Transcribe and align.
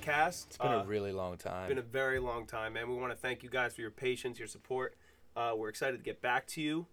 podcast. 0.00 0.46
It's 0.46 0.56
been 0.58 0.72
Uh, 0.72 0.82
a 0.82 0.84
really 0.86 1.12
long 1.12 1.36
time. 1.36 1.64
It's 1.64 1.68
been 1.68 1.78
a 1.78 1.82
very 1.82 2.18
long 2.18 2.46
time, 2.46 2.72
man. 2.74 2.88
We 2.88 2.96
want 2.96 3.12
to 3.12 3.16
thank 3.18 3.42
you 3.42 3.50
guys 3.50 3.74
for 3.74 3.80
your 3.80 3.90
patience, 3.90 4.38
your 4.38 4.48
support. 4.48 4.96
Uh, 5.36 5.54
we're 5.56 5.68
excited 5.68 5.96
to 5.98 6.02
get 6.02 6.20
back 6.20 6.46
to 6.48 6.60
you. 6.62 6.86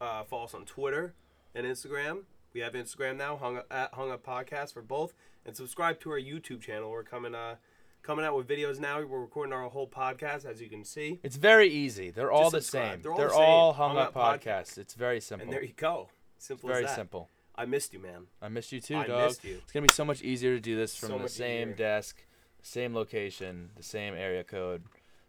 Uh, 0.00 0.24
follow 0.24 0.44
us 0.44 0.54
on 0.54 0.64
Twitter 0.64 1.14
and 1.54 1.66
Instagram. 1.66 2.22
We 2.52 2.60
have 2.60 2.74
Instagram 2.74 3.16
now, 3.16 3.36
hung 3.36 3.56
up, 3.58 3.66
at 3.70 3.94
Hung 3.94 4.10
Up 4.10 4.24
Podcast 4.24 4.72
for 4.74 4.82
both, 4.82 5.14
and 5.44 5.56
subscribe 5.56 5.98
to 6.00 6.10
our 6.10 6.20
YouTube 6.20 6.60
channel. 6.60 6.90
We're 6.90 7.02
coming 7.02 7.34
uh, 7.34 7.56
coming 8.02 8.24
out 8.24 8.36
with 8.36 8.46
videos 8.46 8.78
now. 8.78 9.02
We're 9.02 9.20
recording 9.20 9.52
our 9.52 9.68
whole 9.68 9.88
podcast, 9.88 10.44
as 10.44 10.60
you 10.60 10.68
can 10.68 10.84
see. 10.84 11.20
it's 11.22 11.36
very 11.36 11.68
easy. 11.68 12.10
They're 12.10 12.30
all 12.30 12.50
the 12.50 12.60
subscribe. 12.60 12.92
same. 12.92 13.02
They're 13.02 13.12
all 13.12 13.18
They're 13.18 13.28
the 13.28 13.34
all, 13.34 13.72
hung, 13.72 13.96
Hung 13.96 13.98
up, 13.98 14.16
Up 14.16 14.40
podcasts. 14.40 14.78
It's 14.78 14.94
very 14.94 15.20
simple. 15.20 15.44
And 15.44 15.52
there 15.52 15.64
you 15.64 15.72
go. 15.74 16.10
Simple 16.38 16.68
very 16.68 16.84
as 16.84 16.90
that. 16.90 16.96
simple. 16.96 17.30
I 17.56 17.64
missed 17.66 17.92
you, 17.92 17.98
man. 18.00 18.26
I 18.42 18.48
missed 18.48 18.72
you 18.72 18.80
too, 18.80 18.96
I 18.96 19.06
dog. 19.06 19.28
missed 19.28 19.44
you. 19.44 19.56
It's 19.62 19.72
gonna 19.72 19.86
be 19.86 19.92
so 19.92 20.04
much 20.04 20.22
easier 20.22 20.54
to 20.54 20.60
do 20.60 20.76
this 20.76 20.96
from 20.96 21.08
So 21.10 21.16
the 21.16 21.22
much 21.22 21.30
same 21.32 21.68
easier. 21.70 21.76
desk, 21.76 22.24
same 22.62 22.94
location, 22.94 23.70
the 23.76 23.82
same 23.82 24.14
area 24.14 24.42
code. 24.44 24.82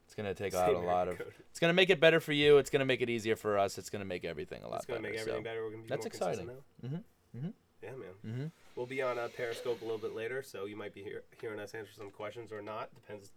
It's 0.06 0.16
gonna 0.16 0.34
take 0.34 0.54
out 0.54 0.68
Same 0.68 0.76
a 0.76 0.80
area 0.80 0.92
lot 0.92 1.08
of. 1.08 1.18
code. 1.18 1.34
It's 1.52 1.60
gonna 1.60 1.74
make 1.74 1.90
it 1.90 2.00
better 2.00 2.20
for 2.20 2.32
you. 2.34 2.58
It's 2.58 2.70
gonna 2.70 2.86
make 2.86 3.02
it 3.02 3.10
easier 3.10 3.36
for 3.36 3.58
us. 3.58 3.78
It's 3.78 3.90
gonna 3.90 4.06
make 4.06 4.24
everything 4.26 4.64
a 4.64 4.68
lot 4.68 4.78
It's 4.78 4.86
gonna 4.86 5.00
better. 5.02 5.12
make 5.14 5.20
everything 5.20 5.42
so. 5.42 5.44
better. 5.44 5.64
We're 5.64 5.72
gonna 5.72 5.84
be 5.84 5.90
That's 5.90 6.06
more 6.06 6.10
consistent 6.30 6.50
exciting. 6.52 6.92
now. 6.92 7.00
Mhm. 7.38 7.42
Mhm. 7.48 7.54
Yeah, 7.84 7.92
man. 7.96 8.14
Mhm. 8.26 8.52
We'll 8.76 8.86
be 8.86 9.02
on 9.02 9.18
uh, 9.20 9.30
Periscope 9.36 9.82
a 9.82 9.86
little 9.86 10.00
bit 10.00 10.14
later, 10.16 10.42
so 10.44 10.66
you 10.66 10.76
might 10.76 10.94
be 10.94 11.04
hear- 11.04 11.24
hearing 11.40 11.60
us 11.60 11.74
answer 11.76 11.92
some 11.94 12.10
questions 12.12 12.52
or 12.52 12.62
not. 12.62 12.94
Depends, 12.96 13.32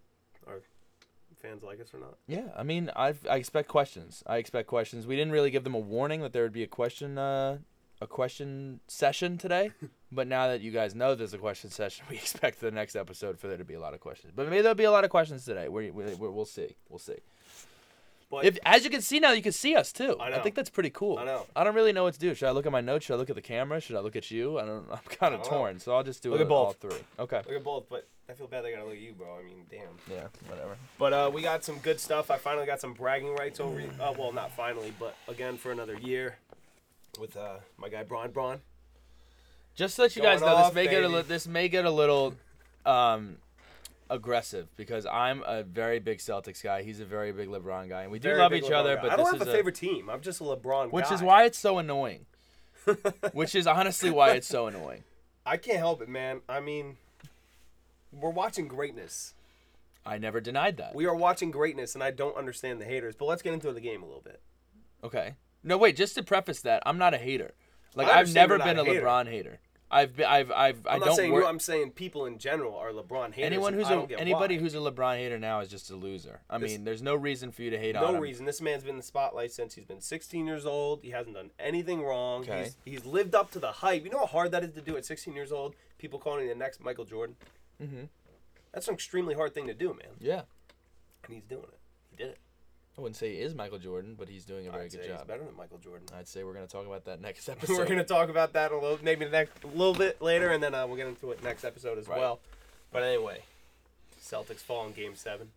our 0.47 0.61
fans 1.37 1.63
like 1.63 1.79
us 1.79 1.93
or 1.93 1.99
not. 1.99 2.17
Yeah, 2.27 2.51
I 2.55 2.63
mean, 2.63 2.89
I 2.95 3.13
I 3.29 3.37
expect 3.37 3.67
questions. 3.67 4.23
I 4.27 4.37
expect 4.37 4.67
questions. 4.67 5.05
We 5.07 5.15
didn't 5.15 5.31
really 5.31 5.51
give 5.51 5.63
them 5.63 5.75
a 5.75 5.79
warning 5.79 6.21
that 6.21 6.33
there 6.33 6.43
would 6.43 6.53
be 6.53 6.63
a 6.63 6.67
question 6.67 7.17
uh, 7.17 7.59
a 8.01 8.07
question 8.07 8.79
session 8.87 9.37
today, 9.37 9.71
but 10.11 10.27
now 10.27 10.47
that 10.47 10.61
you 10.61 10.71
guys 10.71 10.95
know 10.95 11.15
there's 11.15 11.33
a 11.33 11.37
question 11.37 11.69
session, 11.69 12.05
we 12.09 12.15
expect 12.15 12.59
the 12.61 12.71
next 12.71 12.95
episode 12.95 13.39
for 13.39 13.47
there 13.47 13.57
to 13.57 13.65
be 13.65 13.73
a 13.73 13.79
lot 13.79 13.93
of 13.93 13.99
questions. 13.99 14.33
But 14.35 14.49
maybe 14.49 14.61
there'll 14.61 14.75
be 14.75 14.85
a 14.85 14.91
lot 14.91 15.03
of 15.03 15.09
questions 15.09 15.45
today. 15.45 15.67
We, 15.67 15.91
we, 15.91 16.05
we 16.15 16.27
we'll 16.29 16.45
see. 16.45 16.75
We'll 16.89 16.99
see. 16.99 17.17
But 18.29 18.45
If 18.45 18.59
as 18.63 18.83
you 18.83 18.91
can 18.91 19.01
see 19.01 19.19
now, 19.19 19.31
you 19.31 19.41
can 19.41 19.51
see 19.51 19.75
us 19.75 19.91
too. 19.91 20.15
I 20.19 20.31
I, 20.31 20.39
think 20.39 20.53
that's 20.53 20.69
pretty 20.69 20.91
cool. 20.91 21.17
I 21.17 21.25
know. 21.25 21.47
I 21.55 21.63
don't 21.63 21.73
really 21.73 21.93
know 21.93 22.03
what 22.03 22.13
to 22.13 22.19
do. 22.19 22.35
Should 22.35 22.47
I 22.47 22.51
look 22.51 22.67
at 22.67 22.71
my 22.71 22.81
notes? 22.81 23.05
Should 23.05 23.15
I 23.15 23.17
look 23.17 23.31
at 23.31 23.35
the 23.35 23.41
camera? 23.41 23.81
Should 23.81 23.95
I 23.95 24.01
look 24.01 24.15
at 24.15 24.29
you? 24.29 24.59
I 24.59 24.65
don't. 24.65 24.85
I'm 24.91 24.99
kind 25.09 25.33
of 25.33 25.41
don't 25.41 25.51
know. 25.51 25.57
torn, 25.57 25.79
so 25.79 25.95
I'll 25.95 26.03
just 26.03 26.21
do 26.21 26.29
Look 26.29 26.39
it 26.39 26.43
at 26.43 26.49
both. 26.49 26.67
all 26.83 26.89
three. 26.89 26.99
Okay. 27.17 27.37
look 27.37 27.55
at 27.55 27.63
both, 27.63 27.89
but 27.89 28.07
I 28.29 28.33
feel 28.33 28.45
bad 28.45 28.63
they 28.63 28.71
gotta 28.71 28.83
look 28.85 28.93
at 28.93 28.99
you, 28.99 29.13
bro. 29.13 29.35
I 29.39 29.43
mean, 29.43 29.63
damn. 29.71 29.81
Yeah. 30.07 30.27
Whatever. 30.47 30.77
But 30.99 31.13
uh, 31.13 31.31
we 31.33 31.41
got 31.41 31.63
some 31.63 31.79
good 31.79 31.99
stuff. 31.99 32.29
I 32.29 32.37
finally 32.37 32.67
got 32.67 32.79
some 32.79 32.93
bragging 32.93 33.33
rights 33.33 33.59
over. 33.59 33.81
Uh, 33.99 34.13
well, 34.15 34.31
not 34.31 34.51
finally, 34.51 34.93
but 34.99 35.15
again 35.27 35.57
for 35.57 35.71
another 35.71 35.97
year 35.97 36.37
with 37.19 37.35
uh, 37.37 37.57
my 37.77 37.89
guy 37.89 38.03
Braun 38.03 38.31
Braun. 38.31 38.61
Just 39.75 39.95
to 39.97 40.03
let 40.03 40.15
you 40.15 40.21
Going 40.21 40.35
guys 40.35 40.41
know, 40.41 40.57
this 40.57 40.65
off, 40.67 40.73
may 40.73 40.85
get 40.87 41.03
a 41.03 41.07
baby. 41.07 41.13
li- 41.15 41.21
this 41.23 41.47
may 41.47 41.69
get 41.69 41.85
a 41.85 41.91
little 41.91 42.33
um, 42.85 43.37
aggressive 44.09 44.67
because 44.75 45.05
I'm 45.05 45.43
a 45.45 45.63
very 45.63 45.99
big 45.99 46.17
Celtics 46.19 46.61
guy. 46.63 46.81
He's 46.83 46.99
a 46.99 47.05
very 47.05 47.31
big 47.31 47.47
LeBron 47.49 47.87
guy, 47.89 48.03
and 48.03 48.11
we 48.11 48.19
do 48.19 48.29
Very 48.29 48.39
love 48.39 48.51
big 48.51 48.63
each 48.63 48.69
LeBron 48.69 48.75
other. 48.75 48.95
guy. 48.95 49.01
But 49.03 49.11
I 49.11 49.15
don't 49.15 49.25
this 49.25 49.33
have 49.39 49.41
is 49.43 49.47
a 49.47 49.51
favorite 49.57 49.75
team. 49.75 50.09
I'm 50.09 50.21
just 50.21 50.41
a 50.41 50.43
LeBron 50.43 50.91
which 50.91 51.05
guy. 51.09 51.15
is 51.15 51.21
why 51.21 51.43
it's 51.45 51.57
so 51.59 51.77
annoying. 51.77 52.25
which 53.33 53.55
is 53.55 53.67
honestly 53.67 54.09
why 54.09 54.31
it's 54.31 54.47
so 54.47 54.67
annoying. 54.67 55.03
I 55.45 55.57
can't 55.57 55.77
help 55.77 56.01
it, 56.01 56.09
man. 56.09 56.41
I 56.49 56.59
mean, 56.59 56.97
we're 58.11 58.29
watching 58.31 58.67
greatness. 58.67 59.33
I 60.05 60.17
never 60.17 60.41
denied 60.41 60.77
that. 60.77 60.95
We 60.95 61.05
are 61.05 61.15
watching 61.15 61.51
greatness, 61.51 61.93
and 61.93 62.03
I 62.03 62.11
don't 62.11 62.35
understand 62.35 62.81
the 62.81 62.85
haters. 62.85 63.15
But 63.15 63.25
let's 63.25 63.41
get 63.41 63.53
into 63.53 63.71
the 63.71 63.81
game 63.81 64.01
a 64.01 64.05
little 64.05 64.21
bit. 64.21 64.41
Okay. 65.03 65.35
No, 65.63 65.77
wait. 65.77 65.95
Just 65.95 66.15
to 66.15 66.23
preface 66.23 66.61
that, 66.61 66.81
I'm 66.85 66.97
not 66.97 67.13
a 67.13 67.17
hater. 67.17 67.53
Like 67.95 68.07
I 68.07 68.19
I've 68.19 68.33
never 68.33 68.57
been 68.57 68.77
a 68.79 68.83
hater. 68.85 69.01
LeBron 69.01 69.27
hater. 69.27 69.59
I've 69.91 70.15
been, 70.15 70.27
I've 70.27 70.51
I've 70.51 70.85
I 70.85 70.93
I'm 70.93 70.99
not 70.99 71.05
don't 71.07 71.15
saying 71.15 71.31
work. 71.33 71.43
you. 71.43 71.49
I'm 71.49 71.59
saying 71.59 71.91
people 71.91 72.27
in 72.27 72.37
general 72.37 72.75
are 72.77 72.91
LeBron 72.91 73.33
haters. 73.33 73.45
Anyone 73.47 73.73
who's 73.73 73.87
I 73.87 73.95
a 73.95 74.05
anybody 74.19 74.55
why. 74.57 74.61
who's 74.61 74.75
a 74.75 74.77
LeBron 74.77 75.15
hater 75.17 75.39
now 75.39 75.61
is 75.61 75.69
just 75.69 75.89
a 75.89 75.95
loser. 75.95 76.41
I 76.47 76.59
This- 76.59 76.71
mean, 76.73 76.83
there's 76.83 77.01
no 77.01 77.15
reason 77.15 77.51
for 77.51 77.63
you 77.63 77.71
to 77.71 77.77
hate 77.79 77.95
on 77.95 78.03
no 78.03 78.15
him. 78.17 78.21
reason. 78.21 78.45
This 78.45 78.61
man's 78.61 78.83
been 78.83 78.91
in 78.91 78.97
the 78.97 79.03
spotlight 79.03 79.51
since 79.51 79.73
he's 79.73 79.85
been 79.85 79.99
16 79.99 80.45
years 80.45 80.67
old. 80.67 81.01
He 81.01 81.09
hasn't 81.09 81.35
done 81.35 81.49
anything 81.59 82.03
wrong. 82.03 82.41
Okay. 82.43 82.65
He's, 82.85 82.99
he's 83.01 83.05
lived 83.05 83.33
up 83.33 83.49
to 83.51 83.59
the 83.59 83.71
hype. 83.71 84.03
You 84.03 84.11
know 84.11 84.19
how 84.19 84.27
hard 84.27 84.51
that 84.51 84.63
is 84.63 84.73
to 84.73 84.81
do 84.81 84.95
at 84.95 85.05
16 85.05 85.33
years 85.33 85.51
old? 85.51 85.73
People 85.97 86.19
calling 86.19 86.43
him 86.43 86.49
the 86.49 86.55
next 86.55 86.83
Michael 86.83 87.05
Jordan. 87.05 87.35
Mm-hmm. 87.81 88.03
That's 88.71 88.87
an 88.87 88.93
extremely 88.93 89.33
hard 89.33 89.55
thing 89.55 89.65
to 89.65 89.73
do, 89.73 89.89
man. 89.89 90.13
Yeah. 90.19 90.41
And 91.25 91.33
he's 91.33 91.43
doing 91.45 91.63
it. 91.63 91.79
He 92.11 92.15
did 92.15 92.27
it. 92.29 92.37
I 92.99 93.01
wouldn't 93.01 93.15
say 93.15 93.33
he 93.35 93.39
is 93.41 93.55
Michael 93.55 93.77
Jordan, 93.77 94.15
but 94.19 94.27
he's 94.27 94.43
doing 94.43 94.67
a 94.67 94.71
very 94.71 94.83
I'd 94.85 94.91
good 94.91 95.01
say 95.03 95.07
he's 95.07 95.17
job. 95.17 95.25
better 95.27 95.45
than 95.45 95.55
Michael 95.55 95.77
Jordan. 95.77 96.05
I'd 96.17 96.27
say 96.27 96.43
we're 96.43 96.53
gonna 96.53 96.67
talk 96.67 96.85
about 96.85 97.05
that 97.05 97.21
next 97.21 97.47
episode. 97.47 97.77
We're 97.77 97.85
gonna 97.85 98.03
talk 98.03 98.27
about 98.27 98.51
that 98.53 98.73
a 98.73 98.75
little, 98.77 98.99
maybe 99.01 99.23
the 99.23 99.31
next, 99.31 99.63
a 99.63 99.67
little 99.67 99.93
bit 99.93 100.21
later, 100.21 100.49
and 100.49 100.61
then 100.61 100.75
uh, 100.75 100.85
we'll 100.85 100.97
get 100.97 101.07
into 101.07 101.31
it 101.31 101.41
next 101.41 101.63
episode 101.63 101.97
as 101.97 102.09
Right. 102.09 102.19
well. 102.19 102.41
But 102.91 103.03
anyway, 103.03 103.43
Celtics 104.21 104.57
fall 104.57 104.85
in 104.87 104.91
Game 104.91 105.15
Seven. 105.15 105.51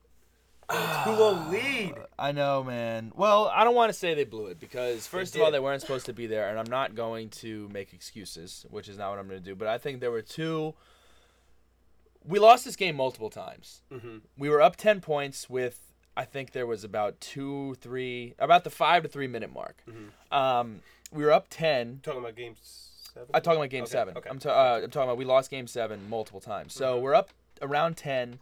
Two 0.71 0.77
a 0.77 1.49
lead. 1.51 1.95
I 2.17 2.31
know, 2.31 2.63
man. 2.63 3.11
Well, 3.17 3.49
I 3.53 3.65
don't 3.65 3.75
want 3.75 3.93
to 3.93 3.99
say 3.99 4.15
they 4.15 4.23
blew 4.25 4.47
it 4.47 4.61
because 4.61 5.09
first 5.09 5.35
of 5.35 5.43
all, 5.43 5.51
they 5.51 5.59
weren't 5.59 5.81
supposed 5.81 6.07
to 6.07 6.13
be 6.13 6.29
there, 6.29 6.49
and 6.49 6.59
I'm 6.61 6.71
not 6.71 6.95
going 6.95 7.29
to 7.31 7.69
make 7.73 7.93
excuses, 7.93 8.65
which 8.71 8.89
is 8.89 8.97
not 8.97 9.11
what 9.11 9.19
I'm 9.19 9.27
going 9.29 9.41
to 9.41 9.45
do. 9.45 9.57
But 9.57 9.67
I 9.67 9.79
think 9.79 9.99
there 10.01 10.13
were 10.13 10.23
two. 10.23 10.75
We 12.25 12.39
lost 12.39 12.65
this 12.65 12.77
game 12.77 12.95
multiple 12.95 13.31
times. 13.31 13.83
Mm-hmm. 13.93 14.19
We 14.39 14.49
were 14.49 14.63
up 14.63 14.77
ten 14.77 15.01
points 15.01 15.51
with. 15.51 15.81
I 16.17 16.25
think 16.25 16.53
there 16.53 16.67
was 16.67 16.84
about 16.84 17.21
two, 17.21 17.75
three, 17.81 18.34
about 18.39 18.65
the 18.65 18.71
five 18.71 19.03
to 19.03 19.09
three 19.09 19.27
minute 19.27 19.53
mark. 19.53 19.83
Mhm. 19.89 20.37
Um, 20.37 20.83
we 21.11 21.25
were 21.25 21.33
up 21.33 21.47
ten. 21.50 22.00
Talking 22.03 22.21
about 22.21 22.34
Game 22.37 22.55
Seven. 22.61 23.28
I'm 23.34 23.43
talking 23.43 23.59
about 23.59 23.71
game 23.71 23.83
Okay, 23.84 23.91
seven. 23.93 24.17
okay. 24.17 24.31
I'm, 24.31 24.39
ta- 24.39 24.50
uh, 24.50 24.81
I'm 24.84 24.91
talking 24.91 25.09
about 25.09 25.19
we 25.19 25.25
lost 25.27 25.50
game 25.50 25.67
seven 25.67 26.09
multiple 26.09 26.41
times. 26.41 26.73
So 26.75 26.95
Mm-hmm. 26.95 27.03
we're 27.05 27.15
up 27.15 27.31
around 27.61 27.97
ten, 27.97 28.39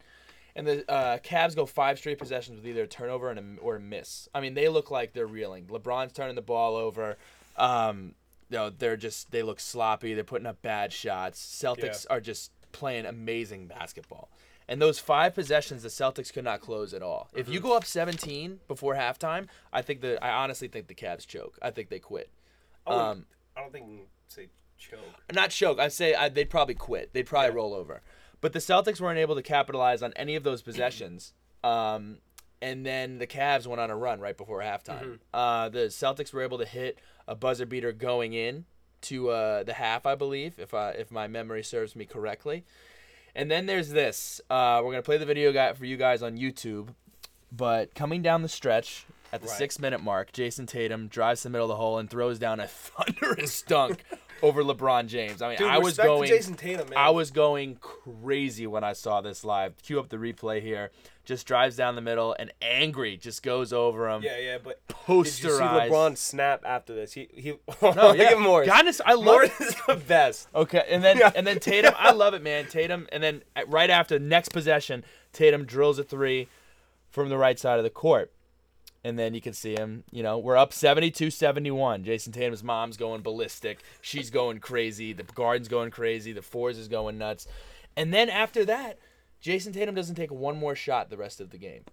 and 0.55 0.67
the 0.67 0.91
uh, 0.91 1.19
Cavs 1.19 1.57
go 1.57 1.67
five 1.67 1.99
straight 1.99 2.19
possessions 2.19 2.57
with 2.57 2.67
either 2.67 2.85
a 2.85 2.87
turnover 2.87 3.31
and 3.31 3.59
a, 3.59 3.61
or 3.61 3.77
a 3.77 3.81
miss. 3.81 4.29
I 4.35 4.41
mean, 4.41 4.55
they 4.55 4.69
look 4.69 4.91
like 4.91 5.13
they're 5.13 5.27
reeling. 5.27 5.67
LeBron's 5.67 6.13
turning 6.13 6.37
the 6.37 6.43
ball 6.43 6.77
over. 6.77 7.17
Um, 7.57 8.15
you 8.49 8.57
know, 8.59 8.71
they're 8.71 8.97
just 8.97 9.31
they 9.33 9.43
look 9.43 9.61
sloppy. 9.61 10.15
They're 10.15 10.25
putting 10.25 10.47
up 10.47 10.61
bad 10.63 10.93
shots. 10.93 11.41
Celtics 11.41 12.07
are 12.11 12.21
just 12.21 12.51
playing 12.73 13.07
amazing 13.07 13.67
basketball. 13.67 14.29
And 14.71 14.81
those 14.81 14.99
five 15.01 15.35
possessions, 15.35 15.83
the 15.83 15.89
Celtics 15.91 16.33
could 16.33 16.45
not 16.45 16.61
close 16.61 16.95
at 16.95 17.03
all. 17.03 17.29
If 17.35 17.45
Mm-hmm. 17.47 17.53
you 17.55 17.61
go 17.61 17.77
up 17.77 17.85
17 17.85 18.61
before 18.69 18.95
halftime, 18.95 19.49
I 19.73 19.83
think 19.83 20.01
the 20.01 20.23
I 20.25 20.31
honestly 20.43 20.69
think 20.69 20.87
the 20.87 20.95
Cavs 20.95 21.27
choke. 21.27 21.59
I 21.61 21.71
think 21.73 21.89
they 21.91 21.99
quit. 21.99 22.31
I, 22.87 22.91
wouldn't- 22.91 23.09
Um, 23.19 23.27
I 23.57 23.61
don't 23.61 23.73
think 23.73 23.89
you 23.91 23.97
can 23.99 24.07
say 24.29 24.49
choke. 24.79 25.01
not 25.35 25.51
choke. 25.51 25.79
I'd 25.81 25.93
say 25.93 26.15
I, 26.15 26.29
they'd 26.29 26.49
probably 26.49 26.77
quit. 26.77 27.13
They'd 27.13 27.27
probably 27.27 27.51
roll 27.55 27.75
over. 27.75 28.01
But 28.41 28.53
the 28.53 28.61
Celtics 28.61 29.01
weren't 29.01 29.19
able 29.19 29.35
to 29.35 29.43
capitalize 29.43 30.03
on 30.03 30.13
any 30.15 30.37
of 30.37 30.45
those 30.45 30.63
possessions. 30.63 31.35
Um, 31.65 32.19
and 32.63 32.87
then 32.87 33.19
the 33.19 33.27
Cavs 33.27 33.67
went 33.67 33.81
on 33.81 33.91
a 33.91 33.97
run 33.97 34.21
right 34.21 34.37
before 34.37 34.61
halftime. 34.61 35.03
Mm-hmm. 35.03 35.15
Uh, 35.35 35.69
the 35.69 35.87
Celtics 35.89 36.33
were 36.33 36.43
able 36.43 36.59
to 36.59 36.65
hit 36.65 36.99
a 37.27 37.35
buzzer 37.35 37.67
beater 37.67 37.91
going 37.93 38.33
in 38.35 38.65
to 39.03 39.31
uh, 39.31 39.63
the 39.65 39.73
half, 39.75 40.07
I 40.07 40.15
believe, 40.15 40.59
if 40.59 40.75
I, 40.75 40.91
if 40.91 41.11
my 41.11 41.27
memory 41.27 41.63
serves 41.65 41.97
me 41.97 42.05
correctly. 42.05 42.65
And 43.35 43.51
then 43.51 43.67
there's 43.67 43.91
this. 43.91 44.41
Uh, 44.51 44.81
we're 44.85 44.91
gonna 44.93 45.03
play 45.03 45.19
the 45.19 45.27
video 45.27 45.53
guy 45.53 45.73
for 45.73 45.85
you 45.85 45.97
guys 45.97 46.23
on 46.23 46.37
YouTube. 46.37 46.89
But 47.53 47.95
coming 47.95 48.23
down 48.23 48.43
the 48.43 48.49
stretch 48.49 49.05
at 49.33 49.41
the 49.43 49.49
Right. 49.49 49.57
six 49.57 49.79
minute 49.79 50.01
mark, 50.03 50.33
Jayson 50.33 50.67
Tatum 50.67 51.09
drives 51.09 51.43
to 51.43 51.49
the 51.49 51.51
middle 51.53 51.67
of 51.67 51.69
the 51.71 51.77
hole 51.77 51.99
and 51.99 52.09
throws 52.11 52.39
down 52.39 52.61
a 52.61 52.67
thunderous 52.69 53.63
dunk 53.63 54.05
over 54.43 54.63
LeBron 54.63 55.07
James. 55.07 55.43
I 55.43 55.49
mean, 55.51 55.59
Dude, 55.59 55.69
I 55.69 55.79
was 55.79 55.97
going. 55.97 56.29
Jayson 56.31 56.57
Tatum, 56.57 56.89
man. 56.91 56.99
I 56.99 57.11
was 57.11 57.31
going 57.31 57.77
crazy 57.81 58.67
when 58.67 58.85
I 58.85 58.93
saw 58.93 59.21
this 59.21 59.45
live. 59.45 59.77
Cue 59.83 59.99
up 59.99 60.09
the 60.09 60.17
replay 60.17 60.63
here. 60.63 60.91
Just 61.25 61.47
drives 61.47 61.77
down 61.77 61.95
the 61.95 62.01
middle 62.01 62.35
and 62.39 62.51
angry 62.61 63.17
just 63.17 63.43
goes 63.43 63.73
over 63.73 64.09
him. 64.09 64.23
Yeah, 64.23 64.39
yeah, 64.39 64.59
but 64.63 64.81
posterized. 64.89 65.25
did 65.37 65.45
you 65.45 65.51
see 65.51 65.63
LeBron 65.63 66.17
snap 66.17 66.63
after 66.65 66.95
this? 66.95 67.13
He 67.13 67.29
he. 67.35 67.51
No, 67.83 67.91
look 68.09 68.17
yeah. 68.19 68.31
at 68.33 68.39
Morris. 68.41 68.69
Giannis, 68.69 69.01
I 69.05 69.15
love 69.15 69.25
Morris 69.27 69.61
is 69.61 69.77
the 69.87 69.97
best. 69.97 70.49
Okay, 70.55 70.85
and 70.89 71.05
then 71.05 71.19
Yeah. 71.19 71.31
and 71.35 71.47
then 71.47 71.61
Tatum, 71.61 71.95
I 71.97 72.13
love 72.13 72.35
it, 72.35 72.43
man. 72.43 72.67
Tatum, 72.71 73.07
and 73.13 73.23
then 73.23 73.43
uh, 73.55 73.63
right 73.69 73.91
after 73.91 74.19
next 74.19 74.49
possession, 74.49 75.05
Tatum 75.33 75.65
drills 75.67 75.99
a 75.99 76.05
three 76.05 76.49
from 77.11 77.29
the 77.29 77.39
right 77.39 77.59
side 77.59 77.79
of 77.79 77.85
the 77.85 77.91
court. 77.91 78.33
And 79.03 79.19
then 79.19 79.33
you 79.33 79.41
can 79.41 79.55
see 79.55 79.75
him, 79.75 80.05
you 80.11 80.23
know, 80.23 80.37
we're 80.39 80.59
up 80.59 80.73
72-71. 80.73 82.05
Jayson 82.05 82.33
Tatum's 82.33 82.63
mom's 82.63 82.99
going 82.99 83.23
ballistic. 83.23 83.83
She's 84.03 84.29
going 84.31 84.59
crazy. 84.61 85.13
The 85.15 85.23
garden's 85.23 85.69
going 85.69 85.91
crazy. 85.91 86.33
The 86.33 86.43
fours 86.43 86.77
is 86.77 86.87
going 86.87 87.17
nuts. 87.17 87.47
And 87.97 88.13
then 88.13 88.29
after 88.29 88.65
that, 88.67 88.99
Jayson 89.43 89.73
Tatum 89.73 89.95
doesn't 89.95 90.17
take 90.17 90.31
one 90.31 90.59
more 90.59 90.75
shot 90.75 91.09
the 91.09 91.17
rest 91.17 91.41
of 91.41 91.51
the 91.51 91.57
game. 91.59 91.85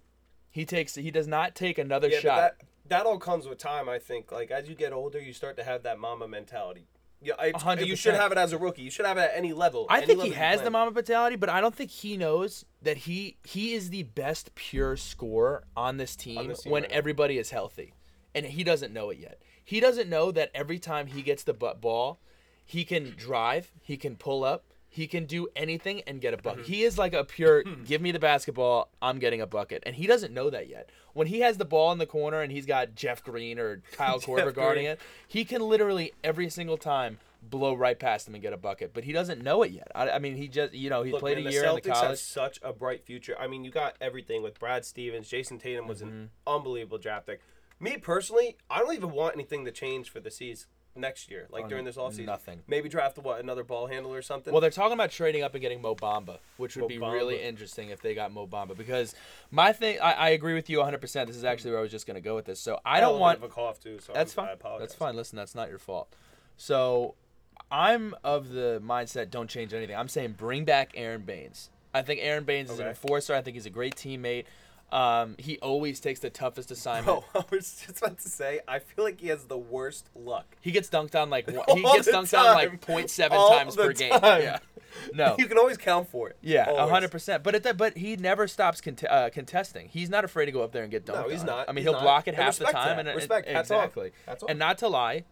He 0.50 0.64
takes 0.64 0.94
he 0.94 1.10
does 1.10 1.26
not 1.26 1.54
take 1.54 1.78
another 1.78 2.08
Yeah, 2.08 2.20
shot. 2.20 2.36
that 2.36 2.56
that 2.88 3.06
all 3.06 3.18
comes 3.18 3.46
with 3.46 3.58
time. 3.58 3.88
I 3.88 3.98
think. 3.98 4.30
Like 4.32 4.50
as 4.50 4.68
you 4.68 4.74
get 4.74 4.92
older, 4.92 5.20
you 5.20 5.32
start 5.32 5.56
to 5.56 5.64
have 5.64 5.82
that 5.84 5.98
mamba 5.98 6.28
mentality. 6.28 6.88
Yeah, 7.20 7.34
I, 7.38 7.80
you 7.80 7.96
should 7.96 8.14
have 8.14 8.30
it 8.30 8.38
as 8.38 8.52
a 8.52 8.58
rookie. 8.58 8.82
You 8.82 8.90
should 8.90 9.04
have 9.04 9.18
it 9.18 9.22
at 9.22 9.32
any 9.34 9.52
level. 9.52 9.86
I 9.88 9.98
any 9.98 10.06
think 10.06 10.18
he 10.18 10.28
level 10.28 10.32
you 10.34 10.34
has 10.34 10.62
the 10.62 10.70
mamba 10.70 10.94
mentality, 10.94 11.34
but 11.34 11.48
I 11.48 11.60
don't 11.60 11.74
think 11.74 11.90
he 11.90 12.16
knows 12.16 12.64
that 12.82 12.96
he 12.98 13.38
he 13.42 13.74
is 13.74 13.90
the 13.90 14.04
best 14.04 14.54
pure 14.54 14.96
scorer 14.96 15.64
on 15.76 15.96
this 15.96 16.14
team, 16.14 16.48
this 16.48 16.62
team 16.62 16.72
when 16.72 16.82
right 16.82 16.92
now. 16.92 16.96
everybody 16.96 17.38
is 17.38 17.50
healthy, 17.50 17.92
and 18.34 18.46
he 18.46 18.62
doesn't 18.62 18.92
know 18.92 19.10
it 19.10 19.18
yet. 19.18 19.42
He 19.64 19.80
doesn't 19.80 20.08
know 20.08 20.30
that 20.30 20.50
every 20.54 20.78
time 20.78 21.08
he 21.08 21.22
gets 21.22 21.42
the 21.42 21.52
butt 21.52 21.80
ball, 21.80 22.20
he 22.64 22.84
can 22.84 23.14
drive, 23.16 23.72
he 23.82 23.96
can 23.96 24.14
pull 24.14 24.44
up, 24.44 24.72
He 24.90 25.06
can 25.06 25.26
do 25.26 25.48
anything 25.54 26.02
and 26.06 26.20
get 26.20 26.32
a 26.34 26.38
bucket. 26.38 26.62
Mm-hmm. 26.64 26.72
He 26.72 26.82
is 26.82 26.96
like 26.98 27.12
a 27.12 27.24
pure 27.24 27.62
give 27.86 28.00
me 28.00 28.10
the 28.10 28.18
basketball, 28.18 28.90
I'm 29.02 29.18
getting 29.18 29.40
a 29.40 29.46
bucket. 29.46 29.82
And 29.86 29.94
he 29.96 30.06
doesn't 30.06 30.32
know 30.32 30.50
that 30.50 30.68
yet. 30.68 30.88
When 31.12 31.26
he 31.26 31.40
has 31.40 31.56
the 31.58 31.64
ball 31.64 31.92
in 31.92 31.98
the 31.98 32.06
corner 32.06 32.40
and 32.40 32.50
he's 32.50 32.66
got 32.66 32.94
Jeff 32.94 33.22
Green 33.22 33.58
or 33.58 33.82
Kyle 33.92 34.18
Korver 34.20 34.54
guarding 34.54 34.86
it, 34.86 34.98
he 35.26 35.44
can 35.44 35.60
literally 35.62 36.12
every 36.24 36.48
single 36.48 36.78
time 36.78 37.18
blow 37.42 37.72
right 37.74 37.98
past 37.98 38.26
him 38.26 38.34
and 38.34 38.42
get 38.42 38.52
a 38.52 38.56
bucket. 38.56 38.92
But 38.94 39.04
he 39.04 39.12
doesn't 39.12 39.42
know 39.42 39.62
it 39.62 39.70
yet. 39.72 39.88
I, 39.94 40.10
I 40.10 40.18
mean, 40.18 40.34
he 40.36 40.48
just, 40.48 40.74
you 40.74 40.90
know, 40.90 41.02
he 41.02 41.12
Look, 41.12 41.20
played 41.20 41.38
man, 41.38 41.46
a 41.46 41.50
the 41.50 41.56
Celtics 41.56 41.76
in 41.84 41.88
the 41.90 41.94
have 41.94 42.02
college. 42.04 42.18
such 42.18 42.58
a 42.62 42.72
bright 42.72 43.04
future. 43.04 43.36
I 43.38 43.46
mean, 43.46 43.64
you 43.64 43.70
got 43.70 43.94
everything 44.00 44.42
with 44.42 44.58
Brad 44.58 44.84
Stevens. 44.84 45.28
Jayson 45.28 45.58
Tatum 45.60 45.86
was 45.86 45.98
Mm-hmm. 46.00 46.08
an 46.08 46.30
unbelievable 46.46 46.98
draft 46.98 47.26
pick. 47.26 47.40
Me 47.80 47.96
personally, 47.96 48.56
I 48.68 48.80
don't 48.80 48.94
even 48.94 49.12
want 49.12 49.34
anything 49.36 49.64
to 49.64 49.70
change 49.70 50.10
for 50.10 50.18
the 50.18 50.30
season 50.32 50.66
next 50.98 51.30
year, 51.30 51.46
like 51.50 51.68
during 51.68 51.84
this 51.84 51.96
offseason. 51.96 52.26
nothing. 52.26 52.60
Maybe 52.66 52.88
draft 52.88 53.18
what 53.18 53.40
another 53.40 53.64
ball 53.64 53.86
handler 53.86 54.16
or 54.18 54.22
something. 54.22 54.52
Well, 54.52 54.60
they're 54.60 54.70
talking 54.70 54.92
about 54.92 55.10
trading 55.10 55.42
up 55.42 55.54
and 55.54 55.60
getting 55.62 55.80
Mo 55.80 55.94
Bamba, 55.94 56.38
which 56.56 56.76
would 56.76 56.82
Mo 56.82 56.88
be 56.88 56.98
really 56.98 57.42
interesting 57.42 57.90
if 57.90 58.00
they 58.02 58.14
got 58.14 58.32
Mo 58.32 58.46
Bamba. 58.46 58.76
Because 58.76 59.14
my 59.50 59.72
thing, 59.72 59.98
I, 60.00 60.12
I 60.12 60.28
agree 60.30 60.54
with 60.54 60.68
you 60.68 60.78
100. 60.78 61.00
percent 61.00 61.26
This 61.28 61.36
is 61.36 61.44
actually 61.44 61.70
where 61.70 61.78
I 61.80 61.82
was 61.82 61.90
just 61.90 62.06
going 62.06 62.16
to 62.16 62.20
go 62.20 62.34
with 62.34 62.44
this. 62.44 62.60
So 62.60 62.78
I 62.84 62.96
had 62.96 62.98
a 62.98 63.00
don't 63.02 63.08
little 63.12 63.20
want. 63.20 63.40
bit 63.40 63.46
of 63.46 63.50
a 63.52 63.54
cough 63.54 63.80
too. 63.80 63.98
So 64.00 64.12
That's 64.12 64.36
I'm- 64.36 64.44
I 64.44 64.48
fine. 64.48 64.54
apologize. 64.54 64.88
That's 64.88 64.94
fine. 64.98 65.16
Listen, 65.16 65.36
that's 65.36 65.54
not 65.54 65.68
your 65.70 65.78
fault. 65.78 66.08
So 66.56 67.14
I'm 67.70 68.14
of 68.24 68.50
the 68.50 68.80
mindset 68.84 69.30
don't 69.30 69.48
change 69.48 69.72
anything. 69.74 69.96
I'm 69.96 70.08
saying 70.08 70.32
bring 70.38 70.64
back 70.64 70.92
Aron 70.94 71.22
Baynes. 71.22 71.70
I 71.94 72.02
think 72.02 72.20
Aron 72.22 72.44
Baynes 72.44 72.70
is 72.70 72.78
an 72.78 72.82
Okay. 72.82 72.90
enforcer. 72.90 73.34
I 73.34 73.40
think 73.40 73.54
he's 73.54 73.66
a 73.66 73.70
great 73.70 73.94
teammate. 73.96 74.44
Um, 74.90 75.36
he 75.38 75.58
always 75.58 76.00
takes 76.00 76.20
the 76.20 76.30
toughest 76.30 76.70
assignment. 76.70 77.18
Oh, 77.18 77.24
I 77.40 77.44
was 77.50 77.84
just 77.86 77.98
about 77.98 78.18
to 78.20 78.28
say, 78.28 78.60
I 78.66 78.78
feel 78.78 79.04
like 79.04 79.20
he 79.20 79.28
has 79.28 79.44
the 79.44 79.58
worst 79.58 80.08
luck. 80.14 80.56
He 80.62 80.70
gets 80.70 80.88
dunked 80.88 81.14
on 81.20 81.28
like 81.28 81.46
one, 81.46 81.64
he 81.76 81.84
All 81.84 81.94
gets 81.94 82.08
dunked 82.08 82.36
on 82.38 82.44
time. 82.46 82.54
like 82.54 82.80
0.7 82.80 83.30
All 83.30 83.50
times 83.50 83.76
the 83.76 83.82
per 83.84 83.92
game. 83.92 84.12
time. 84.12 84.42
Yeah. 84.42 84.58
No. 85.14 85.36
You 85.38 85.46
can 85.46 85.58
always 85.58 85.76
count 85.76 86.08
for 86.08 86.30
it. 86.30 86.38
Yeah, 86.40 86.64
Always. 86.66 86.90
hundred 86.90 87.10
percent. 87.12 87.42
But 87.44 87.54
it, 87.54 87.76
but 87.76 87.96
he 87.96 88.16
never 88.16 88.48
stops 88.48 88.80
cont- 88.80 89.04
uh, 89.04 89.28
contesting. 89.28 89.86
He's 89.88 90.08
not 90.08 90.24
afraid 90.24 90.46
to 90.46 90.52
go 90.52 90.62
up 90.62 90.72
there 90.72 90.82
and 90.82 90.90
get 90.90 91.04
dunked. 91.04 91.24
No, 91.24 91.28
he's 91.28 91.40
on. 91.42 91.46
not. 91.46 91.68
I 91.68 91.72
mean, 91.72 91.82
He's 91.82 91.84
he'll 91.84 91.92
not. 91.92 92.02
block 92.02 92.26
it 92.26 92.34
And 92.34 92.42
half 92.42 92.56
the 92.56 92.64
respect 92.64 92.84
time. 92.84 92.96
that. 92.96 93.06
And 93.06 93.14
Respect. 93.14 93.46
And, 93.46 93.56
Hats 93.58 93.70
off. 93.70 93.84
exactly. 93.84 94.12
Hats 94.26 94.42
off. 94.42 94.48
And 94.48 94.58
not 94.58 94.78
to 94.78 94.88
lie, 94.88 95.24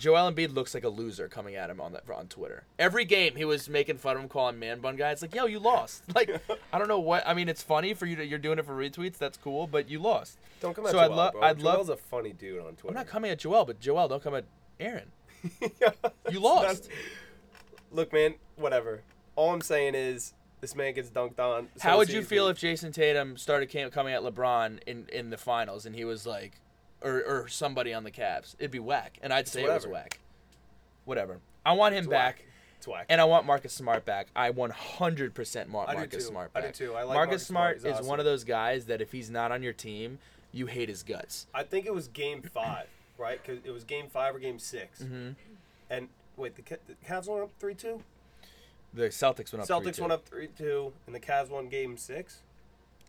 Joel 0.00 0.32
Embiid 0.32 0.54
looks 0.54 0.72
like 0.74 0.82
a 0.82 0.88
loser 0.88 1.28
coming 1.28 1.54
at 1.56 1.68
him 1.68 1.80
on 1.80 1.92
that 1.92 2.08
on 2.10 2.26
Twitter. 2.26 2.64
Every 2.78 3.04
game 3.04 3.36
he 3.36 3.44
was 3.44 3.68
making 3.68 3.98
fun 3.98 4.16
of 4.16 4.22
him, 4.22 4.28
calling 4.28 4.58
man 4.58 4.80
bun 4.80 4.96
guy. 4.96 5.10
It's 5.10 5.20
like, 5.22 5.34
yo, 5.34 5.44
you 5.46 5.58
lost. 5.60 6.02
Like, 6.14 6.40
I 6.72 6.78
don't 6.78 6.88
know 6.88 6.98
what. 7.00 7.22
I 7.26 7.34
mean, 7.34 7.48
it's 7.50 7.62
funny 7.62 7.92
for 7.94 8.06
you 8.06 8.16
to 8.16 8.24
you're 8.26 8.38
doing 8.38 8.58
it 8.58 8.64
for 8.64 8.74
retweets. 8.74 9.18
That's 9.18 9.36
cool, 9.36 9.66
but 9.66 9.88
you 9.90 9.98
lost. 9.98 10.38
Don't 10.60 10.74
come 10.74 10.86
at 10.86 10.92
So 10.92 10.98
Joel, 10.98 11.04
I'd 11.12 11.16
love- 11.16 11.32
bro. 11.32 11.42
I'd 11.42 11.60
love- 11.60 11.88
a 11.90 11.96
funny 11.96 12.32
dude 12.32 12.60
on 12.60 12.74
Twitter. 12.76 12.88
I'm 12.88 12.94
not 12.94 13.06
coming 13.06 13.30
at 13.30 13.38
Joel, 13.38 13.64
but 13.66 13.78
Joel, 13.78 14.08
don't 14.08 14.22
come 14.22 14.34
at 14.34 14.44
Aron. 14.80 15.12
Yeah, 15.80 15.90
You 16.30 16.40
lost. 16.40 16.88
not- 16.88 16.96
Look, 17.92 18.12
man, 18.12 18.34
whatever. 18.56 19.02
All 19.36 19.52
I'm 19.52 19.60
saying 19.60 19.94
is 19.94 20.32
this 20.60 20.74
man 20.76 20.94
gets 20.94 21.10
dunked 21.10 21.38
on. 21.38 21.68
so 21.76 21.88
How 21.88 21.98
would 21.98 22.08
you 22.10 22.22
feel 22.22 22.48
if 22.48 22.58
Jayson 22.58 22.92
Tatum 22.92 23.36
started 23.36 23.68
came, 23.68 23.90
coming 23.90 24.12
at 24.14 24.22
LeBron 24.22 24.82
in, 24.86 25.06
in 25.12 25.30
the 25.30 25.36
finals 25.38 25.86
and 25.86 25.94
he 25.94 26.04
was 26.04 26.26
like, 26.26 26.60
or, 27.02 27.22
or 27.22 27.48
somebody 27.48 27.92
on 27.94 28.04
the 28.04 28.10
Cavs? 28.10 28.54
It'd 28.58 28.70
be 28.70 28.78
whack, 28.78 29.18
and 29.22 29.32
I'd 29.32 29.48
say 29.48 29.62
it 29.64 29.68
was 29.70 29.86
whack. 29.86 30.18
Whatever. 31.04 31.38
I 31.64 31.72
want 31.72 31.94
him 31.94 32.00
It's 32.00 32.08
back, 32.08 32.36
whack. 32.38 32.46
It's 32.78 32.88
whack. 32.88 33.06
and 33.08 33.20
I 33.20 33.24
want 33.24 33.46
Marcus 33.46 33.72
Smart 33.72 34.04
back. 34.04 34.28
I 34.34 34.50
100% 34.50 35.68
want 35.68 35.92
Marcus. 35.92 36.26
Smart 36.26 36.50
I 36.54 36.60
back. 36.60 36.72
do 36.74 36.86
too. 36.86 36.94
I 36.94 37.02
like 37.02 37.14
Marcus, 37.14 37.50
Marcus 37.50 37.82
Smart, 37.82 38.00
is 38.00 38.06
one 38.06 38.18
of 38.18 38.24
those 38.24 38.44
guys 38.44 38.86
that 38.86 39.00
if 39.00 39.12
he's 39.12 39.30
not 39.30 39.52
on 39.52 39.62
your 39.62 39.72
team, 39.72 40.18
you 40.52 40.66
hate 40.66 40.88
his 40.88 41.02
guts. 41.02 41.46
I 41.52 41.62
think 41.62 41.86
it 41.86 41.94
was 41.94 42.08
game 42.08 42.42
five, 42.42 42.86
right? 43.18 43.40
Because 43.42 43.62
it 43.64 43.70
was 43.70 43.84
game 43.84 44.08
five 44.08 44.34
or 44.34 44.38
game 44.38 44.58
6 44.58 45.02
Mm-hmm. 45.02 45.30
And 45.90 46.08
wait, 46.36 46.54
the, 46.54 46.62
the 46.86 46.94
Cavs 47.06 47.26
went 47.28 47.42
up 47.42 47.50
three 47.58 47.74
two. 47.74 48.02
The 48.94 49.04
Celtics 49.08 49.52
went 49.52 49.62
up. 49.62 49.68
Celtics 49.68 49.96
3-2. 49.96 50.00
went 50.00 50.12
up 50.12 50.24
three 50.26 50.48
two, 50.56 50.92
and 51.06 51.14
the 51.14 51.20
Cavs 51.20 51.50
won 51.50 51.68
game 51.68 51.96
six. 51.96 52.40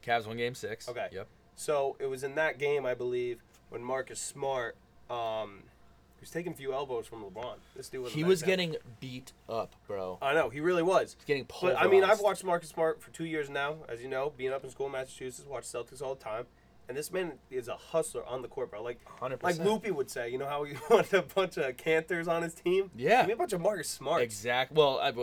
Cavs 0.06 0.26
won 0.26 0.36
Game 0.38 0.56
Six. 0.56 0.90
Okay. 0.90 1.08
Yep. 1.12 1.28
So 1.56 1.96
it 2.00 2.08
was 2.08 2.24
in 2.24 2.34
that 2.36 2.58
game, 2.58 2.88
I 2.88 2.96
believe, 2.96 3.44
when 3.72 3.84
Marcus 3.84 4.20
Smart 4.20 4.76
um, 5.10 5.64
was 6.20 6.30
taking 6.30 6.52
a 6.52 6.56
few 6.56 6.74
elbows 6.74 7.08
from 7.08 7.24
LeBron. 7.24 7.56
This 7.76 7.90
dude 7.90 8.04
was. 8.04 8.14
He 8.14 8.24
was 8.24 8.44
getting 8.44 8.76
beat 9.00 9.34
up, 9.50 9.74
bro. 9.88 10.20
I 10.22 10.34
know 10.34 10.50
he 10.50 10.60
really 10.60 10.84
was. 10.84 11.16
He's 11.18 11.26
getting 11.26 11.46
pulverized. 11.46 11.84
I 11.84 11.90
mean, 11.90 12.04
I've 12.04 12.20
watched 12.20 12.44
Marcus 12.44 12.70
Smart 12.70 13.02
for 13.02 13.10
two 13.12 13.26
years 13.26 13.50
now, 13.50 13.78
as 13.90 14.04
you 14.04 14.10
know, 14.10 14.32
being 14.38 14.54
up 14.54 14.64
in 14.64 14.70
school 14.70 14.86
in 14.86 14.92
Massachusetts, 14.92 15.48
watch 15.48 15.64
Celtics 15.64 16.02
all 16.02 16.14
the 16.16 16.24
time. 16.24 16.46
And 16.90 16.98
this 16.98 17.12
man 17.12 17.34
is 17.50 17.70
a 17.70 17.76
hustler 17.76 18.26
on 18.26 18.42
the 18.42 18.50
court, 18.50 18.72
bro. 18.72 18.84
Like, 18.84 19.00
100%. 19.22 19.44
like 19.44 19.58
Loopy 19.60 19.92
would 19.92 20.10
say, 20.12 20.30
you 20.30 20.38
know 20.38 20.48
how 20.48 20.64
he 20.64 20.76
wanted 20.90 21.14
a 21.14 21.22
bunch 21.22 21.58
of 21.58 21.78
Cantors 21.78 22.28
on 22.28 22.44
his 22.44 22.54
team? 22.54 22.92
Yeah. 22.98 23.22
Give 23.22 23.28
me 23.28 23.34
a 23.34 23.38
bunch 23.38 23.54
of 23.54 23.62
Marcus 23.62 23.88
Smarts. 23.88 24.24
Exact. 24.24 24.74
Well, 24.74 25.00
I, 25.00 25.14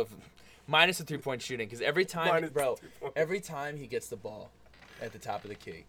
minus 0.67 0.99
the 0.99 1.05
three 1.05 1.19
point 1.19 1.43
shooting 1.43 1.67
because 1.67 1.83
every 1.83 2.06
time, 2.06 2.29
Minus 2.29 2.50
bro, 2.50 2.79
every 3.15 3.41
time 3.41 3.77
he 3.77 3.87
gets 3.87 4.09
the 4.09 4.17
ball 4.17 4.50
at 5.03 5.12
the 5.12 5.19
top 5.19 5.45
of 5.45 5.50
the 5.50 5.56
key, 5.56 5.85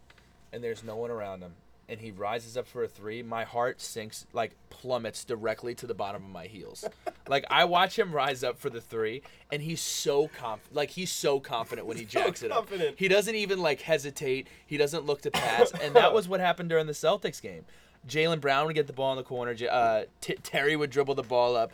and 0.51 0.63
there's 0.63 0.83
no 0.83 0.95
one 0.95 1.11
around 1.11 1.41
him, 1.41 1.53
and 1.89 1.99
he 1.99 2.11
rises 2.11 2.55
up 2.55 2.67
for 2.67 2.83
a 2.83 2.87
three, 2.87 3.23
my 3.23 3.43
heart 3.43 3.81
sinks 3.81 4.25
like 4.31 4.51
plummets 4.69 5.25
directly 5.25 5.73
to 5.75 5.87
the 5.87 5.93
bottom 5.93 6.23
of 6.23 6.29
my 6.29 6.45
heels. 6.45 6.85
like 7.27 7.45
I 7.49 7.65
watch 7.65 7.97
him 7.97 8.13
rise 8.13 8.43
up 8.43 8.57
for 8.57 8.69
the 8.69 8.79
three, 8.79 9.23
and 9.51 9.61
he's 9.61 9.81
so 9.81 10.27
conf- 10.27 10.69
like 10.71 10.91
he's 10.91 11.11
so 11.11 11.39
confident 11.39 11.87
when 11.87 11.97
he 11.97 12.05
jacks 12.05 12.43
it 12.43 12.51
up. 12.51 12.69
He 12.95 13.07
doesn't 13.07 13.35
even 13.35 13.59
like 13.59 13.81
hesitate. 13.81 14.47
He 14.65 14.77
doesn't 14.77 15.05
look 15.05 15.21
to 15.21 15.31
pass, 15.31 15.71
and 15.71 15.95
that 15.95 16.13
was 16.13 16.27
what 16.27 16.39
happened 16.39 16.69
during 16.69 16.87
the 16.87 16.93
Celtics 16.93 17.41
game. 17.41 17.65
Jaylen 18.09 18.41
Brown 18.41 18.65
would 18.65 18.75
get 18.75 18.87
the 18.87 18.93
ball 18.93 19.11
in 19.11 19.17
the 19.17 19.23
corner. 19.23 19.55
Uh, 19.69 20.03
T- 20.21 20.35
Terry 20.43 20.75
would 20.75 20.89
dribble 20.89 21.15
the 21.15 21.23
ball 21.23 21.55
up. 21.55 21.71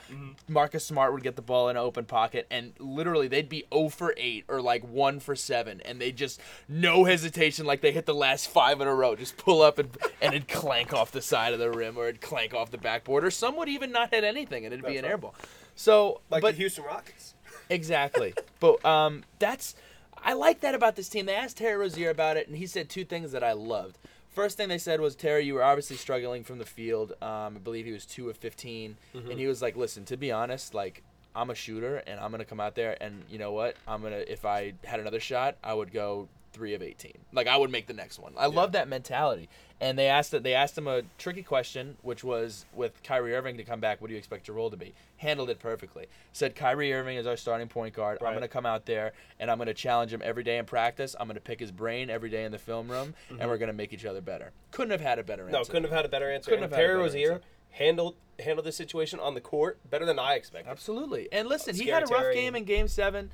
Marcus 0.48 0.86
Smart 0.86 1.14
would 1.14 1.24
get 1.24 1.36
the 1.36 1.42
ball 1.42 1.70
in 1.70 1.78
an 1.78 1.82
open 1.84 2.06
pocket, 2.06 2.46
and 2.52 2.74
literally 2.80 3.28
they'd 3.28 3.50
be 3.50 3.66
0 3.74 3.90
for 3.90 4.14
8 4.18 4.46
or 4.48 4.62
like 4.62 4.84
1 4.84 5.20
for 5.20 5.36
7, 5.36 5.82
and 5.82 6.00
they 6.00 6.12
just 6.12 6.40
no 6.68 7.06
hesitation, 7.06 7.66
like 7.66 7.82
they 7.82 7.92
hit 7.92 8.06
the 8.06 8.14
last 8.14 8.48
five 8.50 8.82
in 8.82 8.88
a 8.88 8.94
row, 8.94 9.16
just 9.16 9.38
pull 9.38 9.62
up 9.62 9.80
and 9.80 9.90
and 10.22 10.34
it'd 10.34 10.48
clank 10.48 10.94
off 10.94 11.12
the 11.12 11.22
side 11.22 11.54
of 11.54 11.60
the 11.60 11.72
rim 11.72 11.98
or 11.98 12.08
it'd 12.08 12.22
clank 12.22 12.54
off 12.54 12.72
the 12.72 12.78
backboard, 12.78 13.24
or 13.24 13.32
some 13.32 13.56
would 13.58 13.70
even 13.70 13.92
not 13.92 14.12
hit 14.14 14.24
anything 14.24 14.66
and 14.66 14.74
it'd 14.74 14.86
be 14.86 14.98
an 14.98 15.04
right. 15.04 15.12
air 15.12 15.18
ball. 15.18 15.36
So, 15.76 16.22
Like 16.30 16.42
but 16.42 16.52
the 16.52 16.58
Houston 16.58 16.84
Rockets. 16.86 17.34
Exactly. 17.70 18.34
but 18.60 18.84
um, 18.86 19.24
that's 19.40 19.76
I 20.24 20.34
like 20.34 20.62
that 20.62 20.76
about 20.76 20.96
this 20.96 21.10
team. 21.10 21.26
They 21.26 21.36
asked 21.36 21.58
Terry 21.58 21.78
Rozier 21.78 22.10
about 22.10 22.38
it, 22.38 22.48
and 22.48 22.58
he 22.58 22.66
said 22.68 22.90
two 22.90 23.06
things 23.06 23.32
that 23.32 23.44
I 23.44 23.54
loved. 23.54 23.98
First 24.36 24.58
thing 24.58 24.68
they 24.68 24.78
said 24.78 25.00
was 25.00 25.16
Terry, 25.16 25.46
you 25.46 25.54
were 25.54 25.64
obviously 25.64 25.96
struggling 25.96 26.44
from 26.44 26.60
the 26.60 26.66
field. 26.66 27.14
Um, 27.22 27.56
I 27.56 27.60
believe 27.64 27.86
he 27.86 27.94
was 27.94 28.06
two 28.06 28.30
of 28.30 28.36
15 28.36 28.98
and 29.14 29.40
he 29.40 29.48
was 29.48 29.62
like, 29.62 29.78
"Listen, 29.78 30.04
to 30.06 30.18
be 30.18 30.30
honest, 30.32 30.74
like 30.74 31.02
I'm 31.34 31.50
a 31.50 31.56
shooter, 31.56 32.04
and 32.06 32.20
I'm 32.20 32.32
gonna 32.32 32.44
come 32.46 32.60
out 32.60 32.76
there, 32.76 32.98
and 33.02 33.24
you 33.30 33.38
know 33.38 33.54
what? 33.54 33.76
I'm 33.88 34.02
gonna 34.02 34.24
if 34.28 34.44
I 34.46 34.74
had 34.84 35.00
another 35.00 35.22
shot, 35.22 35.56
I 35.64 35.74
would 35.74 35.92
go 35.94 36.28
three 36.52 36.74
of 36.74 36.82
18. 36.82 37.14
Like 37.34 37.48
I 37.48 37.56
would 37.58 37.72
make 37.72 37.88
the 37.88 37.94
next 37.94 38.20
one. 38.20 38.34
I 38.38 38.48
love 38.48 38.74
that 38.74 38.88
mentality. 38.90 39.50
And 39.82 40.00
they 40.00 40.08
asked 40.08 40.32
they 40.32 40.54
asked 40.54 40.78
him 40.78 40.88
a 40.88 41.02
tricky 41.18 41.44
question, 41.44 41.98
which 42.02 42.24
was 42.24 42.66
with 42.74 43.04
Kyrie 43.04 43.36
Irving 43.36 43.58
to 43.58 43.64
come 43.64 43.80
back, 43.82 44.00
what 44.00 44.08
do 44.08 44.14
you 44.14 44.18
expect 44.18 44.48
your 44.48 44.56
role 44.56 44.70
to 44.70 44.78
be? 44.78 44.94
Handled 45.18 45.50
it 45.50 45.60
perfectly. 45.60 46.06
Said 46.32 46.56
Kyrie 46.56 46.94
Irving 46.94 47.18
is 47.18 47.28
our 47.28 47.36
starting 47.36 47.68
point 47.68 47.94
guard. 47.94 48.20
I'm 48.22 48.34
gonna 48.34 48.48
come 48.48 48.66
out 48.66 48.86
there 48.86 49.14
and 49.40 49.52
I'm 49.52 49.58
gonna 49.58 49.74
challenge 49.74 50.14
him 50.14 50.22
every 50.24 50.44
day 50.44 50.58
in 50.58 50.66
practice. 50.66 51.16
I'm 51.20 51.28
gonna 51.28 51.42
pick 51.42 51.60
his 51.60 51.72
brain 51.72 52.10
every 52.10 52.30
day 52.30 52.46
in 52.46 52.52
the 52.52 52.58
film 52.58 52.90
room, 52.90 53.14
and 53.30 53.40
mm-hmm. 53.40 53.50
we're 53.50 53.58
gonna 53.58 53.74
make 53.74 53.92
each 53.92 54.06
other 54.06 54.22
better. 54.22 54.52
Couldn't 54.72 54.92
have 54.92 55.02
had 55.02 55.20
a 55.20 55.24
better 55.24 55.44
answer. 55.44 55.58
No, 55.58 55.64
couldn't 55.66 55.84
have 55.84 55.92
had 55.92 56.06
a 56.06 56.10
better 56.10 56.32
answer. 56.32 56.50
Couldn't 56.50 56.66
And 56.66 56.74
have 56.74 56.80
Terry 56.80 56.96
Rozier 56.96 57.34
answer. 57.34 57.46
handled 57.72 58.16
handled 58.40 58.66
the 58.66 58.72
situation 58.72 59.20
on 59.20 59.34
the 59.34 59.42
court 59.42 59.78
better 59.90 60.06
than 60.06 60.20
I 60.20 60.36
expected. 60.36 60.70
Absolutely. 60.70 61.28
And 61.32 61.48
listen, 61.48 61.76
he 61.76 61.88
had 61.88 62.04
a 62.04 62.08
rough 62.08 62.34
game 62.34 62.56
in 62.56 62.64
Game 62.64 62.88
Seven. 62.88 63.32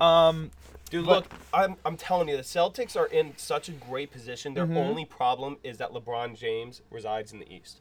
Um, 0.00 0.50
Dude, 0.90 1.06
But- 1.06 1.10
look, 1.30 1.32
I'm, 1.54 1.76
I'm 1.84 1.96
telling 1.96 2.28
you, 2.28 2.36
the 2.36 2.42
Celtics 2.42 2.96
are 2.96 3.06
in 3.06 3.34
such 3.36 3.68
a 3.68 3.72
great 3.72 4.10
position. 4.10 4.54
Mm-hmm. 4.56 4.74
Their 4.74 4.84
only 4.84 5.04
problem 5.04 5.58
is 5.62 5.78
that 5.78 5.92
LeBron 5.92 6.36
James 6.36 6.82
resides 6.90 7.32
in 7.32 7.38
the 7.38 7.52
East. 7.52 7.80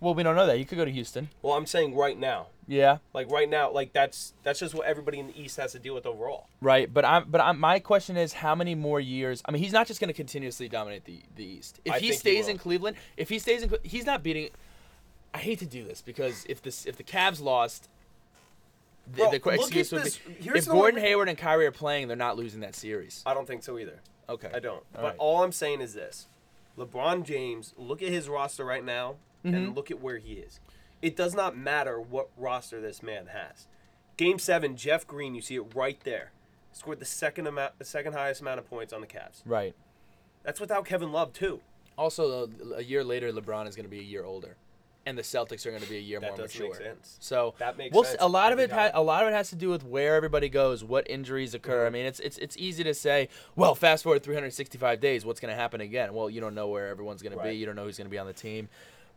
well, 0.00 0.14
we 0.14 0.22
don't 0.24 0.34
know 0.34 0.46
that. 0.46 0.58
You 0.58 0.64
could 0.64 0.78
go 0.78 0.84
to 0.84 0.90
Houston. 0.90 1.28
Well, 1.42 1.52
I'm 1.52 1.66
saying 1.66 1.94
right 1.94 2.18
now, 2.18 2.46
Yeah. 2.66 2.98
like 3.14 3.30
right 3.30 3.48
now, 3.48 3.70
like 3.70 3.92
that's 3.92 4.32
that's 4.42 4.58
just 4.58 4.74
what 4.74 4.86
everybody 4.86 5.20
in 5.20 5.28
the 5.28 5.40
East 5.40 5.58
has 5.58 5.72
to 5.72 5.78
deal 5.78 5.94
with 5.94 6.06
overall. 6.06 6.48
Right, 6.60 6.92
but 6.92 7.04
I'm 7.04 7.26
but 7.30 7.40
I'm, 7.40 7.60
my 7.60 7.78
question 7.78 8.16
is 8.16 8.32
how 8.32 8.54
many 8.56 8.74
more 8.74 8.98
years? 8.98 9.42
I 9.44 9.52
mean, 9.52 9.62
he's 9.62 9.72
not 9.72 9.86
just 9.86 10.00
going 10.00 10.08
to 10.08 10.14
continuously 10.14 10.68
dominate 10.68 11.04
the 11.04 11.20
the 11.36 11.44
East. 11.44 11.78
If 11.84 11.92
I 11.92 11.98
he 12.00 12.06
he 12.08 12.12
stays 12.14 12.46
will. 12.46 12.52
in 12.52 12.58
Cleveland, 12.58 12.96
if 13.16 13.28
he 13.28 13.38
stays 13.38 13.62
in, 13.62 13.72
he's 13.84 14.06
not 14.06 14.22
beating. 14.24 14.48
I 15.34 15.38
hate 15.38 15.58
to 15.60 15.66
do 15.66 15.84
this 15.84 16.00
because 16.02 16.46
if 16.48 16.62
this 16.62 16.84
if 16.86 16.96
the 16.96 17.04
Cavs 17.04 17.40
lost, 17.40 17.88
the, 19.12 19.24
the 19.24 19.30
look 19.44 19.46
excuse 19.46 19.92
at 19.92 19.96
would 19.96 20.06
this- 20.06 20.18
be 20.18 20.32
here's 20.40 20.58
if 20.60 20.64
the 20.66 20.72
Gordon 20.72 20.96
re- 21.02 21.08
Hayward 21.08 21.28
and 21.28 21.36
Kyrie 21.38 21.66
are 21.66 21.70
playing, 21.72 22.08
they're 22.08 22.16
not 22.16 22.36
losing 22.36 22.60
that 22.60 22.74
series. 22.74 23.22
I 23.26 23.34
don't 23.34 23.46
think 23.46 23.62
so 23.62 23.78
either. 23.78 24.00
Okay, 24.28 24.50
I 24.54 24.60
don't. 24.60 24.76
All 24.76 24.84
but 24.94 25.02
right. 25.02 25.14
all 25.18 25.42
I'm 25.42 25.52
saying 25.52 25.80
is 25.80 25.94
this: 25.94 26.28
LeBron 26.78 27.24
James. 27.24 27.74
Look 27.76 28.02
at 28.02 28.08
his 28.10 28.28
roster 28.28 28.64
right 28.64 28.84
now, 28.84 29.16
Mm-hmm. 29.44 29.54
and 29.56 29.74
look 29.76 29.90
at 29.90 30.00
where 30.02 30.18
he 30.18 30.34
is. 30.34 30.60
It 31.00 31.16
does 31.16 31.34
not 31.34 31.56
matter 31.56 31.98
what 31.98 32.28
roster 32.36 32.78
this 32.80 33.02
man 33.02 33.28
has. 33.28 33.66
Game 34.18 34.38
seven, 34.38 34.76
Jeff 34.76 35.06
Green. 35.06 35.34
You 35.34 35.40
see 35.40 35.54
it 35.56 35.74
right 35.74 35.98
there. 36.04 36.32
Scored 36.72 37.00
the 37.00 37.06
second 37.06 37.46
amount, 37.46 37.78
the 37.78 37.86
second 37.86 38.12
highest 38.12 38.42
amount 38.42 38.58
of 38.60 38.68
points 38.68 38.92
on 38.92 39.00
the 39.00 39.06
Cavs. 39.06 39.40
Right. 39.46 39.74
That's 40.42 40.60
without 40.60 40.84
Kevin 40.84 41.10
Love 41.10 41.32
too. 41.32 41.60
Also, 41.96 42.50
a 42.76 42.82
year 42.82 43.02
later, 43.02 43.32
LeBron 43.32 43.66
is 43.66 43.74
going 43.76 43.84
to 43.84 43.90
be 43.90 43.98
a 43.98 44.02
year 44.02 44.24
older. 44.24 44.56
And 45.06 45.16
the 45.16 45.22
Celtics 45.22 45.64
are 45.66 45.70
going 45.70 45.82
to 45.82 45.88
be 45.88 45.96
a 45.96 46.00
year 46.00 46.20
That 46.20 46.30
more 46.30 46.36
does 46.36 46.54
mature. 46.54 46.68
make 46.68 46.76
sense. 46.76 47.16
So 47.20 47.54
That 47.58 47.78
makes 47.78 47.94
we'll 47.94 48.04
sense 48.04 48.18
a 48.20 48.28
lot 48.28 48.52
of 48.52 48.58
it 48.58 48.70
ha- 48.70 48.90
a 48.92 49.02
lot 49.02 49.22
of 49.22 49.28
it 49.28 49.32
has 49.32 49.48
to 49.50 49.56
do 49.56 49.68
with 49.70 49.84
where 49.84 50.14
everybody 50.14 50.48
goes, 50.48 50.84
what 50.84 51.08
injuries 51.08 51.54
occur. 51.54 51.86
I 51.86 51.90
mean, 51.90 52.04
it's 52.06 52.20
it's 52.20 52.36
it's 52.38 52.56
easy 52.58 52.84
to 52.84 52.92
say, 52.94 53.28
well, 53.56 53.74
fast 53.74 54.04
forward 54.04 54.22
365 54.22 55.00
days, 55.00 55.24
what's 55.24 55.40
going 55.40 55.52
to 55.52 55.60
happen 55.60 55.80
again? 55.80 56.12
Well, 56.14 56.28
you 56.28 56.40
don't 56.40 56.54
know 56.54 56.68
where 56.68 56.88
everyone's 56.88 57.22
going 57.22 57.36
to 57.36 57.42
be. 57.42 57.52
You 57.52 57.66
don't 57.66 57.76
know 57.76 57.84
who's 57.84 57.96
going 57.96 58.06
to 58.06 58.10
be 58.10 58.18
on 58.18 58.26
the 58.26 58.32
team. 58.32 58.68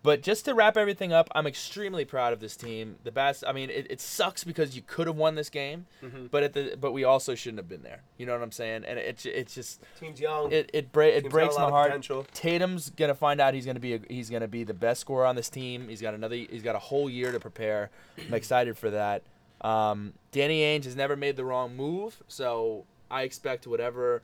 But 0.03 0.21
just 0.21 0.43
to 0.45 0.53
wrap 0.53 0.75
everything 0.75 1.13
up, 1.13 1.29
I'm 1.33 1.47
extremely 1.47 2.03
proud 2.03 2.33
of 2.33 2.41
this 2.41 2.57
team. 2.57 2.97
The 3.05 3.11
best. 3.11 3.43
I 3.47 3.53
mean, 3.53 3.69
it, 3.69 3.87
it 3.89 4.01
sucks 4.01 4.43
because 4.43 4.75
you 4.75 4.81
could 4.85 5.07
have 5.07 5.15
won 5.15 5.35
this 5.35 5.49
game, 5.49 5.85
Mm-hmm. 6.03 6.25
but 6.29 6.43
at 6.43 6.51
the 6.53 6.75
but 6.79 6.91
we 6.91 7.05
also 7.05 7.35
shouldn't 7.35 7.59
have 7.59 7.69
been 7.69 7.83
there. 7.83 8.01
You 8.17 8.25
know 8.25 8.33
what 8.33 8.41
I'm 8.43 8.51
saying? 8.51 8.83
And 8.85 8.99
it's 8.99 9.25
it's 9.25 9.55
just 9.55 9.81
Team's 9.99 10.19
young. 10.19 10.51
it 10.51 10.69
it, 10.73 10.91
bra- 10.91 11.05
it 11.05 11.29
breaks 11.29 11.55
my 11.55 11.69
heart. 11.69 11.87
potential. 11.87 12.25
Tatum's 12.33 12.89
gonna 12.89 13.15
find 13.15 13.39
out 13.39 13.53
he's 13.53 13.65
gonna 13.65 13.79
be 13.79 13.93
a, 13.93 13.99
he's 14.09 14.29
gonna 14.29 14.47
be 14.49 14.65
the 14.65 14.73
best 14.73 14.99
scorer 15.01 15.25
on 15.25 15.35
this 15.37 15.49
team. 15.49 15.87
He's 15.87 16.01
got 16.01 16.13
another 16.13 16.35
he's 16.35 16.63
got 16.63 16.75
a 16.75 16.79
whole 16.79 17.09
year 17.09 17.31
to 17.31 17.39
prepare. 17.39 17.89
I'm 18.27 18.33
excited 18.33 18.77
for 18.77 18.89
that. 18.91 19.23
Um, 19.61 20.13
Danny 20.33 20.59
Ainge 20.61 20.83
has 20.83 20.95
never 20.97 21.15
made 21.15 21.37
the 21.37 21.45
wrong 21.45 21.77
move, 21.77 22.21
so 22.27 22.83
I 23.09 23.21
expect 23.21 23.65
whatever 23.67 24.21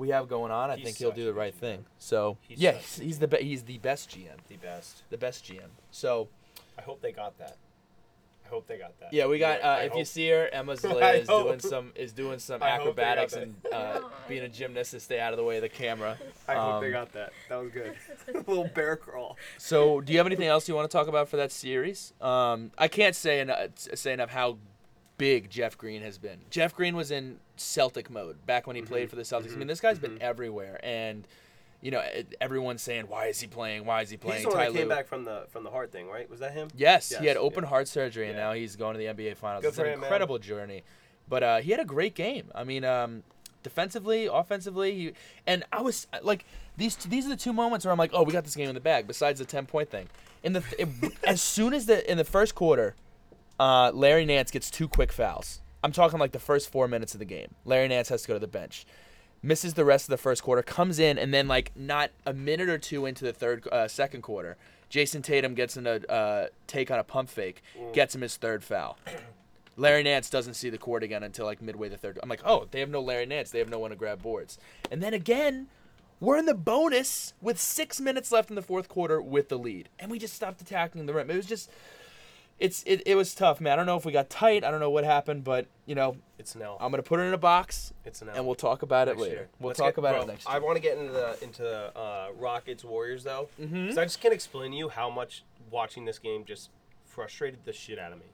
we 0.00 0.08
have 0.08 0.28
going 0.28 0.50
on, 0.50 0.70
I 0.70 0.76
He's 0.76 0.84
think 0.84 0.96
he'll 0.96 1.10
such 1.10 1.16
do 1.16 1.22
a 1.22 1.24
the 1.26 1.32
good 1.32 1.38
right 1.38 1.54
GM. 1.54 1.58
thing. 1.60 1.84
So 1.98 2.36
He's 2.48 2.58
yeah, 2.58 2.72
such 2.72 2.80
he's, 2.80 2.98
a 2.98 3.04
he's 3.04 3.18
the 3.20 3.28
be- 3.28 3.42
he's 3.44 3.62
the 3.62 3.78
best 3.78 4.10
GM, 4.10 4.36
the 4.48 4.56
best. 4.56 5.02
the 5.10 5.18
best 5.18 5.44
GM. 5.44 5.68
So 5.90 6.28
I 6.78 6.82
hope 6.82 7.00
they 7.02 7.12
got 7.12 7.38
that. 7.38 7.56
I 8.44 8.48
hope 8.52 8.66
they 8.66 8.78
got 8.78 8.98
that. 8.98 9.12
yeah, 9.12 9.26
we 9.28 9.38
got. 9.38 9.62
Uh, 9.62 9.66
I 9.66 9.78
if 9.82 9.92
you 9.92 9.98
hope- 9.98 10.06
see 10.08 10.28
her, 10.30 10.48
Emma 10.52 10.72
I 10.72 10.74
Zalea 10.74 11.20
is 11.20 11.28
doing 11.28 11.60
some 11.60 11.92
is 11.94 12.12
doing 12.12 12.38
some 12.40 12.60
I 12.62 12.70
hope 12.78 12.96
they 12.96 13.02
got 13.02 13.18
acrobatics 13.18 13.34
that. 13.34 13.42
and 13.44 13.56
uh, 13.72 14.00
being 14.28 14.42
a 14.42 14.48
gymnast 14.48 14.90
to 14.90 14.98
stay 14.98 15.20
out 15.20 15.32
of 15.32 15.36
the 15.36 15.44
way 15.44 15.56
of 15.56 15.62
the 15.62 15.68
camera. 15.68 16.18
I 16.48 16.54
hope 16.54 16.80
they 16.80 16.88
um, 16.88 16.92
got 16.92 17.12
that. 17.12 17.32
That 17.48 17.56
was 17.62 17.70
good. 17.70 17.94
little 18.48 18.68
bear 18.74 18.96
crawl. 18.96 19.36
So, 19.58 20.00
do 20.00 20.12
you 20.12 20.18
have 20.18 20.26
anything 20.26 20.48
else 20.48 20.68
you 20.68 20.74
want 20.74 20.90
to 20.90 20.96
talk 20.96 21.06
about 21.06 21.28
for 21.28 21.36
that 21.36 21.52
series? 21.52 22.12
Um, 22.20 22.72
I 22.76 22.88
can't 22.88 23.14
say 23.14 23.38
enough, 23.38 23.68
say 23.76 24.12
enough 24.14 24.30
how 24.30 24.58
big 25.20 25.50
Jeff 25.50 25.78
Green 25.78 26.02
has 26.02 26.18
been. 26.18 26.38
Jeff 26.50 26.74
Green 26.74 26.96
was 26.96 27.10
in 27.12 27.38
Celtic 27.56 28.10
mode 28.10 28.44
back 28.46 28.66
when 28.66 28.74
he 28.74 28.82
Mm-hmm. 28.82 28.88
played 28.92 29.10
for 29.10 29.16
the 29.16 29.22
Celtics. 29.22 29.52
I 29.52 29.56
mean, 29.56 29.68
this 29.68 29.80
guy's 29.80 29.98
been 29.98 30.20
everywhere, 30.20 30.80
and 30.82 31.26
you 31.82 31.90
know, 31.90 32.02
everyone's 32.40 32.82
saying, 32.82 33.04
"Why 33.08 33.26
is 33.26 33.40
he 33.40 33.46
playing? 33.46 33.84
Why 33.86 34.02
is 34.02 34.10
he 34.10 34.16
playing?" 34.16 34.42
He's 34.42 34.50
the 34.50 34.56
one 34.56 34.58
that 34.66 34.72
came 34.74 34.88
back 34.88 35.06
from 35.06 35.24
the 35.24 35.46
from 35.50 35.62
the 35.64 35.70
heart 35.70 35.92
thing, 35.92 36.08
right? 36.08 36.28
Was 36.28 36.40
that 36.40 36.52
him? 36.52 36.68
Yes, 36.76 37.10
he 37.16 37.26
had 37.26 37.36
open 37.36 37.62
yeah. 37.64 37.70
heart 37.70 37.88
surgery, 37.88 38.26
and 38.28 38.36
Yeah. 38.36 38.44
now 38.48 38.52
he's 38.54 38.76
going 38.76 38.94
to 38.94 38.98
the 38.98 39.06
NBA 39.06 39.34
Finals. 39.36 39.62
Good 39.62 39.68
it's 39.68 39.78
an 39.78 39.86
him, 39.86 40.00
man. 40.00 40.04
incredible 40.04 40.38
journey. 40.38 40.82
But 41.28 41.42
uh, 41.42 41.56
he 41.58 41.70
had 41.70 41.80
a 41.80 41.84
great 41.84 42.14
game. 42.14 42.50
I 42.56 42.64
mean, 42.64 42.84
um, 42.84 43.22
defensively, 43.62 44.26
offensively, 44.26 44.94
he, 44.94 45.12
and 45.46 45.62
I 45.72 45.80
was 45.80 46.06
like, 46.22 46.44
these 46.76 46.96
these 46.96 47.24
are 47.26 47.30
the 47.30 47.36
two 47.36 47.52
moments 47.52 47.84
where 47.86 47.92
I'm 47.92 47.98
like, 47.98 48.10
oh, 48.12 48.24
we 48.24 48.32
got 48.32 48.44
this 48.44 48.56
game 48.56 48.68
in 48.68 48.74
the 48.74 48.80
bag. 48.80 49.06
Besides 49.06 49.38
the 49.38 49.44
ten 49.46 49.64
point 49.66 49.90
thing, 49.90 50.08
in 50.42 50.52
the 50.54 50.64
it, 50.78 50.88
as 51.24 51.40
soon 51.40 51.72
as 51.72 51.86
the 51.86 52.08
in 52.10 52.18
the 52.18 52.24
first 52.24 52.54
quarter, 52.54 52.94
uh, 53.60 53.92
Larry 53.94 54.24
Nance 54.24 54.50
gets 54.50 54.70
two 54.70 54.88
quick 54.88 55.12
fouls. 55.12 55.60
I'm 55.84 55.92
talking 55.92 56.18
like 56.18 56.32
the 56.32 56.40
first 56.40 56.70
four 56.72 56.88
minutes 56.88 57.14
of 57.14 57.20
the 57.20 57.24
game. 57.24 57.54
Larry 57.64 57.86
Nance 57.86 58.08
has 58.08 58.22
to 58.22 58.28
go 58.28 58.34
to 58.34 58.40
the 58.40 58.48
bench 58.48 58.86
misses 59.42 59.74
the 59.74 59.84
rest 59.84 60.04
of 60.04 60.10
the 60.10 60.18
first 60.18 60.42
quarter, 60.42 60.62
comes 60.62 60.98
in, 60.98 61.18
and 61.18 61.32
then 61.32 61.48
like 61.48 61.72
not 61.74 62.10
a 62.26 62.32
minute 62.32 62.68
or 62.68 62.78
two 62.78 63.06
into 63.06 63.24
the 63.24 63.32
third, 63.32 63.66
uh, 63.68 63.88
second 63.88 64.22
quarter, 64.22 64.56
Jayson 64.90 65.22
Tatum 65.22 65.54
gets 65.54 65.76
in 65.76 65.86
a 65.86 66.00
uh, 66.08 66.46
take 66.66 66.90
on 66.90 66.98
a 66.98 67.04
pump 67.04 67.28
fake, 67.28 67.62
gets 67.92 68.14
him 68.14 68.22
his 68.22 68.36
third 68.36 68.64
foul. 68.64 68.98
Larry 69.76 70.02
Nance 70.02 70.28
doesn't 70.28 70.54
see 70.54 70.68
the 70.68 70.78
court 70.78 71.02
again 71.02 71.22
until 71.22 71.46
like 71.46 71.62
midway 71.62 71.88
the 71.88 71.96
third. 71.96 72.18
I'm 72.22 72.28
like, 72.28 72.42
oh, 72.44 72.66
they 72.70 72.80
have 72.80 72.90
no 72.90 73.00
Larry 73.00 73.24
Nance. 73.24 73.50
They 73.50 73.60
have 73.60 73.70
no 73.70 73.78
one 73.78 73.90
to 73.90 73.96
grab 73.96 74.20
boards. 74.20 74.58
And 74.90 75.02
then 75.02 75.14
again, 75.14 75.68
we're 76.18 76.36
in 76.36 76.44
the 76.44 76.54
bonus 76.54 77.32
with 77.40 77.58
six 77.58 77.98
minutes 78.00 78.30
left 78.30 78.50
in 78.50 78.56
the 78.56 78.62
fourth 78.62 78.88
quarter 78.88 79.22
with 79.22 79.48
the 79.48 79.58
lead, 79.58 79.88
and 79.98 80.10
we 80.10 80.18
just 80.18 80.34
stopped 80.34 80.60
attacking 80.60 81.06
the 81.06 81.14
rim. 81.14 81.30
It 81.30 81.36
was 81.36 81.46
just. 81.46 81.70
It's 82.60 82.82
it, 82.84 83.02
it 83.06 83.14
was 83.14 83.34
tough, 83.34 83.60
man. 83.60 83.72
I 83.72 83.76
don't 83.76 83.86
know 83.86 83.96
if 83.96 84.04
we 84.04 84.12
got 84.12 84.28
tight. 84.30 84.62
I 84.64 84.70
don't 84.70 84.80
know 84.80 84.90
what 84.90 85.04
happened, 85.04 85.42
but 85.44 85.66
you 85.86 85.94
know, 85.94 86.16
It's 86.38 86.54
an 86.54 86.62
L. 86.62 86.76
I'm 86.80 86.90
gonna 86.90 87.02
put 87.02 87.18
it 87.18 87.24
in 87.24 87.32
a 87.34 87.38
box 87.38 87.92
it's 88.04 88.20
an 88.22 88.28
L. 88.28 88.36
and 88.36 88.44
we'll 88.46 88.54
talk 88.54 88.82
about 88.82 89.08
it 89.08 89.12
next 89.12 89.22
later. 89.22 89.34
year. 89.34 89.48
We'll 89.58 89.68
Let's 89.68 89.78
talk 89.80 89.94
get- 89.94 89.98
about 89.98 90.12
bro, 90.14 90.22
it 90.22 90.26
next 90.28 90.46
Year. 90.46 90.56
I 90.56 90.58
want 90.58 90.76
to 90.76 90.82
get 90.82 90.98
into 90.98 91.12
the 91.12 91.42
into 91.42 91.62
the 91.62 91.98
uh, 91.98 92.28
Rockets 92.38 92.84
Warriors 92.84 93.24
though, 93.24 93.48
Mm-hmm. 93.60 93.82
because 93.82 93.98
I 93.98 94.04
just 94.04 94.20
can't 94.20 94.34
explain 94.34 94.72
to 94.72 94.76
you 94.76 94.90
how 94.90 95.08
much 95.08 95.42
watching 95.70 96.04
this 96.04 96.18
game 96.18 96.44
just 96.44 96.68
frustrated 97.06 97.60
the 97.64 97.72
shit 97.72 97.98
out 97.98 98.12
of 98.12 98.18
me. 98.18 98.26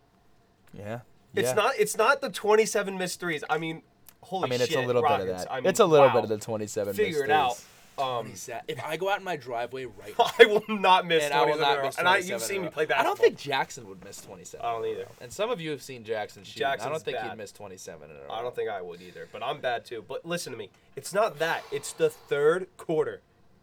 yeah. 0.75 1.01
It's 1.35 1.49
yeah. 1.51 1.55
not 1.55 1.73
it's 1.79 1.97
not 1.97 2.21
the 2.21 2.31
27 2.31 2.97
missed 2.99 3.21
threes. 3.21 3.45
I 3.51 3.59
mean, 3.59 3.83
holy 4.23 4.43
shit. 4.43 4.49
I 4.49 4.51
mean, 4.55 4.61
it's 4.63 4.71
shit, 4.73 4.85
a 4.85 4.87
little 4.87 5.03
bit 5.03 5.21
of 5.21 5.27
that. 5.29 5.53
I 5.53 5.57
mean, 5.61 5.67
it's 5.67 5.81
a 5.81 5.85
little 5.87 6.07
wow. 6.07 6.15
bit 6.15 6.23
of 6.25 6.29
the 6.31 6.39
27. 6.39 6.95
Figure 6.95 7.25
it 7.25 7.31
out. 7.31 7.63
Um, 7.99 8.33
If 8.69 8.85
I 8.85 8.97
go 8.97 9.09
out 9.09 9.19
in 9.19 9.25
my 9.25 9.37
driveway 9.37 9.87
right 9.87 10.15
now, 10.19 10.27
I 10.39 10.45
will 10.47 10.63
not 10.69 11.07
miss 11.07 11.25
and 11.25 11.33
I 11.33 11.41
will 11.47 11.57
27 11.57 11.61
not 11.61 11.73
in 11.73 11.79
a 11.79 11.81
row. 11.81 11.87
miss 11.87 11.99
And 11.99 12.09
I, 12.09 12.17
you've 12.19 12.43
seen 12.43 12.63
me 12.63 12.69
play 12.69 12.87
play 12.87 12.95
I 12.97 13.03
don't 13.03 13.19
think 13.19 13.39
Jackson 13.39 13.89
would 13.89 14.05
miss 14.05 14.21
27. 14.21 14.65
I 14.65 14.73
don't 14.73 14.85
either. 14.87 15.07
And 15.21 15.33
some 15.33 15.51
of 15.51 15.61
you 15.61 15.71
have 15.71 15.83
seen 15.83 16.05
Jackson 16.05 16.45
shoot. 16.45 16.59
Jackson's 16.59 16.87
I 16.87 16.91
don't 16.91 17.03
think 17.03 17.17
bad. 17.17 17.31
he'd 17.31 17.37
miss 17.39 17.53
27 17.53 18.11
in 18.11 18.17
a 18.17 18.21
row. 18.21 18.31
I 18.31 18.43
don't 18.43 18.55
think 18.55 18.69
I 18.69 18.83
would 18.83 19.01
either, 19.01 19.29
but 19.33 19.43
I'm 19.43 19.61
bad 19.61 19.85
too. 19.87 20.05
But 20.07 20.27
listen 20.27 20.53
to 20.53 20.59
me. 20.59 20.69
It's 20.95 21.15
not 21.15 21.39
that. 21.39 21.63
It's 21.73 21.93
the 21.93 22.11
third 22.11 22.67
quarter. 22.77 23.21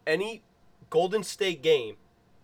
Any 0.07 0.41
Golden 0.89 1.23
State 1.23 1.61
game 1.61 1.97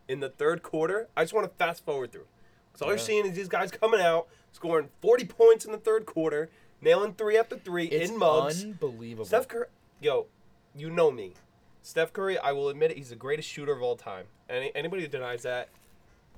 in 0.08 0.20
the 0.20 0.30
third 0.30 0.62
quarter, 0.64 1.08
I 1.18 1.24
just 1.24 1.34
want 1.34 1.50
to 1.50 1.56
fast 1.58 1.84
forward 1.86 2.12
through. 2.12 2.26
Because 2.72 2.82
all 2.84 2.88
Yeah. 2.90 2.94
you're 2.94 3.00
seeing 3.00 3.26
is 3.26 3.36
these 3.36 3.48
guys 3.50 3.72
coming 3.72 4.00
out, 4.00 4.28
scoring 4.52 4.90
40 5.02 5.26
points 5.26 5.66
in 5.66 5.72
the 5.72 5.78
third 5.78 6.06
quarter, 6.06 6.50
nailing 6.82 7.14
three 7.16 7.38
after 7.38 7.58
three 7.58 7.86
It's 7.88 8.12
in 8.12 8.18
mugs. 8.18 8.64
unbelievable. 8.64 9.26
Steph 9.26 9.48
Curry, 9.48 9.66
yo, 10.00 10.28
you 10.76 10.90
know 10.90 11.12
me. 11.12 11.34
Steph 11.90 12.14
Curry, 12.14 12.38
I 12.38 12.52
will 12.52 12.70
admit 12.70 12.92
it, 12.92 12.98
he's 12.98 13.10
the 13.10 13.16
greatest 13.16 13.50
shooter 13.50 13.72
of 13.74 13.82
all 13.82 13.96
time. 13.96 14.26
Any, 14.50 14.72
anybody 14.76 15.02
who 15.02 15.08
denies 15.08 15.42
that, 15.42 15.70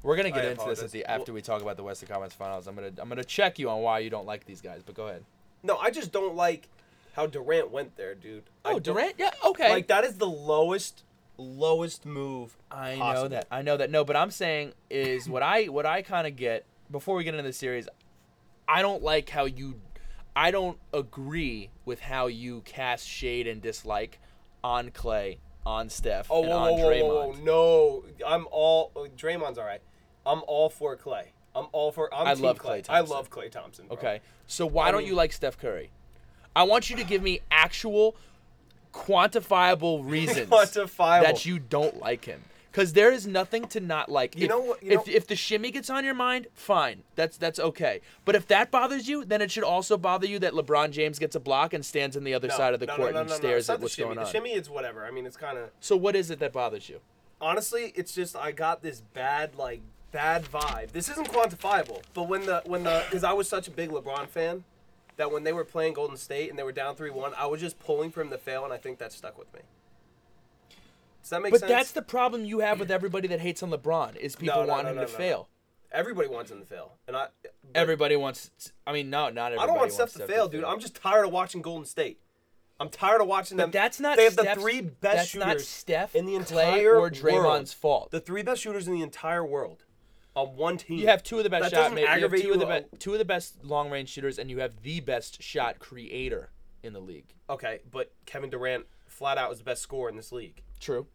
We're 0.02 0.16
gonna 0.16 0.30
get 0.32 0.46
I 0.46 0.52
into 0.52 0.66
this 0.66 0.80
apologize. 0.80 0.84
at 0.86 0.92
the 0.92 1.06
after 1.06 1.34
we 1.34 1.42
talk 1.42 1.62
about 1.62 1.76
the 1.78 1.84
Western 1.84 2.08
Conference 2.08 2.34
Finals. 2.34 2.68
I'm 2.68 2.76
gonna 2.76 2.92
I'm 2.98 3.10
gonna 3.10 3.24
check 3.26 3.60
you 3.60 3.70
on 3.70 3.82
why 3.82 4.00
you 4.00 4.10
don't 4.10 4.26
like 4.26 4.46
these 4.46 4.62
guys. 4.62 4.82
But 4.86 4.96
go 4.96 5.08
ahead. 5.08 5.24
no, 5.62 5.78
I 5.78 5.92
just 5.92 6.12
don't 6.14 6.36
like 6.36 6.70
how 7.14 7.26
Durant 7.28 7.70
went 7.70 7.98
there, 7.98 8.16
dude. 8.16 8.44
I 8.64 8.70
Oh, 8.70 8.72
don't- 8.80 8.84
Durant. 8.84 9.16
Yeah. 9.18 9.32
Okay. 9.46 9.70
Like 9.70 9.88
that 9.88 10.06
is 10.06 10.16
the 10.18 10.26
lowest, 10.28 11.04
lowest 11.38 12.06
move. 12.06 12.56
I 12.72 12.94
know 12.96 13.00
possible. 13.02 13.30
that. 13.30 13.48
I 13.52 13.62
know 13.62 13.76
that. 13.76 13.92
No, 13.92 14.06
but 14.06 14.16
I'm 14.16 14.32
saying 14.32 14.72
is 14.90 15.28
what 15.30 15.44
I 15.44 15.66
what 15.66 15.86
I 15.86 16.02
kind 16.02 16.26
of 16.28 16.36
get 16.38 16.66
before 16.90 17.16
we 17.16 17.26
get 17.26 17.34
into 17.36 17.44
the 17.48 17.52
series. 17.54 17.90
I 18.70 18.82
don't 18.82 19.04
like 19.04 19.30
how 19.30 19.44
you. 19.46 19.82
I 20.34 20.50
don't 20.52 20.78
agree 20.94 21.70
with 21.84 22.00
how 22.00 22.28
you 22.28 22.62
cast 22.62 23.06
shade 23.06 23.48
and 23.48 23.62
dislike 23.62 24.18
on 24.64 24.90
Klay, 24.92 25.38
on 25.66 25.90
Steph, 25.90 26.28
Oh, 26.30 26.42
and 26.42 26.50
whoa, 26.50 26.58
on 26.58 26.80
whoa, 26.80 26.90
Draymond. 26.90 27.08
whoa, 27.08 27.28
whoa, 27.32 27.44
no! 27.44 28.26
I'm 28.28 28.48
all 28.52 28.92
Draymond's 29.18 29.58
all 29.58 29.66
right. 29.66 29.82
I'm 30.26 30.42
all 30.48 30.70
for 30.70 30.96
Klay. 30.98 31.26
I'm 31.56 31.66
all 31.72 31.92
for. 31.92 32.14
I'm 32.14 32.28
I 32.28 32.34
love 32.34 32.60
Klay. 32.60 32.86
I 32.90 33.02
love 33.02 33.30
Klay 33.30 33.52
Thompson. 33.52 33.88
bro. 33.88 33.98
Okay, 33.98 34.22
so 34.48 34.66
why 34.66 34.88
I 34.88 34.92
don't 34.92 35.00
mean- 35.02 35.10
you 35.10 35.16
like 35.16 35.34
Steph 35.34 35.58
Curry? 35.58 35.92
I 36.56 36.64
want 36.64 36.90
you 36.90 36.96
to 36.98 37.04
give 37.04 37.22
me 37.22 37.40
actual, 37.50 38.16
quantifiable 38.94 40.10
reasons 40.10 40.50
Quantifiable. 40.50 41.24
that 41.24 41.46
you 41.46 41.60
don't 41.60 42.00
like 42.00 42.26
him. 42.26 42.42
Because 42.72 42.94
there 42.94 43.12
is 43.12 43.28
nothing 43.28 43.68
to 43.68 43.82
not 43.82 44.10
like. 44.10 44.38
You 44.38 44.46
if, 44.46 44.50
know 44.50 44.60
what- 44.62 44.82
you 44.84 44.92
if, 44.92 45.08
know- 45.08 45.14
if 45.14 45.28
the 45.28 45.36
shimmy 45.36 45.72
gets 45.72 45.90
on 45.90 46.06
your 46.06 46.14
mind, 46.14 46.48
fine. 46.54 47.04
That's 47.16 47.36
that's 47.38 47.60
okay. 47.60 48.00
But 48.24 48.36
if 48.36 48.48
that 48.48 48.72
bothers 48.72 49.10
you, 49.10 49.26
then 49.26 49.42
it 49.42 49.52
should 49.52 49.64
also 49.66 49.98
bother 49.98 50.26
you 50.26 50.40
that 50.40 50.54
LeBron 50.54 50.92
James 50.92 51.20
gets 51.20 51.36
a 51.36 51.40
block 51.42 51.74
and 51.74 51.86
stands 51.86 52.16
on 52.16 52.24
the 52.24 52.34
other 52.34 52.48
No, 52.48 52.56
side 52.56 52.74
of 52.74 52.80
the 52.80 52.86
no, 52.86 52.96
court 52.96 53.14
no, 53.14 53.22
and 53.22 53.30
stares 53.30 53.70
at 53.70 53.82
what's 53.82 53.96
shimmy. 53.96 54.06
going 54.08 54.18
on. 54.20 54.24
The 54.24 54.32
shimmy 54.32 54.52
is 54.54 54.70
whatever. 54.70 55.06
I 55.06 55.12
mean, 55.12 55.26
it's 55.26 55.36
kind 55.38 55.58
of 55.58 55.70
So 55.82 55.98
what 55.98 56.16
is 56.16 56.32
it 56.32 56.40
that 56.40 56.54
bothers 56.54 56.88
you? 56.88 57.00
honestly, 57.42 57.92
it's 57.96 58.14
just 58.14 58.36
I 58.36 58.52
got 58.52 58.82
this 58.84 59.02
bad 59.02 59.56
like 59.56 59.82
bad 60.12 60.46
vibe. 60.46 60.92
This 60.92 61.10
isn't 61.10 61.28
quantifiable, 61.30 62.04
but 62.14 62.24
when 62.30 62.46
the 62.46 62.62
when 62.66 62.84
the 62.84 63.04
because 63.10 63.24
I 63.24 63.34
was 63.34 63.50
such 63.50 63.68
a 63.68 63.72
big 63.72 63.90
LeBron 63.90 64.28
fan 64.30 64.64
that 65.18 65.30
when 65.32 65.44
they 65.44 65.52
were 65.52 65.66
playing 65.66 65.94
Golden 65.94 66.16
State 66.18 66.50
and 66.50 66.58
they 66.58 66.64
were 66.64 66.72
down 66.72 66.96
three 66.96 67.10
one, 67.10 67.34
I 67.38 67.48
was 67.48 67.60
just 67.60 67.80
pulling 67.80 68.12
for 68.12 68.22
him 68.22 68.30
to 68.30 68.38
fail, 68.38 68.64
and 68.64 68.72
I 68.72 68.78
think 68.78 68.98
that 69.00 69.12
stuck 69.12 69.38
with 69.38 69.54
me. 69.54 69.60
Does 71.22 71.30
that 71.30 71.42
make 71.42 71.52
But 71.52 71.60
sense? 71.62 71.70
that's 71.72 71.92
the 71.92 72.02
problem 72.02 72.46
you 72.46 72.60
have 72.60 72.80
with 72.80 72.92
everybody 72.92 73.28
that 73.30 73.40
hates 73.40 73.62
on 73.64 73.70
LeBron 73.72 74.16
is 74.18 74.36
people 74.36 74.56
No, 74.62 74.66
no, 74.66 74.72
want 74.74 74.84
no, 74.86 74.92
him 74.94 74.98
to 75.00 75.08
fail. 75.08 75.50
everybody 75.92 76.28
wants 76.28 76.52
him 76.52 76.60
to 76.60 76.66
fail, 76.66 76.94
and 77.08 77.16
I. 77.16 77.28
but 77.44 77.54
Everybody 77.76 78.16
wants. 78.16 78.52
I 78.88 78.92
mean, 78.94 79.10
no, 79.10 79.30
not 79.30 79.54
everybody. 79.54 79.64
I 79.64 79.66
don't 79.68 79.78
want 79.78 79.92
Steph 79.94 80.14
to 80.14 80.28
fail, 80.28 80.48
dude. 80.48 80.64
I'm 80.64 80.80
just 80.80 80.96
tired 80.96 81.26
of 81.26 81.32
watching 81.32 81.62
Golden 81.62 81.86
State. 81.86 82.20
I'm 82.80 82.90
tired 82.90 83.22
of 83.22 83.28
watching 83.28 83.58
them. 83.58 83.68
But 83.70 83.74
that's 83.74 84.00
not. 84.00 84.18
They 84.18 84.24
have 84.24 84.34
Steph's, 84.34 84.56
the 84.56 84.62
three 84.62 84.82
best 84.82 85.00
that's 85.02 85.28
shooters 85.30 85.48
not 85.48 85.62
Steph 85.62 86.16
in 86.16 86.26
the 86.26 86.34
Klay, 86.34 86.38
entire 86.40 86.96
or 86.98 87.10
Draymond's 87.12 87.34
world. 87.44 87.70
fault. 87.70 88.12
The 88.12 88.20
three 88.20 88.42
best 88.42 88.62
shooters 88.62 88.88
in 88.88 88.94
the 88.94 89.04
entire 89.04 89.46
world 89.46 89.84
on 90.36 90.56
one 90.58 90.78
team. 90.78 90.98
you 90.98 91.08
have 91.08 91.22
two 91.24 91.38
of 91.38 91.44
the 91.44 91.50
best 91.52 91.66
That 91.66 91.72
shot 91.72 91.76
doesn't 91.76 91.96
ma- 91.96 92.16
you 92.16 92.22
have 92.28 92.42
two 92.42 92.54
of 92.54 92.60
the 92.60 92.66
be- 92.92 92.98
two 92.98 93.14
of 93.14 93.20
the 93.20 93.26
best 93.26 93.64
long 93.64 93.92
range 93.92 94.10
shooters, 94.10 94.40
and 94.40 94.50
you 94.50 94.60
have 94.60 94.82
the 94.82 95.00
best 95.02 95.42
shot 95.44 95.78
creator 95.78 96.50
in 96.84 96.94
the 96.94 97.00
league. 97.00 97.36
Okay, 97.50 97.80
but 97.92 98.12
Kevin 98.26 98.50
Durant 98.50 98.86
flat 99.22 99.38
out 99.38 99.50
was 99.50 99.60
the 99.60 99.64
best 99.64 99.84
scorer 99.84 100.10
in 100.10 100.16
this 100.16 100.32
league. 100.32 100.64
True. 100.80 101.06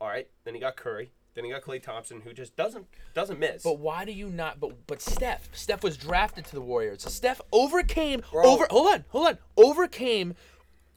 All 0.00 0.08
right. 0.08 0.26
Then 0.44 0.54
he 0.54 0.60
got 0.60 0.76
Curry. 0.76 1.12
Then 1.34 1.44
he 1.44 1.50
got 1.50 1.60
Klay 1.60 1.82
Thompson, 1.82 2.22
who 2.22 2.32
just 2.32 2.56
doesn't 2.56 2.86
doesn't 3.12 3.38
miss. 3.38 3.62
But 3.62 3.78
why 3.80 4.06
do 4.06 4.12
you 4.12 4.30
not? 4.30 4.60
But 4.60 4.86
but 4.86 5.02
Steph, 5.02 5.50
Steph 5.52 5.82
was 5.82 5.98
drafted 5.98 6.46
to 6.46 6.54
the 6.54 6.62
Warriors. 6.62 7.02
Steph 7.12 7.42
overcame 7.52 8.22
Bro. 8.32 8.44
over. 8.46 8.66
Hold 8.70 8.94
on, 8.94 9.04
hold 9.10 9.26
on. 9.26 9.38
Overcame 9.58 10.34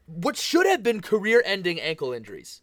what 0.06 0.38
should 0.38 0.66
have 0.66 0.82
been 0.84 1.02
career-ending 1.02 1.82
ankle 1.82 2.14
injuries. 2.14 2.62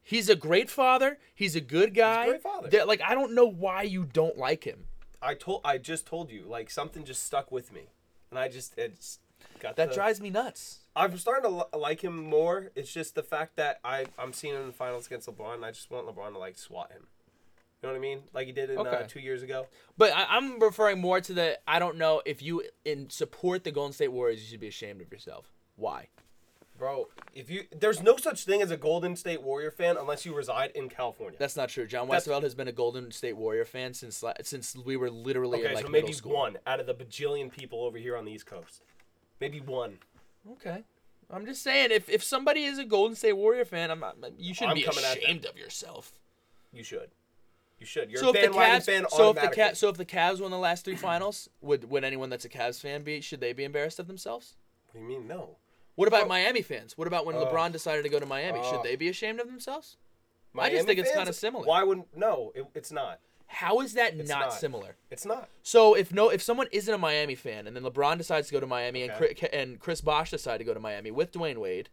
He's 0.00 0.30
a 0.30 0.34
great 0.36 0.70
father. 0.70 1.18
He's 1.34 1.54
a 1.54 1.60
good 1.60 1.92
guy. 1.94 2.28
great 2.28 2.42
father. 2.42 2.70
That- 2.70 2.88
like 2.88 3.02
I 3.06 3.14
don't 3.14 3.34
know 3.34 3.46
why 3.46 3.82
you 3.82 4.04
don't 4.04 4.38
like 4.38 4.64
him. 4.64 4.84
I 5.20 5.34
told 5.34 5.60
I 5.66 5.76
just 5.76 6.06
told 6.06 6.30
you 6.30 6.44
like 6.46 6.70
something 6.70 7.04
just 7.04 7.24
stuck 7.26 7.52
with 7.52 7.72
me, 7.72 7.90
and 8.30 8.38
I 8.38 8.48
just 8.48 8.78
it's 8.78 9.18
got 9.62 9.76
That 9.76 9.88
the- 9.90 9.94
drives 9.94 10.20
me 10.20 10.30
nuts. 10.30 10.80
I'm 10.94 11.16
starting 11.16 11.50
to 11.50 11.56
li- 11.56 11.78
like 11.78 12.02
him 12.04 12.16
more. 12.18 12.70
It's 12.74 12.92
just 12.92 13.14
the 13.14 13.22
fact 13.22 13.56
that 13.56 13.80
I 13.84 14.06
I'm 14.18 14.32
seeing 14.34 14.54
him 14.54 14.60
in 14.62 14.66
the 14.68 14.72
finals 14.74 15.06
against 15.06 15.26
LeBron. 15.28 15.54
And 15.54 15.64
I 15.64 15.70
just 15.70 15.90
want 15.90 16.06
LeBron 16.06 16.32
to 16.32 16.38
like 16.38 16.58
swat 16.58 16.92
him. 16.92 17.06
You 17.82 17.88
know 17.88 17.94
what 17.94 17.98
I 17.98 18.00
mean? 18.02 18.20
Like 18.34 18.46
he 18.46 18.52
did 18.52 18.70
in 18.70 18.78
uh, 18.78 19.06
two 19.08 19.20
years 19.20 19.42
ago. 19.42 19.66
But 19.96 20.12
I, 20.14 20.26
I'm 20.36 20.60
referring 20.60 21.00
more 21.00 21.20
to 21.20 21.32
the. 21.32 21.58
I 21.66 21.78
don't 21.78 21.96
know 21.96 22.20
if 22.26 22.42
you 22.42 22.62
in 22.84 23.08
support 23.10 23.64
the 23.64 23.72
Golden 23.72 23.92
State 23.92 24.08
Warriors, 24.12 24.40
you 24.40 24.46
should 24.48 24.60
be 24.60 24.68
ashamed 24.68 25.00
of 25.00 25.10
yourself. 25.10 25.50
Why? 25.76 26.08
Bro, 26.78 27.08
if 27.34 27.48
you 27.50 27.64
there's 27.78 28.02
no 28.02 28.16
such 28.16 28.44
thing 28.44 28.60
as 28.60 28.70
a 28.70 28.76
Golden 28.76 29.14
State 29.16 29.42
Warrior 29.42 29.70
fan 29.70 29.96
unless 29.96 30.24
you 30.26 30.34
reside 30.34 30.72
in 30.74 30.88
California. 30.88 31.38
That's 31.38 31.56
not 31.56 31.68
true. 31.68 31.86
John 31.86 32.06
That's- 32.08 32.26
Westerveld 32.26 32.42
has 32.42 32.54
been 32.54 32.68
a 32.68 32.72
Golden 32.72 33.10
State 33.12 33.36
Warrior 33.36 33.64
fan 33.64 33.94
since 33.94 34.22
since 34.42 34.76
we 34.76 34.96
were 34.96 35.10
literally 35.10 35.60
okay, 35.60 35.68
in 35.68 35.74
like 35.74 35.84
so 35.84 35.90
maybe 35.90 36.12
school. 36.12 36.32
one 36.34 36.58
out 36.66 36.80
of 36.80 36.86
the 36.86 36.94
bajillion 36.94 37.50
people 37.52 37.84
over 37.84 37.98
here 37.98 38.16
on 38.16 38.24
the 38.24 38.32
East 38.32 38.46
Coast. 38.46 38.82
Maybe 39.42 39.60
one. 39.60 39.98
Okay. 40.52 40.84
I'm 41.28 41.44
just 41.44 41.64
saying, 41.64 41.88
if, 41.90 42.08
if 42.08 42.22
somebody 42.22 42.62
is 42.62 42.78
a 42.78 42.84
Golden 42.84 43.16
State 43.16 43.32
Warrior 43.32 43.64
fan, 43.64 43.90
I'm 43.90 43.98
not, 43.98 44.14
you 44.38 44.54
shouldn't 44.54 44.70
I'm 44.70 44.76
be 44.76 44.82
coming 44.84 45.04
ashamed 45.04 45.46
of 45.46 45.58
yourself. 45.58 46.12
You 46.72 46.84
should. 46.84 47.10
You 47.80 47.86
should. 47.86 48.08
You're 48.08 48.20
so 48.20 48.26
a 48.26 48.28
if 48.28 48.34
the 48.34 48.40
bandwagon 48.42 48.80
Cavs, 48.80 48.84
fan 48.84 49.04
so 49.10 49.30
if 49.30 49.40
the. 49.40 49.48
Cavs, 49.48 49.76
so 49.76 49.88
if 49.88 49.96
the 49.96 50.04
Cavs 50.04 50.40
won 50.40 50.52
the 50.52 50.58
last 50.58 50.84
three 50.84 50.94
finals, 50.94 51.48
would 51.60 51.90
would 51.90 52.04
anyone 52.04 52.30
that's 52.30 52.44
a 52.44 52.48
Cavs 52.48 52.80
fan 52.80 53.02
be? 53.02 53.20
Should 53.20 53.40
they 53.40 53.52
be 53.52 53.64
embarrassed 53.64 53.98
of 53.98 54.06
themselves? 54.06 54.54
what 54.92 55.00
do 55.00 55.04
you 55.04 55.18
mean 55.18 55.26
no? 55.26 55.56
What 55.96 56.06
about 56.06 56.26
Oh. 56.26 56.28
Miami 56.28 56.62
fans? 56.62 56.96
What 56.96 57.08
about 57.08 57.26
when 57.26 57.34
Oh. 57.34 57.44
LeBron 57.44 57.72
decided 57.72 58.04
to 58.04 58.08
go 58.10 58.20
to 58.20 58.26
Miami? 58.26 58.60
Oh. 58.62 58.70
Should 58.70 58.80
uh, 58.80 58.82
they 58.84 58.94
be 58.94 59.08
ashamed 59.08 59.40
of 59.40 59.48
themselves? 59.48 59.96
I 60.56 60.70
just 60.70 60.86
think 60.86 61.00
it's 61.00 61.10
kinda 61.10 61.32
similar. 61.32 61.66
Why 61.66 61.82
wouldn't 61.82 62.16
no? 62.16 62.52
It, 62.54 62.66
it's 62.76 62.92
not. 62.92 63.18
How 63.52 63.80
is 63.80 63.92
that 63.94 64.16
not, 64.16 64.26
not. 64.26 64.52
similar? 64.54 64.96
It's 65.10 65.26
not. 65.26 65.48
So 65.62 65.94
if 65.94 66.12
no, 66.12 66.30
if 66.30 66.42
someone 66.42 66.68
isn't 66.72 66.92
a 66.92 66.98
Miami 66.98 67.34
fan 67.34 67.66
and 67.66 67.76
then 67.76 67.82
LeBron 67.82 68.16
decides 68.16 68.48
to 68.48 68.52
go 68.52 68.60
to 68.60 68.66
Miami 68.66 69.02
and 69.02 69.12
Chris, 69.12 69.38
and 69.52 69.78
Chris 69.78 70.00
Bosh 70.00 70.30
decide 70.30 70.58
to 70.58 70.64
go 70.64 70.72
to 70.72 70.80
Miami 70.80 71.10
with 71.10 71.32
Dwyane 71.32 71.58
Wade, 71.58 71.90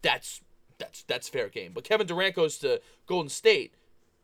that's 0.00 0.42
that's 0.78 1.02
that's 1.02 1.28
fair 1.28 1.48
game. 1.48 1.72
But 1.74 1.82
Kevin 1.82 2.06
Durant 2.06 2.36
goes 2.36 2.58
to 2.58 2.80
Golden 3.06 3.28
State, 3.28 3.74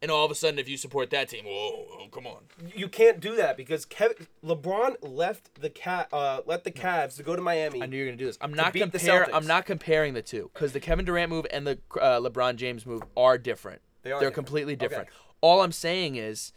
and 0.01 0.09
all 0.09 0.25
of 0.25 0.31
a 0.31 0.37
sudden, 0.37 0.61
if 0.61 0.69
you 0.69 0.77
support 0.77 1.11
that 1.11 1.29
team, 1.29 1.45
whoa, 1.47 1.87
whoa 1.89 2.09
come 2.09 2.29
on. 2.29 2.45
You 2.77 2.89
can't 2.89 3.19
do 3.19 3.35
that 3.35 3.57
because 3.57 3.85
Kevin 3.85 4.29
LeBron 4.45 4.97
left 5.03 5.61
the 5.61 5.69
cat 5.69 6.09
uh 6.13 6.43
let 6.47 6.63
the 6.63 6.71
Cavs 6.71 7.17
to 7.17 7.25
go 7.25 7.35
to 7.35 7.43
Miami. 7.43 7.83
I 7.83 7.87
knew 7.87 7.97
you 7.97 8.05
were 8.05 8.11
gonna 8.11 8.19
do 8.19 8.27
this. 8.27 8.39
I'm 8.41 8.55
not 8.55 8.73
compare. 8.73 9.35
I'm 9.35 9.49
not 9.49 9.67
comparing 9.67 10.15
the 10.15 10.23
two 10.23 10.49
because 10.55 10.73
the 10.73 10.81
Kevin 10.81 11.05
Durant 11.05 11.31
move 11.31 11.47
and 11.51 11.67
the 11.67 11.79
uh, 12.01 12.21
LeBron 12.21 12.55
James 12.55 12.87
move 12.87 13.03
are 13.17 13.37
different. 13.37 13.83
They 14.03 14.13
are 14.13 14.21
They're 14.21 14.31
different. 14.31 14.35
completely 14.47 14.75
Okay. 14.81 15.05
All 15.41 15.63
I'm 15.63 15.73
saying 15.73 16.17
is, 16.17 16.53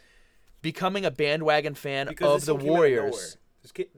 becoming 0.61 1.05
a 1.05 1.11
bandwagon 1.11 1.75
fan 1.75 2.07
because 2.07 2.47
of 2.47 2.59
the 2.59 2.63
team 2.63 2.69
came 2.69 2.73
out 2.73 2.85
of 2.85 2.91
nowhere. 2.91 3.01
Warriors. 3.03 3.37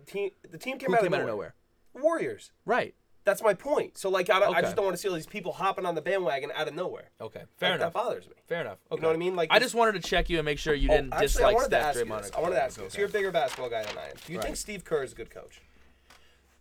Team, 0.05 0.29
the 0.49 0.57
team 0.57 0.77
came, 0.77 0.93
out, 0.93 1.01
came 1.01 1.07
of 1.13 1.13
out 1.13 1.21
of 1.21 1.27
nowhere. 1.27 1.55
Warriors. 1.93 2.51
Right. 2.65 2.93
That's 3.23 3.41
my 3.41 3.55
point. 3.55 3.97
So 3.97 4.09
like 4.09 4.29
I, 4.29 4.39
don't, 4.39 4.55
I 4.55 4.61
just 4.61 4.75
don't 4.75 4.85
want 4.85 4.95
to 4.95 5.01
see 5.01 5.07
all 5.09 5.15
these 5.15 5.25
people 5.25 5.53
hopping 5.53 5.85
on 5.87 5.95
the 5.95 6.01
bandwagon 6.01 6.51
out 6.53 6.67
of 6.67 6.75
nowhere. 6.75 7.09
Okay. 7.19 7.41
Fair 7.57 7.71
Like, 7.71 7.79
enough. 7.79 7.93
That 7.93 7.99
bothers 8.03 8.27
me. 8.27 8.33
Fair 8.47 8.61
enough. 8.61 8.77
Okay. 8.91 8.99
You 8.99 9.01
know 9.01 9.07
what 9.07 9.15
I 9.15 9.17
mean? 9.17 9.35
Like 9.35 9.49
I 9.51 9.57
just 9.57 9.73
wanted 9.73 9.93
to 9.93 10.07
check 10.07 10.29
you 10.29 10.37
and 10.37 10.45
make 10.45 10.59
sure 10.59 10.75
you 10.75 10.89
Oh, 10.91 10.95
didn't 10.95 11.13
actually, 11.13 11.17
I 11.17 11.21
dislike 11.25 11.55
wanted 11.55 11.69
to 11.69 11.75
Steph, 11.75 11.85
ask 11.85 11.97
you 11.99 12.05
Draymond, 12.05 12.21
this. 12.21 12.31
I 12.37 12.39
wanted 12.41 12.55
to 12.55 12.61
ask 12.63 12.77
you. 12.77 12.83
Okay. 12.85 12.97
You're 12.99 13.07
a 13.07 13.11
bigger 13.11 13.31
basketball 13.31 13.69
guy 13.71 13.83
than 13.83 13.97
I 13.97 14.09
am. 14.09 14.15
Do 14.23 14.33
you 14.33 14.37
Right. 14.37 14.45
think 14.45 14.57
Steve 14.57 14.83
Kerr 14.83 15.03
is 15.03 15.13
a 15.13 15.15
good 15.15 15.31
coach, 15.31 15.59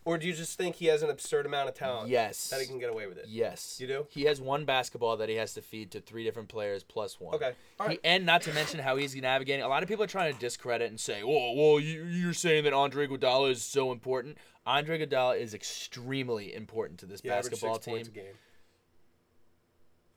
or 0.04 0.18
do 0.18 0.26
you 0.26 0.32
just 0.34 0.58
think 0.58 0.76
he 0.76 0.86
has 0.86 1.02
an 1.02 1.10
absurd 1.10 1.46
amount 1.46 1.68
of 1.68 1.74
talent? 1.74 2.08
Yes. 2.10 2.48
That 2.50 2.60
he 2.60 2.66
can 2.66 2.78
get 2.78 2.90
away 2.90 3.06
with 3.06 3.16
it. 3.18 3.24
Yes. 3.28 3.78
You 3.80 3.86
do? 3.86 4.06
He 4.10 4.24
has 4.24 4.40
one 4.40 4.64
basketball 4.64 5.16
that 5.16 5.28
he 5.28 5.36
has 5.36 5.54
to 5.54 5.62
feed 5.62 5.90
to 5.92 6.00
three 6.00 6.24
different 6.24 6.48
players 6.48 6.82
plus 6.84 7.18
one. 7.18 7.34
Okay. 7.34 7.52
All 7.80 7.88
He, 7.88 7.98
and 8.04 8.26
not 8.26 8.42
to 8.42 8.52
mention 8.52 8.80
how 8.80 8.96
he's 8.96 9.14
navigating. 9.16 9.64
A 9.64 9.68
lot 9.68 9.82
of 9.82 9.88
people 9.88 10.04
are 10.04 10.08
trying 10.08 10.32
to 10.34 10.38
discredit 10.38 10.90
and 10.90 11.00
say, 11.00 11.22
"Oh, 11.24 11.52
well, 11.54 11.80
you, 11.80 12.04
you're 12.04 12.34
saying 12.34 12.64
that 12.64 12.72
Andre 12.72 13.06
Iguodala 13.06 13.50
is 13.50 13.62
so 13.62 13.92
important." 13.92 14.36
Andre 14.66 14.98
Iguodala 15.06 15.38
is 15.38 15.52
extremely 15.54 16.54
important 16.54 16.98
to 17.00 17.06
this 17.06 17.20
He 17.20 17.28
basketball 17.28 17.74
six 17.74 17.86
points 17.86 18.08
team. 18.08 18.16
a 18.22 18.24
game. 18.24 18.34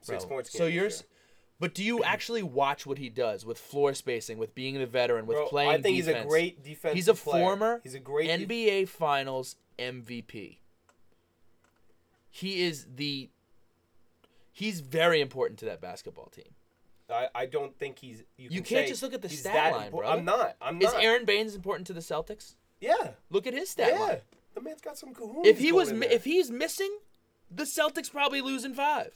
Six 0.01 0.23
Bro. 0.25 0.35
points. 0.35 0.49
A 0.49 0.53
game 0.53 0.57
So 0.59 0.65
this 0.65 0.73
you're, 0.73 0.83
year. 0.83 0.91
s- 0.91 1.03
but 1.59 1.73
do 1.73 1.83
you 1.83 2.03
actually 2.03 2.43
watch 2.43 2.85
what 2.85 2.97
he 2.97 3.09
does 3.09 3.45
with 3.45 3.57
floor 3.57 3.93
spacing, 3.93 4.37
with 4.37 4.53
being 4.55 4.77
the 4.77 4.85
veteran, 4.85 5.25
with 5.25 5.37
Bro, 5.37 5.47
playing 5.47 5.69
I 5.69 5.81
think 5.81 5.97
defense? 5.97 6.17
he's 6.17 6.25
a 6.25 6.27
great 6.27 6.63
defensive 6.63 6.95
He's 6.95 7.07
a 7.07 7.13
player. 7.13 7.43
former 7.43 7.81
He's 7.83 7.95
a 7.95 7.99
great 7.99 8.27
def- 8.27 8.47
NBA 8.47 8.87
Finals 8.89 9.55
MVP. 9.79 10.57
He 12.29 12.61
is 12.63 12.85
the. 12.95 13.29
He's 14.51 14.79
very 14.81 15.21
important 15.21 15.59
to 15.59 15.65
that 15.65 15.81
basketball 15.81 16.27
team. 16.27 16.53
I, 17.09 17.27
I 17.33 17.45
don't 17.45 17.77
think 17.77 17.99
he's. 17.99 18.23
You, 18.37 18.49
You 18.49 18.61
can 18.61 18.63
can't 18.63 18.85
say 18.85 18.87
just 18.89 19.03
look 19.03 19.13
at 19.13 19.21
the 19.21 19.29
stat 19.29 19.73
line, 19.73 19.91
brother. 19.91 20.17
I'm 20.17 20.25
not. 20.25 20.55
I'm 20.61 20.77
not. 20.79 20.95
Is. 20.97 21.03
Aron 21.03 21.25
Baynes 21.25 21.55
important 21.55 21.87
to 21.87 21.93
the 21.93 21.99
Celtics? 22.01 22.55
Yeah. 22.81 23.11
Look 23.29 23.47
at 23.47 23.53
his 23.53 23.69
stat 23.69 23.93
yeah. 23.93 23.99
line. 23.99 24.17
The 24.55 24.61
man's 24.61 24.81
got 24.81 24.97
some 24.97 25.13
kahunas. 25.13 25.45
If 25.45 25.59
he 25.59 25.71
was 25.71 25.93
mi- 25.93 26.07
if 26.07 26.23
he's 26.25 26.51
missing, 26.51 26.95
the 27.49 27.63
Celtics 27.63 28.11
probably 28.11 28.41
lose 28.41 28.65
in 28.65 28.73
five. 28.73 29.15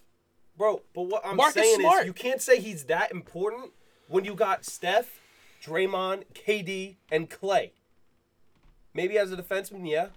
Bro, 0.58 0.82
but 0.94 1.04
what 1.04 1.26
I'm 1.26 1.38
Marcus 1.38 1.56
saying 1.64 1.80
Smart. 1.80 2.02
is 2.02 2.06
you 2.08 2.14
can't 2.14 2.42
say 2.42 2.60
he's 2.60 2.86
that 2.86 3.12
important 3.12 3.72
when 4.08 4.26
you 4.26 4.36
got 4.36 4.66
Steph, 4.66 5.20
Draymond, 5.64 6.24
KD, 6.34 6.96
and 7.12 7.30
Klay. 7.30 7.72
Maybe 8.94 9.18
as 9.18 9.32
a 9.32 9.38
defenseman, 9.38 9.90
yeah. 9.90 10.08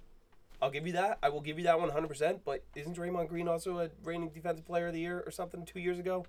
I'll 0.60 0.70
give 0.70 0.86
you 0.86 0.92
that. 0.94 1.18
I 1.22 1.28
will 1.28 1.40
give 1.40 1.58
you 1.58 1.64
that 1.64 1.76
100%. 1.76 2.40
But 2.44 2.64
isn't 2.74 2.96
Draymond 2.96 3.28
Green 3.28 3.48
also 3.48 3.78
a 3.78 3.90
reigning 4.02 4.30
defensive 4.30 4.64
player 4.64 4.88
of 4.88 4.94
the 4.94 5.00
year 5.00 5.22
or 5.24 5.30
something 5.30 5.64
two 5.64 5.78
years 5.78 5.98
ago? 5.98 6.26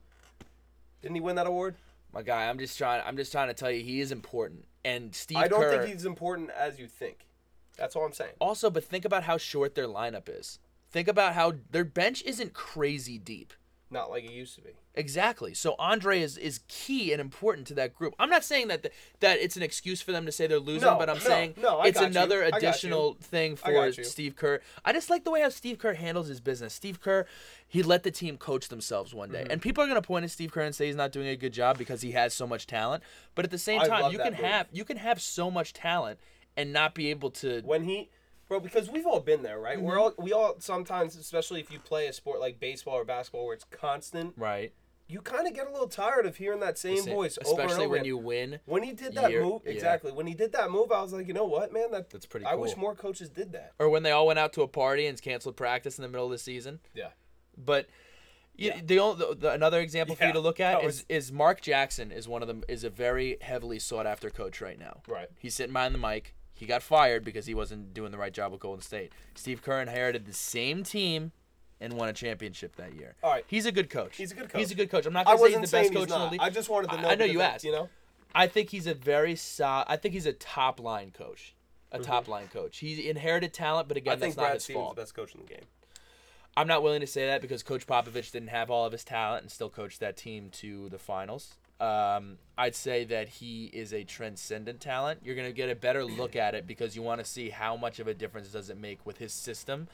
Didn't 1.01 1.15
he 1.15 1.21
win 1.21 1.35
that 1.37 1.47
award? 1.47 1.75
My 2.13 2.21
guy, 2.21 2.47
I'm 2.47 2.57
just 2.57 2.77
trying. 2.77 3.01
I'm 3.05 3.17
just 3.17 3.31
trying 3.31 3.47
to 3.47 3.53
tell 3.53 3.71
you 3.71 3.83
he 3.83 3.99
is 3.99 4.11
important. 4.11 4.65
And 4.83 5.13
Steve 5.15 5.37
I 5.37 5.47
don't 5.47 5.61
Kerr. 5.61 5.71
think 5.71 5.93
he's 5.93 6.05
important 6.05 6.49
as 6.51 6.79
you 6.79 6.87
think. 6.87 7.27
That's 7.77 7.95
all 7.95 8.05
I'm 8.05 8.13
saying. 8.13 8.31
Also, 8.39 8.69
but 8.69 8.83
think 8.83 9.03
about 9.05 9.23
how 9.23 9.37
short 9.37 9.75
their 9.75 9.87
lineup 9.87 10.29
is. 10.29 10.59
Think 10.91 11.07
about 11.07 11.33
how 11.33 11.55
their 11.71 11.83
bench 11.83 12.23
isn't 12.23 12.53
crazy 12.53 13.17
deep. 13.17 13.53
Not 13.91 14.09
like 14.09 14.23
it 14.23 14.31
used 14.31 14.55
to 14.55 14.61
be. 14.61 14.71
Exactly. 14.95 15.53
So 15.53 15.75
Andre 15.77 16.21
is, 16.21 16.37
is 16.37 16.61
key 16.67 17.11
and 17.11 17.21
important 17.21 17.67
to 17.67 17.75
that 17.75 17.93
group. 17.93 18.15
I'm 18.17 18.29
not 18.31 18.43
saying 18.43 18.69
that 18.69 18.81
the, 18.81 18.91
that 19.19 19.37
it's 19.39 19.55
an 19.57 19.61
excuse 19.63 20.01
for 20.01 20.11
them 20.11 20.25
to 20.25 20.31
say 20.31 20.47
they're 20.47 20.57
losing, 20.59 20.89
No, 20.89 20.97
but 20.97 21.07
I'm 21.09 21.17
no, 21.17 21.23
saying 21.23 21.53
no, 21.61 21.83
it's 21.83 21.99
another 22.01 22.41
you. 22.47 22.49
additional 22.53 23.13
thing 23.21 23.55
for. 23.55 23.91
Steve 24.03 24.35
Kerr. 24.35 24.59
I 24.83 24.91
just 24.91 25.09
like 25.11 25.23
the 25.23 25.29
way 25.31 25.41
how 25.41 25.49
Steve 25.49 25.77
Kerr 25.77 25.93
handles 25.93 26.27
his 26.27 26.39
business. 26.41 26.73
Steve 26.73 26.99
Kerr, 26.99 27.25
he 27.67 27.83
let 27.83 28.01
the 28.03 28.11
team 28.11 28.37
coach 28.37 28.69
themselves 28.69 29.13
one 29.13 29.29
Mm-hmm. 29.29 29.43
day. 29.43 29.47
And 29.51 29.61
people 29.61 29.83
are 29.83 29.87
going 29.87 30.01
to 30.01 30.05
point 30.05 30.23
at 30.25 30.31
Steve 30.31 30.51
Kerr 30.51 30.61
and 30.61 30.73
say 30.73 30.87
he's 30.87 30.95
not 30.95 31.11
doing 31.11 31.27
a 31.27 31.35
good 31.35 31.53
job 31.53 31.77
because 31.77 32.01
he 32.01 32.11
has 32.13 32.33
so 32.33 32.47
much 32.47 32.65
talent. 32.65 33.03
But 33.35 33.45
at 33.45 33.51
the 33.51 33.57
same 33.59 33.81
time, 33.81 34.11
you 34.11 34.17
can 34.17 34.33
move. 34.33 34.41
have 34.41 34.67
you 34.71 34.83
can 34.85 34.97
have 34.97 35.21
so 35.21 35.51
much 35.51 35.73
talent 35.73 36.19
and 36.57 36.73
not 36.73 36.95
be 36.95 37.09
able 37.11 37.29
to 37.31 37.61
when 37.65 37.83
he 37.83 38.09
bro 38.55 38.59
because 38.59 38.89
we've 38.89 39.05
all 39.05 39.19
been 39.19 39.43
there 39.43 39.59
right 39.59 39.77
Mm-hmm. 39.77 39.85
we're 39.85 39.99
all 39.99 40.13
we 40.17 40.31
all 40.33 40.55
sometimes 40.59 41.15
especially 41.15 41.59
if 41.59 41.71
you 41.71 41.79
play 41.79 42.07
a 42.07 42.13
sport 42.13 42.39
like 42.39 42.59
baseball 42.59 42.95
or 42.95 43.05
basketball 43.05 43.45
where 43.45 43.53
it's 43.53 43.65
constant 43.71 44.33
right. 44.37 44.73
you 45.07 45.21
kind 45.21 45.47
of 45.47 45.53
get 45.53 45.67
a 45.67 45.71
little 45.71 45.87
tired 45.87 46.25
of 46.25 46.37
hearing 46.37 46.59
that 46.61 46.77
same 46.77 47.03
voice 47.05 47.37
over 47.43 47.49
and 47.49 47.59
especially 47.59 47.85
over 47.85 47.95
when 47.95 48.05
you 48.05 48.17
win. 48.17 48.59
when 48.65 48.83
he 48.83 48.93
did 48.93 49.13
that 49.15 49.29
year- 49.31 49.43
move 49.43 49.61
yeah. 49.65 49.71
exactly 49.71 50.11
when 50.11 50.27
he 50.27 50.33
did 50.33 50.51
that 50.53 50.71
move 50.71 50.91
i 50.91 51.01
was 51.01 51.13
like 51.13 51.27
you 51.27 51.33
know 51.33 51.45
what 51.45 51.73
man 51.73 51.91
that, 51.91 52.09
That's 52.09 52.25
pretty 52.25 52.45
i 52.45 52.55
wish 52.55 52.77
more 52.77 52.95
coaches 52.95 53.29
did 53.29 53.51
that 53.53 53.73
Or 53.79 53.89
when 53.89 54.03
they 54.03 54.11
all 54.11 54.27
went 54.27 54.39
out 54.39 54.53
to 54.53 54.61
a 54.61 54.67
party 54.67 55.05
and 55.07 55.21
canceled 55.21 55.55
practice 55.57 55.97
in 55.97 56.01
the 56.03 56.07
middle 56.09 56.25
of 56.25 56.31
the 56.31 56.37
season. 56.37 56.79
yeah 56.93 57.09
But 57.57 57.87
you, 58.57 58.71
the, 58.85 58.99
only, 58.99 59.17
the, 59.17 59.35
the 59.35 59.51
another 59.51 59.81
example 59.81 60.15
for 60.15 60.23
you 60.25 60.31
to 60.31 60.39
look 60.39 60.61
at 60.61 60.79
that 60.79 60.87
is, 60.87 61.03
is 61.09 61.29
Mark 61.29 61.59
Jackson 61.59 62.09
is 62.13 62.25
one 62.25 62.41
of 62.41 62.47
them 62.47 62.63
is 62.69 62.85
a 62.85 62.89
very 62.89 63.35
heavily 63.41 63.79
sought 63.79 64.07
after 64.07 64.29
coach 64.29 64.61
right 64.61 64.79
now. 64.79 65.01
right 65.09 65.27
He's 65.39 65.55
sitting 65.55 65.73
behind 65.73 65.93
the 65.93 65.99
mic. 65.99 66.34
He 66.55 66.65
got 66.65 66.81
fired 66.81 67.23
because 67.23 67.45
he 67.45 67.53
wasn't 67.53 67.93
doing 67.93 68.11
the 68.11 68.17
right 68.17 68.33
job 68.33 68.51
with 68.51 68.61
Golden 68.61 68.81
State. 68.81 69.11
Steve 69.35 69.61
Kerr 69.61 69.81
inherited 69.81 70.25
the 70.25 70.33
same 70.33 70.83
team 70.83 71.31
and 71.81 71.93
won 71.93 72.07
a 72.09 72.13
championship 72.13 72.77
that 72.77 72.95
year. 72.95 73.15
All 73.21 73.29
right. 73.31 73.43
He's 73.47 73.65
a 73.65 73.71
good 73.71 73.89
coach. 73.89 74.15
He's 74.15 74.31
a 74.31 74.35
good 74.35 74.49
coach. 74.49 74.59
He's 74.61 74.71
a 74.71 74.75
good 74.75 74.89
coach. 74.89 75.05
I'm 75.05 75.13
not 75.13 75.27
i 75.27 75.35
going 75.35 75.61
to 75.61 75.67
say 75.67 75.83
he's 75.83 75.89
the 75.89 75.89
best 75.89 75.89
he's 75.89 75.97
coach 75.99 76.03
in 76.03 76.09
the 76.09 76.17
not 76.17 76.31
league. 76.31 76.41
i 76.41 76.49
just 76.49 76.69
wanted 76.69 76.89
to 76.91 76.97
I- 76.97 77.01
know 77.01 77.09
I 77.09 77.15
know 77.15 77.25
you 77.25 77.41
asked. 77.41 77.63
you 77.65 77.71
know 77.73 77.89
I 78.33 78.47
think 78.47 78.69
he's 78.69 78.87
a 78.87 78.93
very 78.93 79.35
solid. 79.35 79.85
I 79.87 79.95
think 79.97 80.13
he's 80.13 80.25
a 80.25 80.33
top 80.33 80.79
line 80.79 81.11
coach. 81.11 81.53
A 81.91 81.99
top 81.99 82.27
line 82.27 82.47
coach. 82.47 82.79
He 82.79 83.09
inherited 83.09 83.53
talent, 83.53 83.87
but 83.87 83.95
again, 83.95 84.15
Mm-hmm. 84.15 84.23
i 84.23 84.25
think 84.25 84.35
that's 84.35 84.37
not 84.37 84.43
brad 84.43 84.53
his 84.55 84.63
stevens 84.63 84.83
fault. 84.83 84.95
the 84.95 85.01
best 85.01 85.13
coach 85.15 85.33
in 85.35 85.41
the 85.41 85.47
game 85.47 85.63
I'm 86.57 86.67
not 86.67 86.83
willing 86.83 87.01
to 87.01 87.07
say 87.07 87.25
that 87.27 87.41
because 87.41 87.63
Coach 87.63 87.85
Popovich 87.85 88.31
didn't 88.31 88.47
have 88.47 88.71
all 88.71 88.85
of 88.85 88.93
his 88.93 89.03
talent 89.03 89.41
and 89.43 89.51
still 89.51 89.69
coached 89.69 89.99
that 89.99 90.15
team 90.15 90.49
to 90.53 90.87
the 90.87 90.97
finals. 90.97 91.55
Um, 91.79 92.37
I'd 92.57 92.75
say 92.75 93.03
that 93.05 93.27
he 93.27 93.65
is 93.65 93.93
a 93.93 94.03
transcendent 94.05 94.79
talent. 94.79 95.19
You're 95.23 95.35
going 95.35 95.47
to 95.49 95.53
get 95.53 95.69
a 95.69 95.75
better 95.75 96.05
look 96.05 96.35
at 96.35 96.55
it 96.55 96.65
because 96.65 96.95
you 96.95 97.01
want 97.01 97.19
to 97.19 97.25
see 97.25 97.49
how 97.49 97.75
much 97.75 97.99
of 97.99 98.07
a 98.07 98.13
difference 98.13 98.47
does 98.49 98.69
it 98.69 98.77
make 98.77 99.05
with 99.05 99.17
his 99.17 99.33
system 99.33 99.87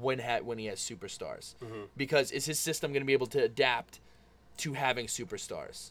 when 0.00 0.20
ha- 0.20 0.40
when 0.42 0.58
he 0.58 0.66
has 0.66 0.78
superstars. 0.78 1.54
Because 1.96 2.30
is 2.30 2.46
his 2.46 2.58
system 2.58 2.92
going 2.92 3.02
to 3.02 3.06
be 3.06 3.12
able 3.12 3.26
to 3.28 3.42
adapt 3.42 3.98
to 4.58 4.74
having 4.74 5.06
superstars? 5.06 5.90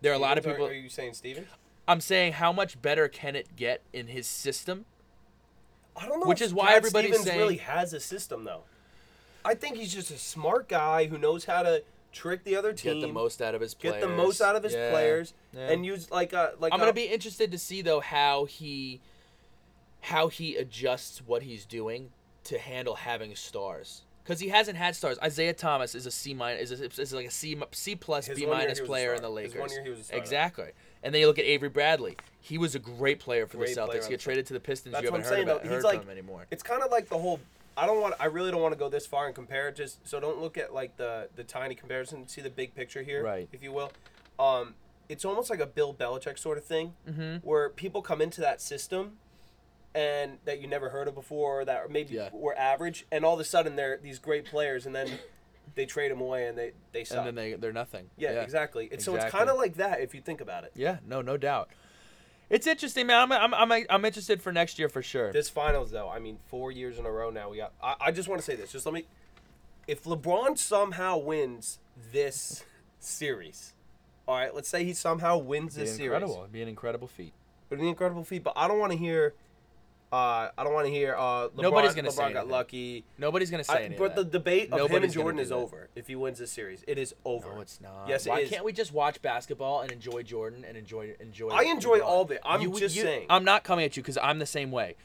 There 0.00 0.10
are 0.10 0.16
a 0.16 0.18
lot 0.18 0.38
of 0.38 0.44
people. 0.44 0.66
are, 0.66 0.70
are 0.70 0.74
you 0.74 0.88
saying 0.88 1.14
steven 1.14 1.46
I'm 1.86 2.00
saying 2.00 2.34
how 2.34 2.52
much 2.52 2.80
better 2.82 3.06
can 3.08 3.36
it 3.36 3.54
get 3.54 3.82
in 3.92 4.08
his 4.08 4.26
system? 4.26 4.86
I 5.96 6.06
don't 6.06 6.20
know. 6.20 6.26
Which 6.26 6.40
is 6.40 6.52
why 6.52 6.66
Brad 6.66 6.76
everybody's 6.78 7.10
Stevens 7.10 7.26
saying- 7.26 7.38
really 7.38 7.56
has 7.58 7.92
a 7.92 8.00
system 8.00 8.42
though. 8.44 8.62
I 9.44 9.54
think 9.54 9.76
he's 9.76 9.92
just 9.92 10.10
a 10.10 10.18
smart 10.18 10.68
guy 10.68 11.06
who 11.06 11.18
knows 11.18 11.44
how 11.44 11.62
to 11.64 11.82
trick 12.12 12.44
the 12.44 12.54
other 12.56 12.72
team, 12.72 13.00
Get 13.00 13.06
the 13.06 13.12
most 13.12 13.40
out 13.42 13.54
of 13.54 13.60
his 13.60 13.74
players. 13.74 13.94
get 13.96 14.00
the 14.02 14.14
most 14.14 14.40
out 14.40 14.54
of 14.56 14.62
his 14.62 14.74
Yeah. 14.74 14.90
players, 14.90 15.34
Yeah. 15.52 15.70
and 15.70 15.84
use 15.84 16.10
like 16.10 16.32
a 16.32 16.54
like. 16.60 16.72
I'm 16.72 16.78
a, 16.78 16.82
gonna 16.82 16.90
uh, 16.90 16.94
be 16.94 17.04
interested 17.04 17.50
to 17.52 17.58
see 17.58 17.82
though 17.82 18.00
how 18.00 18.44
he 18.44 19.00
how 20.02 20.28
he 20.28 20.56
adjusts 20.56 21.22
what 21.24 21.42
he's 21.42 21.64
doing 21.64 22.10
to 22.44 22.58
handle 22.58 22.96
having 22.96 23.34
stars 23.36 24.02
because 24.24 24.40
he 24.40 24.48
hasn't 24.48 24.76
had 24.76 24.96
stars. 24.96 25.18
Isaiah 25.22 25.52
Thomas 25.52 25.94
is 25.94 26.06
a 26.06 26.10
C 26.10 26.34
minus 26.34 26.70
is, 26.70 26.80
a, 26.80 27.00
is 27.00 27.12
like 27.12 27.26
a 27.26 27.30
C 27.30 27.56
C 27.72 27.94
plus 27.96 28.26
His 28.26 28.38
B 28.38 28.46
minus 28.46 28.64
he 28.64 28.68
was 28.70 28.78
a 28.80 28.84
player 28.84 29.12
in 29.12 29.18
star. 29.18 29.30
the 29.30 29.40
His 29.42 29.54
Lakers. 29.54 29.60
one 29.60 29.70
year 29.70 29.82
he 29.84 29.90
was 29.90 30.00
a 30.00 30.04
star. 30.04 30.18
exactly. 30.18 30.70
And 31.04 31.12
then 31.14 31.20
you 31.20 31.26
look 31.26 31.38
at 31.38 31.44
Avery 31.44 31.68
Bradley. 31.68 32.16
He 32.40 32.58
was 32.58 32.74
a 32.74 32.78
great 32.78 33.18
player 33.20 33.46
for 33.46 33.56
Great 33.58 33.74
the 33.74 33.80
Celtics. 33.80 34.04
He 34.04 34.10
got 34.10 34.20
traded 34.20 34.46
to 34.46 34.52
the 34.52 34.60
Pistons. 34.60 34.92
That's 34.92 35.04
you 35.04 35.10
what 35.10 35.20
haven't 35.20 35.26
I'm 35.26 35.30
heard, 35.30 35.36
saying, 35.36 35.48
about, 35.48 35.62
though. 35.64 35.68
heard 35.68 35.74
He's 35.76 35.82
from 35.82 35.96
like- 35.96 36.02
him 36.04 36.10
anymore. 36.10 36.46
It's 36.50 36.62
kind 36.62 36.82
of 36.82 36.90
like 36.92 37.08
the 37.08 37.18
whole. 37.18 37.40
I 37.76 37.86
don't 37.86 38.00
want. 38.00 38.14
I 38.20 38.26
really 38.26 38.50
don't 38.50 38.60
want 38.62 38.72
to 38.74 38.78
go 38.78 38.88
this 38.88 39.06
far 39.06 39.26
and 39.26 39.34
compare 39.34 39.68
it. 39.68 39.76
Just 39.76 40.06
so 40.06 40.20
don't 40.20 40.40
look 40.40 40.58
at 40.58 40.72
like 40.74 40.96
the 40.96 41.28
the 41.36 41.44
tiny 41.44 41.74
comparison. 41.74 42.28
See 42.28 42.40
the 42.40 42.50
big 42.50 42.74
picture 42.74 43.02
here, 43.02 43.22
Right. 43.22 43.48
If 43.52 43.62
you 43.62 43.72
will. 43.72 43.92
Um, 44.38 44.74
it's 45.08 45.24
almost 45.24 45.50
like 45.50 45.60
a 45.60 45.66
Bill 45.66 45.92
Belichick 45.94 46.38
sort 46.38 46.58
of 46.58 46.64
thing, 46.64 46.94
Mm-hmm. 47.08 47.36
where 47.46 47.68
people 47.70 48.02
come 48.02 48.20
into 48.22 48.40
that 48.40 48.60
system, 48.60 49.18
and 49.94 50.38
that 50.44 50.60
you 50.60 50.66
never 50.66 50.88
heard 50.90 51.08
of 51.08 51.14
before, 51.14 51.60
or 51.60 51.64
that 51.64 51.90
maybe 51.90 52.14
Yeah. 52.14 52.30
were 52.32 52.56
average, 52.58 53.06
and 53.12 53.24
all 53.24 53.34
of 53.34 53.40
a 53.40 53.44
sudden 53.44 53.76
they're 53.76 53.98
these 53.98 54.18
great 54.18 54.44
players, 54.46 54.86
and 54.86 54.94
then 54.94 55.08
they 55.74 55.86
trade 55.86 56.10
them 56.10 56.20
away 56.20 56.46
and 56.48 56.56
they 56.58 56.72
they 56.92 57.04
suck. 57.04 57.18
And 57.18 57.26
then 57.28 57.34
they 57.34 57.54
they're 57.54 57.72
nothing. 57.72 58.10
yeah, 58.16 58.30
exactly. 58.42 58.88
It's, 58.90 59.04
So 59.04 59.14
it's 59.16 59.24
kind 59.26 59.48
of 59.50 59.56
like 59.56 59.74
that 59.76 60.00
if 60.00 60.14
you 60.14 60.20
think 60.20 60.40
about 60.40 60.64
it. 60.64 60.72
Yeah, 60.74 60.98
no, 61.06 61.22
no 61.22 61.36
doubt. 61.36 61.70
It's 62.52 62.66
interesting, 62.66 63.06
man. 63.06 63.32
I'm, 63.32 63.54
I'm, 63.54 63.72
I'm, 63.72 63.86
I'm 63.88 64.04
interested 64.04 64.42
for 64.42 64.52
next 64.52 64.78
year 64.78 64.90
for 64.90 65.02
sure. 65.02 65.32
This 65.32 65.48
finals, 65.48 65.90
though, 65.90 66.10
I 66.10 66.18
mean, 66.18 66.38
four 66.48 66.70
years 66.70 66.98
in 66.98 67.06
a 67.06 67.10
row 67.10 67.30
now. 67.30 67.48
We 67.48 67.56
got. 67.56 67.72
I, 67.82 67.94
I 67.98 68.10
just 68.12 68.28
want 68.28 68.42
to 68.42 68.44
say 68.44 68.54
this. 68.54 68.70
Just 68.70 68.84
let 68.84 68.94
me. 68.94 69.06
If 69.86 70.04
LeBron 70.04 70.58
somehow 70.58 71.16
wins 71.16 71.78
this 72.12 72.62
series, 73.00 73.72
all 74.28 74.36
right, 74.36 74.54
let's 74.54 74.68
say 74.68 74.84
he 74.84 74.92
somehow 74.92 75.38
wins 75.38 75.76
It'd 75.76 75.88
this 75.88 75.94
be 75.94 76.04
series. 76.04 76.12
incredible. 76.14 76.40
It'd 76.42 76.52
be 76.52 76.62
an 76.62 76.68
incredible 76.68 77.08
feat. 77.08 77.32
It'd 77.70 77.80
be 77.80 77.86
an 77.86 77.88
incredible 77.88 78.22
feat. 78.22 78.44
But 78.44 78.52
I 78.54 78.68
don't 78.68 78.78
want 78.78 78.92
to 78.92 78.98
hear. 78.98 79.32
Uh, 80.12 80.50
I 80.58 80.62
don't 80.64 80.74
want 80.74 80.86
to 80.86 80.92
hear. 80.92 81.14
Uh, 81.16 81.48
LeBron, 81.48 81.62
Nobody's 81.62 81.94
gonna 81.94 82.08
LeBron 82.08 82.12
say 82.12 82.16
got 82.16 82.28
anything. 82.30 82.48
lucky. 82.50 83.04
Nobody's 83.16 83.50
gonna 83.50 83.64
say 83.64 83.72
I, 83.72 83.76
anything. 83.84 83.98
but 83.98 84.14
the 84.14 84.24
debate 84.24 84.66
of 84.70 84.72
him 84.72 84.78
Nobody's 84.78 84.94
and 84.94 85.00
gonna 85.02 85.12
Jordan 85.24 85.36
do 85.36 85.42
is 85.42 85.48
that. 85.48 85.54
over. 85.54 85.88
If 85.96 86.06
he 86.06 86.16
wins 86.16 86.38
this 86.38 86.50
series, 86.52 86.84
it 86.86 86.98
is 86.98 87.14
over. 87.24 87.54
No, 87.54 87.60
it's 87.62 87.80
not. 87.80 88.06
Yes, 88.08 88.26
it 88.26 88.30
Why 88.30 88.40
is. 88.40 88.50
can't 88.50 88.62
we 88.64 88.72
just 88.72 88.92
watch 88.92 89.22
basketball 89.22 89.80
and 89.80 89.90
enjoy 89.90 90.22
Jordan 90.22 90.64
and 90.68 90.76
enjoy 90.76 91.14
enjoy? 91.18 91.48
I 91.48 91.62
enjoy 91.62 92.00
LeBron? 92.00 92.04
all 92.04 92.22
of 92.22 92.30
it. 92.30 92.40
I'm 92.44 92.72
just 92.74 92.94
saying. 92.94 93.26
I'm 93.30 93.44
not 93.44 93.64
coming 93.64 93.86
at 93.86 93.96
you 93.96 94.02
because 94.02 94.18
I'm 94.22 94.38
the 94.38 94.44
same 94.46 94.70
way. 94.70 94.96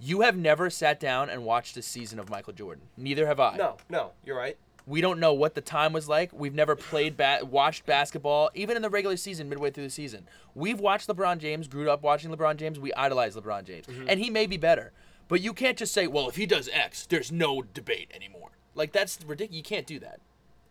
You 0.00 0.22
have 0.22 0.36
never 0.36 0.70
sat 0.70 0.98
down 0.98 1.28
and 1.30 1.44
watched 1.44 1.76
a 1.76 1.82
season 1.82 2.18
of 2.18 2.30
Michael 2.30 2.52
Jordan. 2.54 2.84
Neither 2.96 3.26
have 3.26 3.38
I. 3.38 3.56
No, 3.56 3.76
no, 3.90 4.10
you're 4.24 4.36
right. 4.36 4.56
We 4.86 5.00
don't 5.00 5.18
know 5.18 5.32
what 5.32 5.54
the 5.54 5.60
time 5.62 5.92
was 5.94 6.08
like. 6.08 6.30
We've 6.32 6.54
never 6.54 6.76
played 6.76 7.16
ba- 7.16 7.40
watched 7.42 7.86
basketball, 7.86 8.50
even 8.54 8.76
in 8.76 8.82
the 8.82 8.90
regular 8.90 9.16
season, 9.16 9.48
midway 9.48 9.70
through 9.70 9.84
the 9.84 9.90
season. 9.90 10.26
We've 10.54 10.78
watched 10.78 11.08
LeBron 11.08 11.38
James, 11.38 11.68
grew 11.68 11.90
up 11.90 12.02
watching 12.02 12.30
LeBron 12.30 12.56
James. 12.56 12.78
We 12.78 12.92
idolize 12.92 13.34
LeBron 13.34 13.64
James, 13.64 13.86
Mm-hmm. 13.86 14.08
and 14.08 14.20
he 14.20 14.28
may 14.28 14.46
be 14.46 14.58
better. 14.58 14.92
But 15.26 15.40
you 15.40 15.54
can't 15.54 15.78
just 15.78 15.94
say, 15.94 16.06
"Well, 16.06 16.28
if 16.28 16.36
he 16.36 16.44
does 16.44 16.68
X, 16.70 17.06
there's 17.06 17.32
no 17.32 17.62
debate 17.62 18.10
anymore." 18.14 18.50
Like 18.74 18.92
that's 18.92 19.18
ridiculous. 19.26 19.56
You 19.56 19.62
can't 19.62 19.86
do 19.86 19.98
that. 20.00 20.20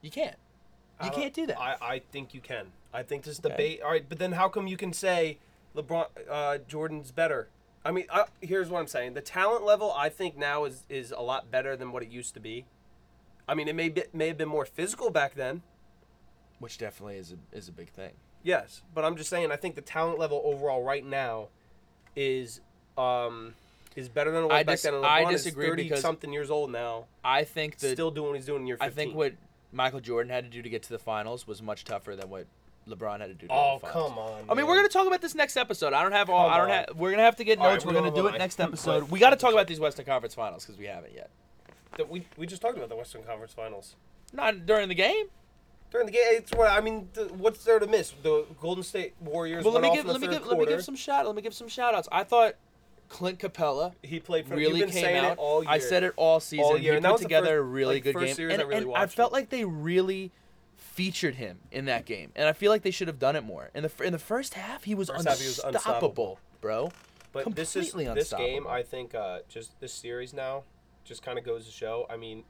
You 0.01 0.11
can't. 0.11 0.35
You 1.03 1.09
can't 1.09 1.33
do 1.33 1.47
that. 1.47 1.59
I, 1.59 1.75
I 1.81 2.01
think 2.11 2.33
you 2.35 2.39
can. 2.39 2.67
I 2.93 3.01
think 3.01 3.23
this 3.23 3.39
Okay. 3.39 3.49
debate. 3.49 3.81
All 3.81 3.89
right, 3.91 4.05
but 4.07 4.19
then 4.19 4.33
how 4.33 4.47
come 4.47 4.67
you 4.67 4.77
can 4.77 4.93
say 4.93 5.39
LeBron 5.75 6.05
uh, 6.29 6.59
Jordan's 6.67 7.11
better? 7.11 7.47
I 7.83 7.91
mean, 7.91 8.05
I, 8.13 8.25
here's 8.41 8.69
what 8.69 8.79
I'm 8.79 8.87
saying: 8.87 9.15
the 9.15 9.21
talent 9.21 9.65
level 9.65 9.91
I 9.97 10.09
think 10.09 10.37
now 10.37 10.65
is 10.65 10.83
is 10.87 11.11
a 11.11 11.21
lot 11.21 11.49
better 11.49 11.75
than 11.75 11.91
what 11.91 12.03
it 12.03 12.09
used 12.09 12.35
to 12.35 12.39
be. 12.39 12.65
I 13.47 13.55
mean, 13.55 13.67
it 13.67 13.75
may 13.75 13.89
be, 13.89 14.03
may 14.13 14.27
have 14.27 14.37
been 14.37 14.47
more 14.49 14.65
physical 14.65 15.09
back 15.09 15.35
then. 15.35 15.61
Which 16.59 16.77
definitely 16.77 17.17
is 17.17 17.33
a 17.33 17.55
is 17.57 17.67
a 17.67 17.71
big 17.71 17.89
thing. 17.89 18.11
Yes, 18.41 18.81
but 18.93 19.03
I'm 19.05 19.15
just 19.17 19.29
saying 19.29 19.51
I 19.51 19.55
think 19.57 19.75
the 19.75 19.81
talent 19.81 20.19
level 20.19 20.41
overall 20.45 20.83
right 20.83 21.05
now 21.05 21.47
is 22.15 22.61
um 22.97 23.53
is 23.95 24.07
better 24.09 24.31
than 24.31 24.43
it 24.43 24.47
was 24.47 24.53
I 24.53 24.63
back 24.63 24.73
dis- 24.75 24.83
then. 24.83 24.93
And 24.95 25.05
I 25.05 25.23
LeBron 25.23 25.31
disagree 25.31 25.65
is 25.65 25.69
30 25.71 25.83
because- 25.83 26.01
something 26.01 26.31
years 26.31 26.49
old 26.49 26.71
now, 26.71 27.05
I 27.23 27.43
think 27.43 27.77
that 27.79 27.91
still 27.93 28.11
doing 28.11 28.27
what 28.29 28.35
he's 28.37 28.45
doing 28.45 28.61
in 28.61 28.67
year 28.67 28.77
I 28.79 28.89
think 28.89 29.13
what 29.15 29.33
Michael 29.71 29.99
Jordan 29.99 30.31
had 30.31 30.43
to 30.45 30.49
do 30.49 30.61
to 30.61 30.69
get 30.69 30.83
to 30.83 30.89
the 30.89 30.99
finals 30.99 31.47
was 31.47 31.61
much 31.61 31.83
tougher 31.83 32.15
than 32.15 32.29
what 32.29 32.45
LeBron 32.87 33.19
had 33.19 33.27
to 33.27 33.33
do. 33.33 33.47
To 33.47 33.53
Oh 33.53 33.79
the 33.81 33.87
finals. 33.87 34.09
come 34.09 34.17
on! 34.19 34.33
I 34.33 34.39
mean, 34.49 34.57
man. 34.57 34.67
we're 34.67 34.75
gonna 34.77 34.89
talk 34.89 35.07
about 35.07 35.21
this 35.21 35.35
next 35.35 35.57
episode. 35.57 35.93
I 35.93 36.01
don't 36.03 36.11
have 36.11 36.29
all. 36.29 36.45
Come 36.49 36.53
I 36.53 36.57
don't 36.57 36.69
on. 36.69 36.75
have. 36.87 36.89
We're 36.95 37.11
gonna 37.11 37.23
have 37.23 37.35
to 37.37 37.43
get 37.43 37.57
All 37.59 37.65
right, 37.65 37.73
notes. 37.73 37.85
we're 37.85 37.91
we 37.93 37.99
gonna 37.99 38.15
do 38.15 38.27
it 38.27 38.37
next 38.37 38.59
episode. 38.59 39.09
We 39.09 39.19
got 39.19 39.29
to 39.31 39.35
talk 39.37 39.51
about 39.53 39.67
these 39.67 39.79
Western 39.79 40.05
Conference 40.05 40.33
Finals 40.33 40.65
because 40.65 40.77
we 40.79 40.85
haven't 40.85 41.13
yet. 41.13 41.29
The- 41.97 42.05
we 42.05 42.25
we 42.37 42.45
just 42.47 42.61
talked 42.61 42.77
about 42.77 42.89
the 42.89 42.95
Western 42.95 43.23
Conference 43.23 43.53
Finals. 43.53 43.95
Not 44.31 44.65
during 44.65 44.89
the 44.89 44.95
game. 44.95 45.27
During 45.91 46.07
the 46.07 46.11
game, 46.11 46.23
it's 46.27 46.51
what 46.53 46.71
I 46.71 46.81
mean. 46.81 47.09
The, 47.13 47.25
what's 47.25 47.63
there 47.63 47.77
to 47.77 47.85
miss? 47.85 48.13
The 48.23 48.45
Golden 48.59 48.83
State 48.83 49.13
Warriors. 49.21 49.63
Well, 49.63 49.73
let 49.73 49.83
went 49.83 49.83
me 49.83 49.89
off 49.89 49.95
give. 49.97 50.01
in 50.05 50.07
the 50.07 50.13
Let 50.13 50.21
me 50.21 50.27
third 50.27 50.33
give. 50.33 50.41
Let 50.47 50.51
me 50.51 50.55
quarter. 50.57 50.71
give 50.71 50.83
some 50.83 50.95
shout. 50.95 51.25
Let 51.27 51.35
me 51.35 51.41
give 51.43 51.53
some 51.53 51.67
shout 51.67 51.93
outs. 51.93 52.07
I 52.11 52.23
thought 52.23 52.55
Clint 53.09 53.37
Capela 53.37 53.93
He 54.01 54.19
played 54.19 54.47
for. 54.47 54.55
really 54.55 54.79
you've 54.79 54.87
been 54.87 54.93
came 54.95 55.03
saying 55.03 55.23
out. 55.25 55.31
It 55.33 55.37
all 55.37 55.61
year. 55.63 55.71
I 55.71 55.77
said 55.77 56.03
it 56.03 56.13
all 56.15 56.39
season. 56.39 56.65
All 56.65 56.77
year, 56.77 56.93
He 56.93 56.97
and 56.97 57.05
that 57.05 57.09
put 57.09 57.13
was 57.13 57.21
the 57.21 57.25
together 57.25 57.47
first- 57.47 57.57
a 57.59 57.61
really 57.61 57.95
like, 57.97 58.03
good 58.03 58.13
first 58.13 58.25
game, 58.25 58.35
series 58.35 58.53
and, 58.53 58.61
I 58.63 58.65
really 58.65 58.77
and 58.81 58.87
watched 58.87 59.13
felt 59.15 59.31
like 59.33 59.49
they 59.49 59.65
really 59.65 60.31
featured 60.77 61.35
him 61.35 61.59
in 61.71 61.85
that 61.85 62.05
game, 62.05 62.31
and 62.35 62.47
I 62.47 62.53
feel 62.53 62.71
like 62.71 62.81
they 62.81 62.91
should 62.91 63.07
have 63.07 63.19
done 63.19 63.35
it 63.35 63.43
more. 63.43 63.69
In 63.75 63.83
the 63.83 63.91
in 64.03 64.13
the 64.13 64.19
first 64.19 64.55
half, 64.55 64.83
he 64.83 64.95
was, 64.95 65.09
First 65.09 65.27
half, 65.27 65.39
he 65.39 65.45
was 65.47 65.59
unstoppable, 65.59 66.39
bro. 66.59 66.91
But 67.31 67.55
this 67.55 67.75
is 67.75 67.89
completely 67.91 68.13
this 68.15 68.33
game. 68.33 68.65
I 68.67 68.81
think 68.83 69.13
uh, 69.15 69.39
just 69.49 69.79
this 69.79 69.93
series 69.93 70.33
now, 70.33 70.63
just 71.03 71.23
kind 71.23 71.37
of 71.37 71.43
goes 71.45 71.65
to 71.65 71.71
show. 71.71 72.05
I 72.09 72.17
mean, 72.17 72.43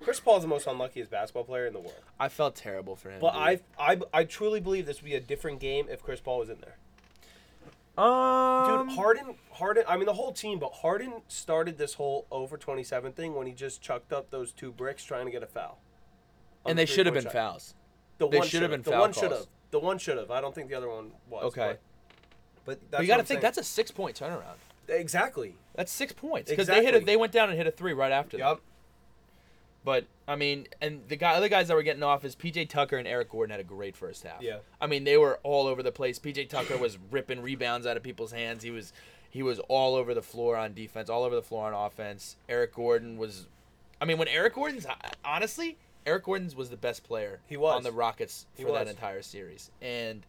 Chris 0.00 0.20
Paul 0.20 0.36
is 0.36 0.42
the 0.42 0.48
most 0.48 0.66
unluckiest 0.66 1.10
basketball 1.10 1.44
player 1.44 1.66
in 1.66 1.72
the 1.72 1.80
world. 1.80 2.02
I 2.20 2.28
felt 2.28 2.54
terrible 2.54 2.96
for 2.96 3.10
him. 3.10 3.20
But. 3.20 3.34
I, 3.34 3.60
I 3.78 3.98
I 4.12 4.24
truly 4.24 4.60
believe 4.60 4.86
this 4.86 5.00
would 5.02 5.08
be 5.08 5.14
a 5.16 5.20
different 5.20 5.60
game 5.60 5.86
if 5.90 6.02
Chris 6.02 6.20
Paul 6.20 6.38
was 6.40 6.48
in 6.50 6.58
there. 6.60 6.76
um, 8.02 8.86
Dude, 8.88 8.96
Harden, 8.96 9.34
Harden. 9.52 9.84
I 9.88 9.96
mean, 9.96 10.06
the 10.06 10.14
whole 10.14 10.32
team, 10.32 10.58
but 10.58 10.72
Harden 10.72 11.14
started 11.26 11.78
this 11.78 11.94
whole 11.94 12.26
over 12.30 12.56
twenty 12.56 12.84
seven 12.84 13.12
thing 13.12 13.34
when 13.34 13.46
he 13.46 13.52
just 13.52 13.80
chucked 13.80 14.12
up 14.12 14.30
those 14.30 14.52
two 14.52 14.70
bricks 14.70 15.02
trying 15.04 15.26
to 15.26 15.32
get 15.32 15.42
a 15.42 15.46
foul. 15.46 15.78
On 16.64 16.70
and 16.70 16.78
the 16.78 16.82
they 16.82 16.86
should 16.86 17.06
have 17.06 17.14
been 17.14 17.24
shot. 17.24 17.32
fouls. 17.32 17.74
The 18.18 18.28
They 18.28 18.38
one 18.38 18.46
should 18.46 18.62
have 18.62 18.70
should've. 18.70 18.70
been 18.70 18.82
The 18.82 18.90
foul 18.90 19.00
one 19.00 19.12
should 19.12 19.32
have. 19.32 19.46
The 19.70 19.78
one 19.80 19.98
should 19.98 20.18
have. 20.18 20.30
I 20.30 20.40
don't 20.40 20.54
think 20.54 20.68
the 20.68 20.74
other 20.76 20.88
one 20.88 21.10
was. 21.28 21.44
Okay. 21.44 21.76
But, 22.64 22.80
but, 22.80 22.90
that's 22.90 22.98
But 22.98 23.00
you 23.02 23.06
got 23.08 23.16
got 23.16 23.22
to 23.22 23.26
think 23.26 23.40
that's 23.40 23.58
a 23.58 23.64
six 23.64 23.90
point 23.90 24.18
turnaround. 24.18 24.56
Exactly. 24.88 25.54
That's 25.74 25.92
six 25.92 26.12
points 26.12 26.50
because 26.50 26.66
they 26.66 26.84
hit. 26.84 26.94
A, 26.94 27.00
they 27.00 27.16
went 27.16 27.32
down 27.32 27.48
and 27.48 27.58
hit 27.58 27.66
a 27.66 27.70
three 27.70 27.92
right 27.92 28.12
after. 28.12 28.36
that. 28.36 28.48
Yep. 28.48 28.60
But 29.84 30.06
I 30.26 30.36
mean, 30.36 30.66
and 30.80 31.00
the 31.08 31.16
guy, 31.16 31.34
other 31.34 31.48
guys 31.48 31.68
that 31.68 31.74
were 31.74 31.82
getting 31.82 32.02
off 32.02 32.24
is 32.24 32.36
PJ 32.36 32.68
Tucker 32.68 32.96
and 32.96 33.08
Eric 33.08 33.30
Gordon 33.30 33.52
had 33.52 33.60
a 33.60 33.64
great 33.64 33.96
first 33.96 34.24
half. 34.24 34.42
Yeah. 34.42 34.58
I 34.80 34.86
mean, 34.86 35.04
they 35.04 35.16
were 35.16 35.38
all 35.42 35.66
over 35.66 35.82
the 35.82 35.92
place. 35.92 36.18
PJ 36.18 36.48
Tucker 36.50 36.76
was 36.76 36.98
ripping 37.10 37.40
rebounds 37.40 37.86
out 37.86 37.96
of 37.96 38.02
people's 38.02 38.32
hands. 38.32 38.62
He 38.62 38.70
was, 38.70 38.92
he 39.30 39.42
was 39.42 39.60
all 39.68 39.94
over 39.94 40.12
the 40.12 40.22
floor 40.22 40.56
on 40.56 40.74
defense, 40.74 41.08
all 41.08 41.22
over 41.22 41.34
the 41.34 41.42
floor 41.42 41.72
on 41.72 41.86
offense. 41.86 42.36
Eric 42.48 42.74
Gordon 42.74 43.16
was, 43.16 43.46
I 44.00 44.04
mean, 44.04 44.18
when 44.18 44.28
Eric 44.28 44.54
Gordon's 44.54 44.86
honestly, 45.24 45.78
Eric 46.04 46.24
Gordon's 46.24 46.54
was 46.56 46.70
the 46.70 46.76
best 46.76 47.04
player. 47.04 47.40
He 47.46 47.56
was. 47.56 47.76
on 47.76 47.82
the 47.82 47.92
Rockets 47.92 48.46
for 48.60 48.72
that 48.72 48.88
entire 48.88 49.22
series, 49.22 49.70
and 49.80 50.26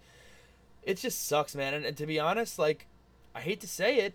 it 0.83 0.97
just 0.97 1.27
sucks, 1.27 1.55
man. 1.55 1.73
And, 1.73 1.85
and 1.85 1.97
to 1.97 2.05
be 2.05 2.19
honest, 2.19 2.59
like, 2.59 2.87
I 3.35 3.41
hate 3.41 3.61
to 3.61 3.67
say 3.67 3.97
it, 3.99 4.13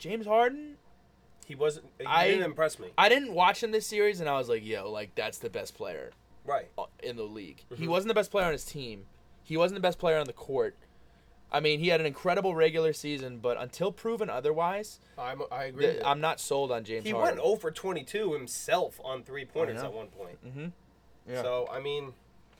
James 0.00 0.26
Harden 0.26 0.76
He 1.46 1.54
wasn't. 1.54 1.86
He 1.98 2.06
I- 2.06 2.26
didn't 2.28 2.44
impress 2.44 2.78
me. 2.78 2.88
I 2.98 3.08
didn't 3.08 3.32
watch 3.34 3.62
him 3.62 3.70
this 3.70 3.86
series, 3.86 4.20
and 4.20 4.28
I 4.28 4.36
was 4.38 4.48
like, 4.48 4.64
"Yo, 4.64 4.90
like 4.90 5.14
that's 5.14 5.38
the 5.38 5.50
best 5.50 5.74
player 5.74 6.10
Right. 6.44 6.68
in 7.02 7.16
the 7.16 7.22
league." 7.24 7.62
He 7.68 7.74
Mm-hmm. 7.76 7.86
wasn't 7.90 8.08
the 8.08 8.14
best 8.14 8.30
player 8.30 8.46
on 8.46 8.52
his 8.52 8.64
team. 8.64 9.06
He 9.44 9.56
wasn't 9.56 9.76
the 9.76 9.80
best 9.82 9.98
player 9.98 10.18
on 10.18 10.26
the 10.26 10.32
court. 10.32 10.76
I 11.52 11.58
mean, 11.58 11.80
he 11.80 11.88
had 11.88 11.98
an 11.98 12.06
incredible 12.06 12.54
regular 12.54 12.92
season, 12.92 13.38
but 13.38 13.60
until 13.60 13.90
proven 13.90 14.30
otherwise, 14.30 15.00
I'm, 15.18 15.42
I 15.50 15.64
agree. 15.64 15.86
th- 15.86 16.02
I'm 16.04 16.20
not 16.20 16.38
sold 16.38 16.70
on 16.70 16.84
James 16.84 17.04
he 17.04 17.10
Harden. 17.10 17.38
went 17.38 17.40
over 17.44 17.72
22 17.72 18.32
himself 18.34 19.00
on 19.04 19.24
three 19.24 19.44
pointers 19.44 19.82
at 19.82 19.92
one 19.92 20.06
point. 20.08 20.38
mm-hmm. 20.46 20.66
Yeah. 21.28 21.42
So 21.42 21.68
I 21.72 21.80
mean, 21.80 22.12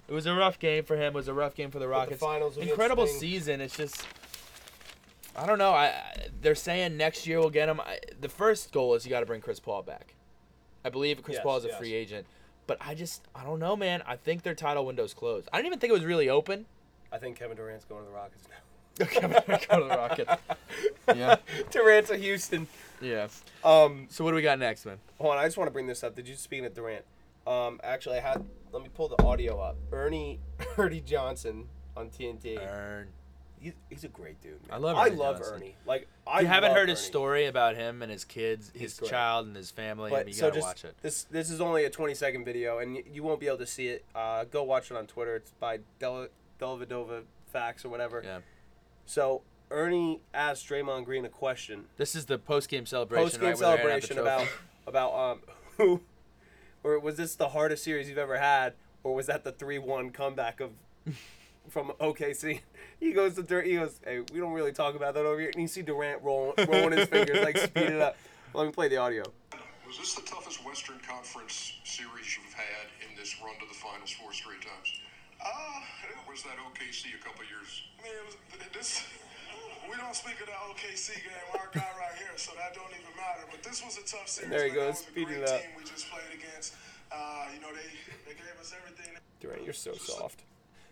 it 0.08 0.12
was 0.12 0.26
a 0.26 0.34
rough 0.34 0.58
game 0.58 0.82
for 0.84 0.96
him. 0.96 1.08
It 1.08 1.14
was 1.14 1.28
a 1.28 1.34
rough 1.34 1.54
game 1.54 1.70
for 1.70 1.78
the 1.78 1.84
the 1.84 1.88
Rockets. 1.88 2.18
finals 2.20 2.56
Incredible 2.56 3.06
season. 3.06 3.60
It's 3.60 3.76
just. 3.76 4.04
I 5.36 5.46
don't 5.46 5.58
know. 5.58 5.70
I, 5.72 5.86
I 5.86 6.26
they're 6.42 6.54
saying 6.54 6.96
next 6.96 7.26
year 7.26 7.38
we'll 7.38 7.50
get 7.50 7.68
him. 7.68 7.80
I, 7.80 7.98
the 8.20 8.28
first 8.28 8.72
goal 8.72 8.94
is 8.94 9.04
you 9.04 9.10
got 9.10 9.20
to 9.20 9.26
bring 9.26 9.40
Chris 9.40 9.60
Paul 9.60 9.82
back. 9.82 10.14
I 10.84 10.88
believe 10.90 11.22
Chris 11.22 11.36
Yes, 11.36 11.42
Paul 11.42 11.56
is 11.58 11.64
a 11.64 11.68
yes. 11.68 11.78
free 11.78 11.92
agent, 11.92 12.26
but 12.66 12.78
I 12.80 12.94
just 12.94 13.26
I 13.34 13.44
don't 13.44 13.58
know, 13.60 13.76
man. 13.76 14.02
I 14.06 14.16
think 14.16 14.42
their 14.42 14.54
title 14.54 14.86
window's 14.86 15.14
closed. 15.14 15.48
I 15.52 15.58
didn't 15.58 15.66
even 15.68 15.78
think 15.78 15.90
it 15.90 15.94
was 15.94 16.04
really 16.04 16.28
open. 16.28 16.66
I 17.12 17.18
think 17.18 17.38
Kevin 17.38 17.56
Durant's 17.56 17.84
going 17.84 18.02
to 18.04 18.06
the 18.08 18.14
Rockets 18.14 18.46
now. 18.48 18.56
Okay, 19.00 19.20
I'm 19.22 19.30
gonna 19.32 19.88
the 19.88 19.96
Rockets. 19.96 20.32
Yeah. 21.16 21.36
Durant 21.70 22.06
to 22.08 22.16
Houston. 22.16 22.68
Yeah. 23.00 23.28
Um, 23.64 24.06
So 24.10 24.24
what 24.24 24.30
do 24.30 24.36
we 24.36 24.42
got 24.42 24.58
next, 24.58 24.86
man? 24.86 24.98
hold 25.18 25.32
on, 25.32 25.38
I 25.38 25.44
just 25.44 25.56
want 25.56 25.66
to 25.68 25.72
bring 25.72 25.86
this 25.86 26.04
up. 26.04 26.14
Did 26.14 26.28
you 26.28 26.36
speak 26.36 26.62
of 26.64 26.74
Durant? 26.74 27.04
Um, 27.46 27.80
actually, 27.82 28.18
I 28.18 28.20
had. 28.20 28.44
Let 28.72 28.82
me 28.82 28.88
pull 28.94 29.08
the 29.08 29.20
audio 29.24 29.58
up. 29.58 29.76
Ernie, 29.90 30.38
Ernie 30.78 31.00
Johnson 31.00 31.66
on 31.96 32.10
TNT. 32.10 32.60
Earn. 32.60 33.08
He's, 33.60 33.72
he's 33.90 34.04
a 34.04 34.08
great 34.08 34.40
dude. 34.40 34.52
Man. 34.66 34.70
I 34.72 34.76
love 34.78 34.96
I 34.96 35.06
Ernie 35.08 35.16
love 35.16 35.36
Johnson. 35.36 35.54
Ernie. 35.56 35.74
Like 35.86 36.08
I 36.26 36.36
If 36.38 36.42
you 36.42 36.48
haven't 36.48 36.72
heard 36.72 36.88
his 36.88 36.98
Ernie. 37.00 37.06
story 37.06 37.46
about 37.46 37.76
him 37.76 38.00
and 38.02 38.10
his 38.10 38.24
kids, 38.24 38.72
his 38.74 38.98
child 38.98 39.46
and 39.46 39.54
his 39.54 39.70
family, 39.70 40.12
I 40.14 40.18
mean, 40.20 40.28
you 40.28 40.32
so 40.34 40.46
gotta 40.48 40.54
just 40.56 40.66
watch 40.66 40.84
it. 40.84 40.94
this 41.02 41.24
this 41.24 41.50
is 41.50 41.60
only 41.60 41.84
a 41.84 41.90
20 41.90 42.14
second 42.14 42.44
video, 42.44 42.78
and 42.78 42.94
y- 42.94 43.04
you 43.12 43.22
won't 43.22 43.38
be 43.40 43.46
able 43.48 43.58
to 43.58 43.66
see 43.66 43.88
it. 43.88 44.04
Uh, 44.14 44.44
go 44.44 44.62
watch 44.62 44.90
it 44.90 44.96
on 44.96 45.06
Twitter. 45.06 45.36
It's 45.36 45.50
by 45.60 45.80
Del 45.98 46.28
Delavadova 46.58 47.22
Facts 47.52 47.84
or 47.84 47.90
whatever. 47.90 48.22
Yeah. 48.24 48.38
So 49.04 49.42
Ernie 49.70 50.20
asked 50.32 50.66
Draymond 50.68 51.04
Green 51.04 51.24
a 51.24 51.28
question 51.28 51.84
This 51.96 52.14
is 52.14 52.26
the 52.26 52.38
post 52.38 52.68
game 52.70 52.86
celebration. 52.86 53.24
post 53.24 53.40
game 53.40 53.50
right, 53.50 53.58
where 53.58 53.76
they're 53.76 53.90
handing 53.90 53.92
out 53.92 54.00
the 54.00 54.06
celebration 54.14 54.86
about 54.86 55.12
about 55.12 55.30
um 55.32 55.40
who 55.76 56.00
or 56.82 56.98
was 56.98 57.16
this 57.16 57.34
the 57.34 57.50
hardest 57.50 57.84
series 57.84 58.08
you've 58.08 58.16
ever 58.18 58.38
had 58.38 58.72
or 59.04 59.14
was 59.14 59.26
that 59.26 59.44
the 59.44 59.52
three 59.52 59.78
one 59.78 60.10
comeback 60.10 60.60
of 60.60 60.70
from 61.68 61.92
OKC? 62.00 62.60
He 63.00 63.12
goes 63.12 63.34
to 63.36 63.42
Dur- 63.42 63.62
he 63.62 63.76
goes, 63.76 63.98
hey, 64.04 64.20
we 64.30 64.40
don't 64.40 64.52
really 64.52 64.72
talk 64.72 64.94
about 64.94 65.14
that 65.14 65.24
over 65.24 65.40
here, 65.40 65.48
and 65.48 65.62
you 65.62 65.68
see 65.68 65.80
Durant 65.80 66.20
rolling 66.22 66.52
rolling 66.68 66.92
his 66.92 67.08
fingers 67.08 67.42
like 67.42 67.56
speed 67.56 67.96
it 67.96 67.98
up. 67.98 68.14
Let 68.52 68.66
me 68.66 68.72
play 68.72 68.88
the 68.88 68.98
audio. 68.98 69.24
Was 69.86 69.96
this 69.96 70.12
the 70.12 70.20
toughest 70.20 70.62
Western 70.66 70.98
Conference 70.98 71.80
series 71.82 72.36
you've 72.36 72.52
had 72.52 72.92
in 73.00 73.16
this 73.16 73.40
run 73.42 73.54
to 73.54 73.66
the 73.66 73.74
finals 73.74 74.10
four 74.10 74.34
straight 74.34 74.60
times? 74.60 75.00
Uh, 75.40 75.80
was 76.30 76.42
that 76.44 76.54
OKC 76.62 77.10
a 77.10 77.22
couple 77.24 77.42
years. 77.50 77.82
I 77.98 78.06
mean, 78.06 78.14
was, 78.24 78.36
this, 78.72 79.02
we 79.90 79.96
don't 79.96 80.14
speak 80.14 80.38
of 80.40 80.46
the 80.46 80.54
OKC 80.70 81.18
game. 81.18 81.46
Our 81.58 81.66
guy 81.74 81.82
right 81.98 82.14
here, 82.16 82.30
so 82.36 82.52
that 82.54 82.72
don't 82.72 82.86
even 82.94 83.10
matter. 83.18 83.50
But 83.50 83.62
this 83.64 83.82
was 83.84 83.98
a 83.98 84.06
tough 84.06 84.28
series. 84.28 84.50
There 84.50 84.64
he 84.70 84.70
man. 84.70 84.94
goes, 84.94 85.00
a 85.00 85.10
speeding 85.10 85.42
it 85.42 85.48
up. 85.48 85.60
team 85.60 85.70
we 85.76 85.82
just 85.82 86.08
played 86.08 86.30
against. 86.32 86.74
Uh, 87.10 87.50
you 87.52 87.60
know, 87.60 87.74
they 87.74 87.90
they 88.30 88.38
gave 88.38 88.54
us 88.60 88.72
everything. 88.72 89.18
Durant, 89.40 89.64
you're 89.64 89.74
so 89.74 89.92
soft. 89.94 90.44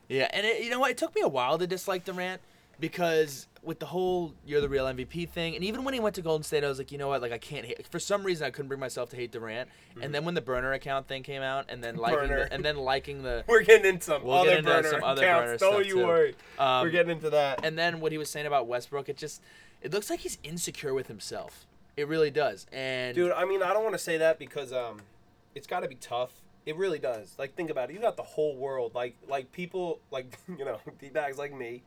Yeah, 0.09 0.29
and 0.33 0.47
it, 0.47 0.63
you 0.63 0.71
know 0.71 0.81
what? 0.81 0.91
It 0.91 0.97
took 0.99 1.15
me 1.15 1.21
a 1.23 1.29
while 1.29 1.59
to 1.59 1.67
dislike 1.67 2.05
Durant 2.05 2.41
because 2.81 3.47
with 3.63 3.81
the 3.81 3.87
whole 3.87 4.35
"you're 4.47 4.61
the 4.61 4.69
real 4.69 4.87
MVP" 4.87 5.29
thing, 5.29 5.55
and 5.55 5.65
even 5.65 5.85
when 5.85 5.93
he 5.95 6.01
went 6.01 6.15
to 6.15 6.23
Golden 6.23 6.43
State, 6.45 6.65
I 6.65 6.69
was 6.69 6.79
like, 6.79 6.91
you 6.93 6.99
know 6.99 7.09
what? 7.09 7.21
Like, 7.21 7.33
I 7.33 7.39
can't 7.39 7.67
hate. 7.67 7.87
For 7.89 7.99
some 7.99 8.23
reason, 8.23 8.47
I 8.47 8.51
couldn't 8.51 8.69
bring 8.69 8.81
myself 8.81 9.11
to 9.11 9.17
hate 9.17 9.33
Durant. 9.33 9.69
And 10.01 10.15
then 10.15 10.25
when 10.25 10.35
the 10.35 10.41
burner 10.41 10.73
account 10.73 11.09
thing 11.09 11.23
came 11.23 11.43
out, 11.43 11.67
and 11.69 11.83
then 11.83 11.97
liking 11.97 12.29
the, 12.29 12.53
and 12.53 12.65
then 12.65 12.77
liking 12.77 13.23
the, 13.23 13.45
We're 13.49 13.63
getting 13.63 13.87
into 13.95 14.05
some 14.05 14.23
We'll 14.25 14.37
other 14.39 14.53
into 14.53 14.63
burner 14.71 14.89
some 14.89 15.05
other 15.05 15.23
accounts. 15.23 15.61
burner 15.61 15.73
Don't 15.73 15.87
you 15.87 15.95
too. 15.95 16.07
worry. 16.07 16.35
Um, 16.59 16.83
We're 16.85 16.91
getting 16.91 17.13
into 17.13 17.31
that. 17.31 17.65
and 17.65 17.77
then 17.77 18.01
what 18.01 18.13
he 18.13 18.19
was 18.19 18.31
saying 18.31 18.47
about 18.47 18.67
Westbrook, 18.69 19.09
it 19.09 19.17
just, 19.17 19.43
it 19.83 19.93
looks 19.93 20.09
like 20.09 20.21
he's 20.21 20.39
insecure 20.43 20.95
with 20.95 21.09
himself. 21.09 21.67
It 21.97 22.07
really 22.07 22.31
does. 22.31 22.67
And 22.73 23.15
Dude, 23.17 23.33
I 23.33 23.45
mean, 23.45 23.61
I 23.63 23.73
don't 23.73 23.83
want 23.83 23.95
to 23.95 23.99
say 23.99 24.19
that 24.19 24.39
because 24.39 24.73
um, 24.73 25.01
it's 25.57 25.67
got 25.67 25.81
to 25.81 25.89
be 25.89 25.97
tough. 25.97 26.31
It 26.69 26.77
really 26.77 26.99
does. 26.99 27.35
Like, 27.39 27.55
think 27.55 27.71
about 27.71 27.89
it. 27.89 27.95
You 27.95 28.01
got 28.01 28.17
the 28.19 28.23
whole 28.23 28.55
world, 28.55 28.95
like, 28.95 29.17
like 29.27 29.53
people, 29.53 30.01
like 30.11 30.37
you 30.59 30.65
know, 30.67 30.79
d 31.01 31.09
bags 31.09 31.39
like 31.39 31.55
me, 31.57 31.83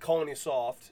calling 0.00 0.28
you 0.28 0.34
soft, 0.34 0.90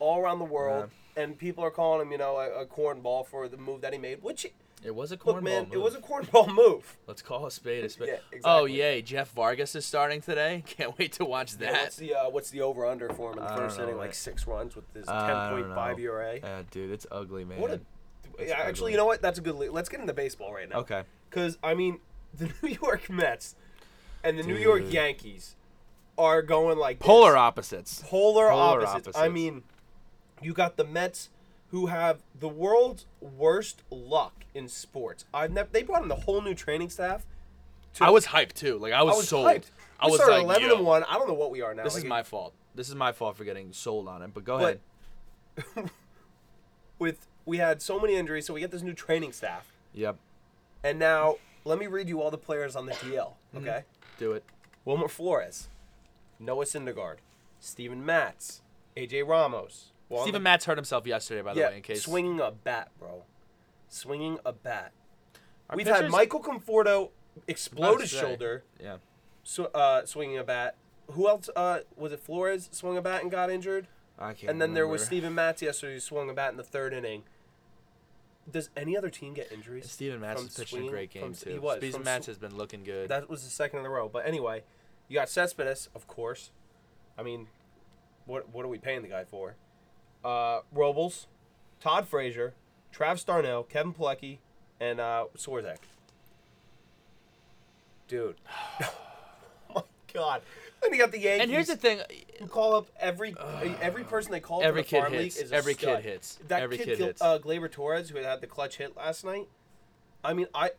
all 0.00 0.18
around 0.18 0.40
the 0.40 0.44
world, 0.44 0.90
and 1.16 1.38
people 1.38 1.62
are 1.62 1.70
calling 1.70 2.04
him, 2.06 2.10
you 2.12 2.18
know, 2.18 2.36
a, 2.38 2.62
a 2.62 2.66
cornball 2.66 3.24
for 3.26 3.46
the 3.46 3.56
move 3.56 3.80
that 3.82 3.92
he 3.92 3.98
made. 3.98 4.22
Which, 4.24 4.44
it 4.84 4.92
was 4.92 5.12
a 5.12 5.16
cornball 5.16 5.34
look, 5.34 5.42
man, 5.44 5.64
move. 5.66 5.74
it 5.74 5.80
was 5.80 5.94
a 5.94 6.00
cornball 6.00 6.52
move. 6.62 6.96
Let's 7.06 7.22
call 7.22 7.46
a 7.46 7.50
spade 7.52 7.84
a 7.84 7.88
spade. 7.88 8.08
Yeah, 8.32 8.38
Oh 8.42 8.64
yay! 8.64 9.02
Jeff 9.02 9.30
Vargas 9.32 9.76
is 9.76 9.86
starting 9.86 10.20
today. 10.20 10.64
Can't 10.66 10.98
wait 10.98 11.12
to 11.12 11.24
watch 11.24 11.52
Yeah, 11.60 11.70
that. 11.70 11.82
what's 11.82 11.96
the 11.96 12.14
uh, 12.14 12.30
what's 12.30 12.50
the 12.50 12.62
over 12.62 12.84
under 12.86 13.08
for 13.10 13.30
him 13.32 13.38
in 13.38 13.44
the 13.44 13.52
I 13.52 13.56
first 13.56 13.78
know, 13.78 13.84
inning? 13.84 13.98
Like 13.98 14.14
six 14.14 14.48
runs 14.48 14.74
with 14.74 14.92
his 14.92 15.06
ten 15.06 15.14
point 15.14 15.28
five 15.28 15.28
ten 15.28 15.50
don't 15.58 15.62
point 15.62 15.74
five 15.76 15.98
know. 15.98 16.02
ERA. 16.04 16.38
Yeah, 16.42 16.62
dude, 16.72 16.90
it's 16.90 17.06
ugly, 17.12 17.44
man. 17.44 17.60
What 17.60 17.70
a 17.70 17.80
It's 18.40 18.50
actually, 18.50 18.70
ugly. 18.70 18.90
you 18.92 18.96
know 18.98 19.06
what? 19.06 19.22
That's 19.22 19.38
a 19.38 19.42
good. 19.42 19.54
Lead. 19.54 19.70
Let's 19.70 19.88
get 19.88 20.00
into 20.00 20.12
baseball 20.12 20.52
right 20.52 20.68
now. 20.68 20.78
Okay. 20.80 21.04
Because 21.30 21.56
I 21.62 21.74
mean, 21.74 22.00
the 22.38 22.50
New 22.62 22.68
York 22.82 23.08
Mets 23.10 23.54
and 24.24 24.38
the 24.38 24.42
New 24.42 24.56
York 24.56 24.84
Yankees 24.92 25.56
are 26.18 26.42
going 26.42 26.78
like 26.78 26.98
this. 26.98 27.06
Polar 27.06 27.36
opposites. 27.36 28.02
polar, 28.06 28.50
Polar 28.50 28.86
opposites. 28.86 29.16
I 29.16 29.28
mean, 29.28 29.62
you 30.40 30.52
got 30.52 30.76
the 30.76 30.84
Mets 30.84 31.30
who 31.70 31.86
have 31.86 32.18
the 32.38 32.48
world's 32.48 33.06
worst 33.20 33.82
luck 33.90 34.44
in 34.54 34.68
sports. 34.68 35.24
I've 35.32 35.50
never. 35.50 35.68
They 35.72 35.82
brought 35.82 36.02
in 36.02 36.08
the 36.08 36.14
whole 36.16 36.40
new 36.42 36.54
training 36.54 36.90
staff. 36.90 37.24
to- 37.94 38.04
I 38.04 38.10
was 38.10 38.26
hyped 38.26 38.52
too. 38.54 38.78
Like 38.78 38.92
I 38.92 39.02
was, 39.02 39.14
I 39.14 39.16
was 39.18 39.28
sold. 39.28 39.46
hyped. 39.46 39.64
I 39.98 40.06
We 40.06 40.12
was 40.12 40.20
like, 40.20 40.42
eleven 40.42 40.68
Yo, 40.68 40.76
and 40.76 40.84
one. 40.86 41.04
I 41.04 41.14
don't 41.14 41.28
know 41.28 41.34
what 41.34 41.50
we 41.50 41.62
are 41.62 41.74
now. 41.74 41.84
This 41.84 41.94
Like, 41.94 42.04
is 42.04 42.08
my 42.08 42.22
fault. 42.22 42.52
This 42.74 42.88
is 42.88 42.94
my 42.94 43.12
fault 43.12 43.36
for 43.36 43.44
getting 43.44 43.72
sold 43.72 44.08
on 44.08 44.22
it. 44.22 44.32
But 44.34 44.44
go 44.44 44.58
But- 44.58 44.80
ahead. 45.76 45.90
with 46.98 47.26
we 47.44 47.58
had 47.58 47.82
so 47.82 47.98
many 47.98 48.16
injuries, 48.16 48.46
so 48.46 48.54
we 48.54 48.60
get 48.60 48.70
this 48.70 48.82
new 48.82 48.94
training 48.94 49.32
staff, 49.32 49.72
Yep. 49.94 50.16
and 50.84 50.98
now 50.98 51.36
let 51.64 51.78
me 51.78 51.86
read 51.86 52.08
you 52.08 52.20
all 52.20 52.30
the 52.30 52.38
players 52.38 52.76
on 52.76 52.86
the 52.86 52.92
DL. 52.92 53.34
Mm-hmm. 53.54 53.58
Okay. 53.58 53.84
Do 54.18 54.32
it. 54.32 54.44
Wilmer 54.84 55.08
Flores, 55.08 55.68
Noah 56.38 56.64
Syndergaard, 56.64 57.16
Steven 57.60 58.04
Matz, 58.04 58.62
AJ 58.96 59.26
Ramos. 59.26 59.92
Juan 60.08 60.22
Steven 60.24 60.42
Matz 60.42 60.64
hurt 60.64 60.76
himself 60.76 61.06
yesterday, 61.06 61.40
by 61.42 61.54
the 61.54 61.60
yeah, 61.60 61.68
way. 61.70 61.76
In 61.76 61.82
case 61.82 62.02
swinging 62.02 62.40
a 62.40 62.50
bat, 62.50 62.90
bro. 62.98 63.22
Swinging 63.88 64.38
a 64.44 64.52
bat. 64.52 64.92
Our 65.70 65.76
We've 65.76 65.86
had 65.86 65.96
pitchers- 65.96 66.12
Michael 66.12 66.42
Conforto 66.42 67.10
explode 67.46 68.00
his 68.00 68.10
shoulder, 68.10 68.64
Yeah. 68.80 68.96
sw- 69.44 69.60
uh, 69.74 70.04
swinging 70.04 70.38
a 70.38 70.44
bat. 70.44 70.76
Who 71.12 71.28
else? 71.28 71.48
Uh, 71.54 71.80
was 71.96 72.12
it 72.12 72.20
Flores 72.20 72.68
swung 72.72 72.96
a 72.96 73.02
bat 73.02 73.22
and 73.22 73.30
got 73.30 73.50
injured? 73.50 73.88
I 74.18 74.34
can't. 74.34 74.50
and 74.50 74.60
then 74.62 74.74
there 74.74 74.86
was 74.86 75.00
remember. 75.02 75.06
Steven 75.06 75.34
Matz 75.34 75.62
yesterday 75.62 75.94
who 75.94 76.00
swung 76.00 76.30
a 76.30 76.34
bat 76.34 76.50
in 76.52 76.56
the 76.56 76.62
third 76.62 76.92
inning. 76.92 77.24
Does 78.50 78.70
any 78.76 78.96
other 78.96 79.10
team 79.10 79.34
get 79.34 79.52
injuries? 79.52 79.90
Steven 79.90 80.20
Matz 80.20 80.42
is 80.42 80.56
pitching 80.56 80.88
a 80.88 80.90
great 80.90 81.10
game 81.10 81.22
from- 81.22 81.34
too. 81.34 81.50
He 81.50 81.58
was. 81.58 81.78
Steven 81.78 82.02
Matz 82.02 82.26
has 82.26 82.38
been 82.38 82.56
looking 82.56 82.82
good. 82.82 83.08
That 83.08 83.28
was 83.28 83.44
the 83.44 83.50
second 83.50 83.80
in 83.80 83.86
a 83.86 83.90
row. 83.90 84.08
But 84.08 84.26
anyway, 84.26 84.64
you 85.08 85.14
got 85.14 85.28
Cespedes, 85.28 85.88
of 85.94 86.06
course. 86.06 86.50
I 87.16 87.22
mean, 87.22 87.48
what 88.26 88.48
what 88.48 88.64
are 88.64 88.68
we 88.68 88.78
paying 88.78 89.02
the 89.02 89.08
guy 89.08 89.24
for? 89.24 89.54
Uh, 90.24 90.60
Robles, 90.72 91.26
Todd 91.80 92.08
Frazier, 92.08 92.54
Travis 92.90 93.24
d'Arnaud, 93.24 93.64
Kevin 93.64 93.92
Plawecki, 93.92 94.38
and 94.80 95.00
uh, 95.00 95.26
Swarzak. 95.36 95.78
Dude. 98.08 98.36
God. 100.14 100.42
Then 100.82 100.92
you 100.92 100.98
got 100.98 101.12
the 101.12 101.18
Yankees. 101.18 101.42
and 101.42 101.50
here's 101.50 101.66
the 101.68 101.76
thing. 101.76 102.00
who 102.40 102.46
call 102.46 102.74
up 102.74 102.86
every 102.98 103.34
every 103.80 104.04
person 104.04 104.32
they 104.32 104.40
call 104.40 104.62
Every 104.62 104.82
for 104.82 104.86
the 104.86 104.90
kid 104.90 105.00
farm 105.00 105.12
hits. 105.12 105.36
league 105.36 105.44
is 105.44 105.52
a 105.52 105.54
Every 105.54 105.74
kid 105.74 105.86
stud. 105.86 106.02
hits. 106.02 106.38
That 106.48 106.62
Every 106.62 106.76
kid, 106.78 106.86
kid 106.86 106.98
Gil- 106.98 107.06
hits. 107.08 107.22
Uh, 107.22 107.38
Gleyber 107.38 107.70
Torres, 107.70 108.10
who 108.10 108.18
had 108.18 108.40
the 108.40 108.46
clutch 108.46 108.76
hit 108.78 108.96
last 108.96 109.24
night. 109.24 109.48
I 110.24 110.32
mean, 110.34 110.46
I 110.54 110.70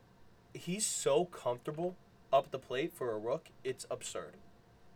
he's 0.54 0.86
so 0.86 1.26
comfortable 1.26 1.96
up 2.32 2.52
the 2.52 2.60
plate 2.60 2.93
for 2.93 3.12
a 3.12 3.17
rook. 3.17 3.48
It's 3.63 3.86
absurd. 3.89 4.34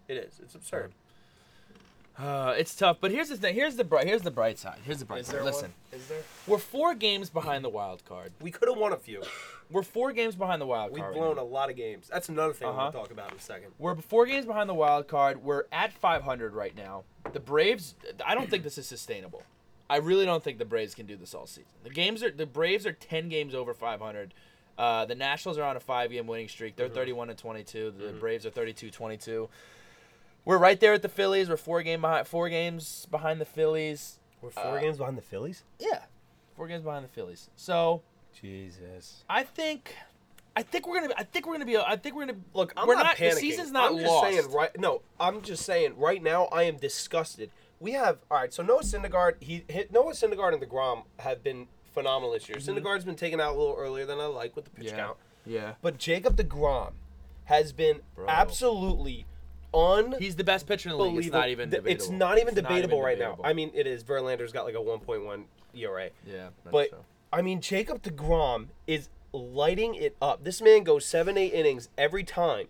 It 0.08 0.18
is. 0.18 0.40
It's 0.42 0.56
absurd. 0.56 0.94
Uh, 2.18 2.56
it's 2.58 2.74
tough, 2.76 2.98
but 3.00 3.12
here's 3.12 3.30
the 3.30 3.38
thing. 3.38 3.54
Here's 3.54 3.76
the 3.76 3.84
bright. 3.84 4.08
Here's 4.08 4.24
the 4.24 4.32
bright 4.32 4.58
side. 4.58 4.80
Here's 4.84 4.98
the 4.98 5.06
bright 5.06 5.26
side. 5.26 5.44
Listen, 5.44 5.72
Is 5.92 6.08
there? 6.08 6.22
we're 6.48 6.58
four 6.58 6.96
games 6.96 7.30
behind 7.30 7.64
the 7.64 7.70
wild 7.70 8.04
card. 8.06 8.32
We 8.42 8.50
could 8.50 8.68
have 8.70 8.78
won 8.78 8.92
a 8.92 8.98
few. 8.98 9.22
We're 9.70 9.84
four 9.84 10.12
games 10.14 10.36
behind 10.36 10.60
the 10.60 10.66
wild 10.66 10.90
card. 10.90 10.94
We've 10.94 11.02
card. 11.02 11.14
right 11.14 11.20
blown 11.22 11.36
now. 11.36 11.44
a 11.44 11.44
lot 11.44 11.70
of 11.70 11.76
games. 11.76 12.08
That's 12.12 12.30
another 12.30 12.54
thing 12.54 12.70
Uh-huh. 12.70 12.90
we'll 12.92 13.04
talk 13.04 13.12
about 13.12 13.32
in 13.32 13.38
a 13.38 13.42
second. 13.42 13.68
We're 13.78 13.96
four 13.98 14.26
games 14.26 14.48
behind 14.48 14.68
the 14.68 14.74
wild 14.74 15.08
card. 15.08 15.44
We're 15.44 15.66
at 15.72 15.94
500 15.94 16.56
right 16.56 16.76
now. 16.76 17.04
The 17.34 17.40
Braves. 17.40 17.94
I 18.26 18.34
don't 18.34 18.50
think 18.50 18.64
this 18.64 18.80
is 18.80 18.88
sustainable. 18.88 19.44
I 19.90 19.98
really 19.98 20.26
don't 20.26 20.44
think 20.44 20.58
the 20.58 20.66
Braves 20.66 20.96
can 20.96 21.06
do 21.06 21.16
this 21.18 21.36
all 21.36 21.46
season. 21.46 21.72
The 21.84 21.90
games 21.92 22.24
are 22.24 22.32
the 22.32 22.46
Braves 22.48 22.88
are 22.88 22.94
10 22.94 23.30
games 23.30 23.54
over 23.54 23.74
500. 23.76 24.34
Uh, 24.78 25.06
the 25.06 25.16
Nationals 25.16 25.58
are 25.58 25.64
on 25.64 25.76
a 25.76 25.80
five-game 25.80 26.26
winning 26.28 26.48
streak. 26.48 26.74
Mm-hmm. 26.74 26.94
They're 26.94 27.04
31 27.04 27.30
and 27.30 27.38
22. 27.38 27.94
The 27.98 28.14
Braves 28.14 28.46
are 28.46 28.52
32-22. 28.52 29.48
We're 30.48 30.58
right 30.58 30.80
there 30.80 30.94
at 30.94 31.02
the 31.02 31.10
Phillies. 31.10 31.50
We're 31.50 31.58
four 31.58 31.84
game 31.84 32.00
behind. 32.02 32.26
Four 32.26 32.48
games 32.48 33.06
behind 33.12 33.42
the 33.42 33.46
Phillies. 33.46 34.20
We're 34.42 34.50
four 34.52 34.78
Uh, 34.78 34.80
games 34.80 34.98
behind 34.98 35.18
the 35.18 35.22
Phillies. 35.22 35.64
Yeah, 35.78 36.04
four 36.56 36.68
games 36.70 36.84
behind 36.84 37.04
the 37.04 37.10
Phillies. 37.10 37.50
So 37.58 38.02
Jesus. 38.34 39.24
I 39.30 39.44
think, 39.44 39.94
I 40.56 40.64
think 40.64 40.88
we're 40.88 41.02
gonna. 41.02 41.14
I 41.18 41.24
think 41.24 41.46
we're 41.46 41.54
gonna 41.56 41.66
be. 41.66 41.76
I 41.78 41.98
think 41.98 42.16
we're 42.16 42.28
gonna 42.28 42.40
Look, 42.54 42.72
I'm 42.78 42.88
we're 42.88 42.96
not, 42.96 43.18
panicking. 43.18 43.34
The 43.34 43.40
season's 43.42 43.72
not 43.72 43.92
I'm 43.92 43.98
just 43.98 44.08
lost. 44.10 44.32
saying 44.32 44.52
right. 44.52 44.80
No, 44.80 45.02
I'm 45.20 45.42
just 45.42 45.66
saying 45.66 45.96
right 45.98 46.24
now. 46.24 46.46
I 46.46 46.64
am 46.64 46.78
disgusted. 46.78 47.52
We 47.82 47.92
have 47.92 48.20
all 48.32 48.38
right. 48.38 48.54
So 48.54 48.64
Noah 48.64 48.84
Syndergaard, 48.84 49.36
he 49.44 49.66
hit 49.68 49.92
Noah 49.92 50.14
Syndergaard 50.14 50.54
and 50.54 50.62
Degrom 50.64 51.04
have 51.20 51.44
been 51.44 51.68
phenomenal 51.94 52.32
this 52.32 52.48
year. 52.48 52.58
Syndergaard's 52.60 53.04
been 53.06 53.16
taken 53.16 53.42
out 53.42 53.54
a 53.56 53.58
little 53.60 53.76
earlier 53.78 54.06
than 54.06 54.20
I 54.20 54.26
like 54.28 54.56
with 54.56 54.64
the 54.66 54.72
pitch 54.72 54.88
Mm-hmm. 54.88 54.96
Yeah. 54.98 55.04
count, 55.04 55.18
Yeah. 55.46 55.74
but 55.82 55.98
Jacob 55.98 56.38
Degrom 56.38 56.94
has 57.46 57.74
been 57.74 58.00
Bro. 58.16 58.28
absolutely 58.30 59.26
un. 59.78 60.16
He's 60.20 60.36
the 60.36 60.44
best 60.44 60.66
pitcher 60.68 60.90
in 60.90 60.98
the 60.98 61.04
league. 61.04 61.18
It's 61.26 61.32
not 61.34 61.50
even 61.50 61.70
debatable. 61.70 61.92
It's 61.92 62.10
not 62.10 62.38
even 62.38 62.48
It's 62.50 62.56
not 62.64 62.70
debatable 62.70 62.94
even 62.98 63.06
right 63.06 63.18
debatable. 63.18 63.44
now. 63.44 63.50
I 63.50 63.54
mean, 63.54 63.72
it 63.74 63.86
is. 63.88 64.04
Verlander's 64.04 64.52
got 64.52 64.66
like 64.66 64.76
a 64.76 64.80
1.1 64.80 65.44
ERA. 65.76 66.10
Yeah, 66.26 66.48
But 66.72 66.90
true. 66.90 67.00
I 67.32 67.42
mean, 67.42 67.62
Jacob 67.62 68.02
Degrom 68.02 68.68
is 68.88 69.10
lighting 69.34 69.96
it 69.96 70.16
up. 70.22 70.44
This 70.44 70.62
man 70.62 70.84
goes 70.84 71.06
seven, 71.06 71.38
eight 71.38 71.54
innings 71.54 71.90
every 71.98 72.24
time, 72.24 72.68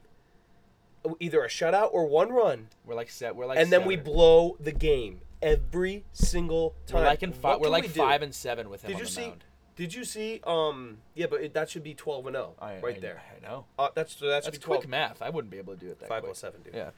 either 1.19 1.43
a 1.43 1.47
shutout 1.47 1.89
or 1.93 2.05
one 2.07 2.29
run, 2.31 2.67
we're 2.85 2.95
like 2.95 3.09
set. 3.09 3.35
We're 3.35 3.45
like 3.45 3.59
and 3.59 3.71
then 3.71 3.85
we 3.85 3.95
blow 3.95 4.57
the 4.59 4.71
game 4.71 5.21
every 5.41 6.03
single 6.11 6.73
time. 6.87 7.01
We're 7.01 7.07
like 7.07 7.23
in 7.23 7.31
five. 7.33 7.59
We're 7.59 7.69
like 7.69 7.83
we 7.83 7.89
five 7.89 8.21
and 8.23 8.33
seven 8.33 8.69
with 8.69 8.83
him 8.83 8.87
Did 8.89 8.95
on 8.95 8.99
you 9.01 9.05
the 9.05 9.11
see? 9.11 9.27
mound. 9.27 9.43
Did 9.77 9.93
you 9.93 10.03
see? 10.03 10.41
Um, 10.45 10.97
yeah, 11.15 11.27
but 11.29 11.41
it, 11.41 11.53
that 11.53 11.69
should 11.69 11.83
be 11.83 11.93
twelve 11.93 12.25
and 12.27 12.35
zero 12.35 12.55
I, 12.59 12.79
right 12.79 12.97
I- 12.97 12.99
there. 12.99 13.21
I 13.37 13.47
know. 13.47 13.65
Uh, 13.79 13.89
that's 13.95 14.15
that 14.15 14.43
should 14.43 14.53
That's 14.53 14.57
be 14.57 14.63
quick 14.63 14.87
math. 14.89 15.21
I 15.21 15.29
wouldn't 15.29 15.51
be 15.51 15.59
able 15.59 15.75
to 15.75 15.79
do 15.79 15.89
it 15.91 15.99
that 15.99 16.09
Five 16.09 16.23
quick. 16.23 16.29
plus 16.33 16.39
seven, 16.39 16.61
dude. 16.63 16.73
Yeah, 16.75 16.89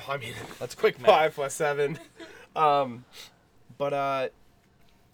I 0.08 0.16
mean, 0.16 0.32
that's 0.58 0.74
quick 0.74 0.98
math. 0.98 1.06
five 1.10 1.34
plus 1.34 1.54
seven. 1.54 1.98
Um, 2.56 3.04
but 3.76 3.92
uh, 3.92 4.28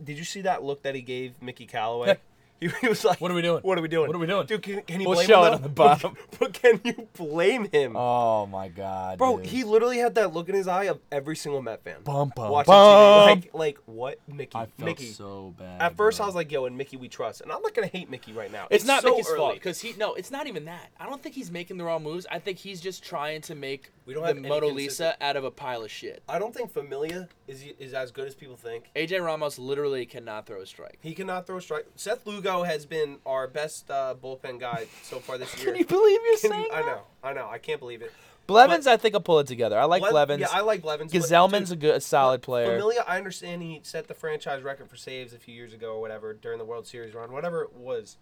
did 0.02 0.16
you 0.16 0.22
see 0.22 0.42
that 0.42 0.62
look 0.62 0.82
that 0.82 0.94
he 0.94 1.02
gave 1.02 1.42
Mickey 1.42 1.66
Callaway? 1.66 2.18
He, 2.62 2.68
he 2.80 2.88
was 2.88 3.04
like, 3.04 3.20
What 3.20 3.30
are 3.30 3.34
we 3.34 3.42
doing? 3.42 3.62
What 3.62 3.78
are 3.78 3.82
we 3.82 3.88
doing? 3.88 4.06
What 4.08 4.16
are 4.16 4.18
we 4.18 4.26
doing? 4.26 4.46
dude? 4.46 4.62
Can, 4.62 4.82
can 4.82 5.00
you 5.00 5.08
We'll 5.08 5.16
blame 5.16 5.26
show 5.28 5.44
him? 5.44 5.52
it 5.52 5.56
on 5.56 5.62
the 5.62 5.68
bottom. 5.84 6.16
But 6.38 6.52
can 6.52 6.80
you 6.84 7.08
blame 7.14 7.68
him, 7.70 7.94
Oh 7.96 8.46
my 8.46 8.68
god, 8.68 9.18
bro? 9.18 9.36
dude. 9.38 9.46
He 9.46 9.64
literally 9.64 9.98
had 9.98 10.14
that 10.14 10.32
look 10.32 10.48
in 10.48 10.54
his 10.54 10.68
eye 10.68 10.84
of 10.84 11.00
every 11.10 11.36
single 11.36 11.60
Met 11.62 11.82
fan. 11.84 11.96
Bum, 12.04 12.32
bum, 12.34 12.50
watching 12.50 12.72
bum. 12.72 13.28
TV. 13.28 13.28
Like, 13.28 13.54
like 13.54 13.78
what, 13.86 14.18
Mickey? 14.28 14.56
I 14.56 14.66
felt 14.66 14.78
Mickey. 14.78 15.06
so 15.06 15.54
bad. 15.58 15.80
At 15.82 15.96
first, 15.96 16.18
bro. 16.18 16.24
I 16.24 16.28
was 16.28 16.34
like, 16.34 16.50
"Yo, 16.52 16.64
and 16.66 16.76
Mickey, 16.76 16.96
we 16.96 17.08
trust." 17.08 17.40
And 17.40 17.50
I'm 17.52 17.62
not 17.62 17.74
gonna 17.74 17.86
hate 17.88 18.08
Mickey 18.10 18.32
right 18.32 18.50
now. 18.50 18.66
It's, 18.70 18.84
not 18.84 19.02
so 19.02 19.10
Mickey's 19.10 19.28
early. 19.28 19.38
fault 19.38 19.54
because 19.54 19.80
he 19.80 19.94
no, 19.98 20.14
it's 20.14 20.30
not 20.30 20.46
even 20.46 20.64
that. 20.66 20.90
I 20.98 21.06
don't 21.06 21.22
think 21.22 21.34
he's 21.34 21.50
making 21.50 21.76
the 21.78 21.84
wrong 21.84 22.02
moves. 22.02 22.26
I 22.30 22.38
think 22.38 22.58
he's 22.58 22.80
just 22.80 23.02
trying 23.04 23.40
to 23.42 23.54
make 23.54 23.90
We 24.04 24.14
don't 24.14 24.22
the 24.22 24.28
have 24.28 24.38
Mona 24.38 24.66
Lisa 24.66 25.14
out 25.22 25.36
of 25.36 25.44
a 25.44 25.50
pile 25.50 25.82
of 25.84 25.90
shit. 25.90 26.22
I 26.28 26.38
don't 26.38 26.54
think 26.54 26.72
Familia 26.72 27.28
is 27.46 27.62
is 27.78 27.94
as 27.94 28.10
good 28.10 28.26
as 28.26 28.34
people 28.34 28.56
think. 28.56 28.90
AJ 28.96 29.24
Ramos 29.24 29.58
literally 29.58 30.06
cannot 30.06 30.46
throw 30.46 30.60
a 30.60 30.66
strike. 30.66 30.98
He 31.00 31.14
cannot 31.14 31.46
throw 31.46 31.58
a 31.58 31.62
strike. 31.62 31.86
Seth 31.94 32.26
Lugo 32.26 32.64
has 32.64 32.84
been 32.84 33.18
our 33.24 33.46
best 33.46 33.90
uh, 33.90 34.14
bullpen 34.20 34.58
guy 34.58 34.86
so 35.02 35.18
far 35.20 35.38
this 35.38 35.56
year. 35.62 35.66
Can 35.72 35.76
you 35.78 35.86
believe 35.86 36.18
you're 36.24 36.38
Can 36.38 36.50
saying 36.50 36.66
I 36.72 36.82
that? 36.82 36.86
know, 36.86 37.00
I 37.22 37.32
know, 37.32 37.48
I 37.48 37.58
can't 37.58 37.78
believe 37.80 38.02
it. 38.02 38.12
Blevins, 38.48 38.88
I 38.88 38.96
think, 38.96 39.14
will 39.14 39.20
pull 39.20 39.38
it 39.38 39.46
together. 39.46 39.78
I 39.78 39.84
like 39.84 40.02
Ble- 40.02 40.10
Blevins. 40.10 40.40
Yeah, 40.40 40.48
I 40.50 40.62
like 40.62 40.82
Blevins. 40.82 41.12
but, 41.12 41.22
Gsellman's 41.22 41.70
a 41.70 41.76
good, 41.76 41.94
a 41.94 42.00
solid 42.00 42.42
player. 42.42 42.66
Familia, 42.66 43.04
I 43.06 43.16
understand 43.16 43.62
he 43.62 43.78
set 43.84 44.08
the 44.08 44.14
franchise 44.14 44.62
record 44.64 44.90
for 44.90 44.96
saves 44.96 45.32
a 45.32 45.38
few 45.38 45.54
years 45.54 45.72
ago 45.72 45.94
or 45.94 46.00
whatever 46.00 46.34
during 46.34 46.58
the 46.58 46.64
World 46.64 46.86
Series 46.86 47.14
run, 47.14 47.30
whatever 47.32 47.62
it 47.62 47.72
was. 47.72 48.16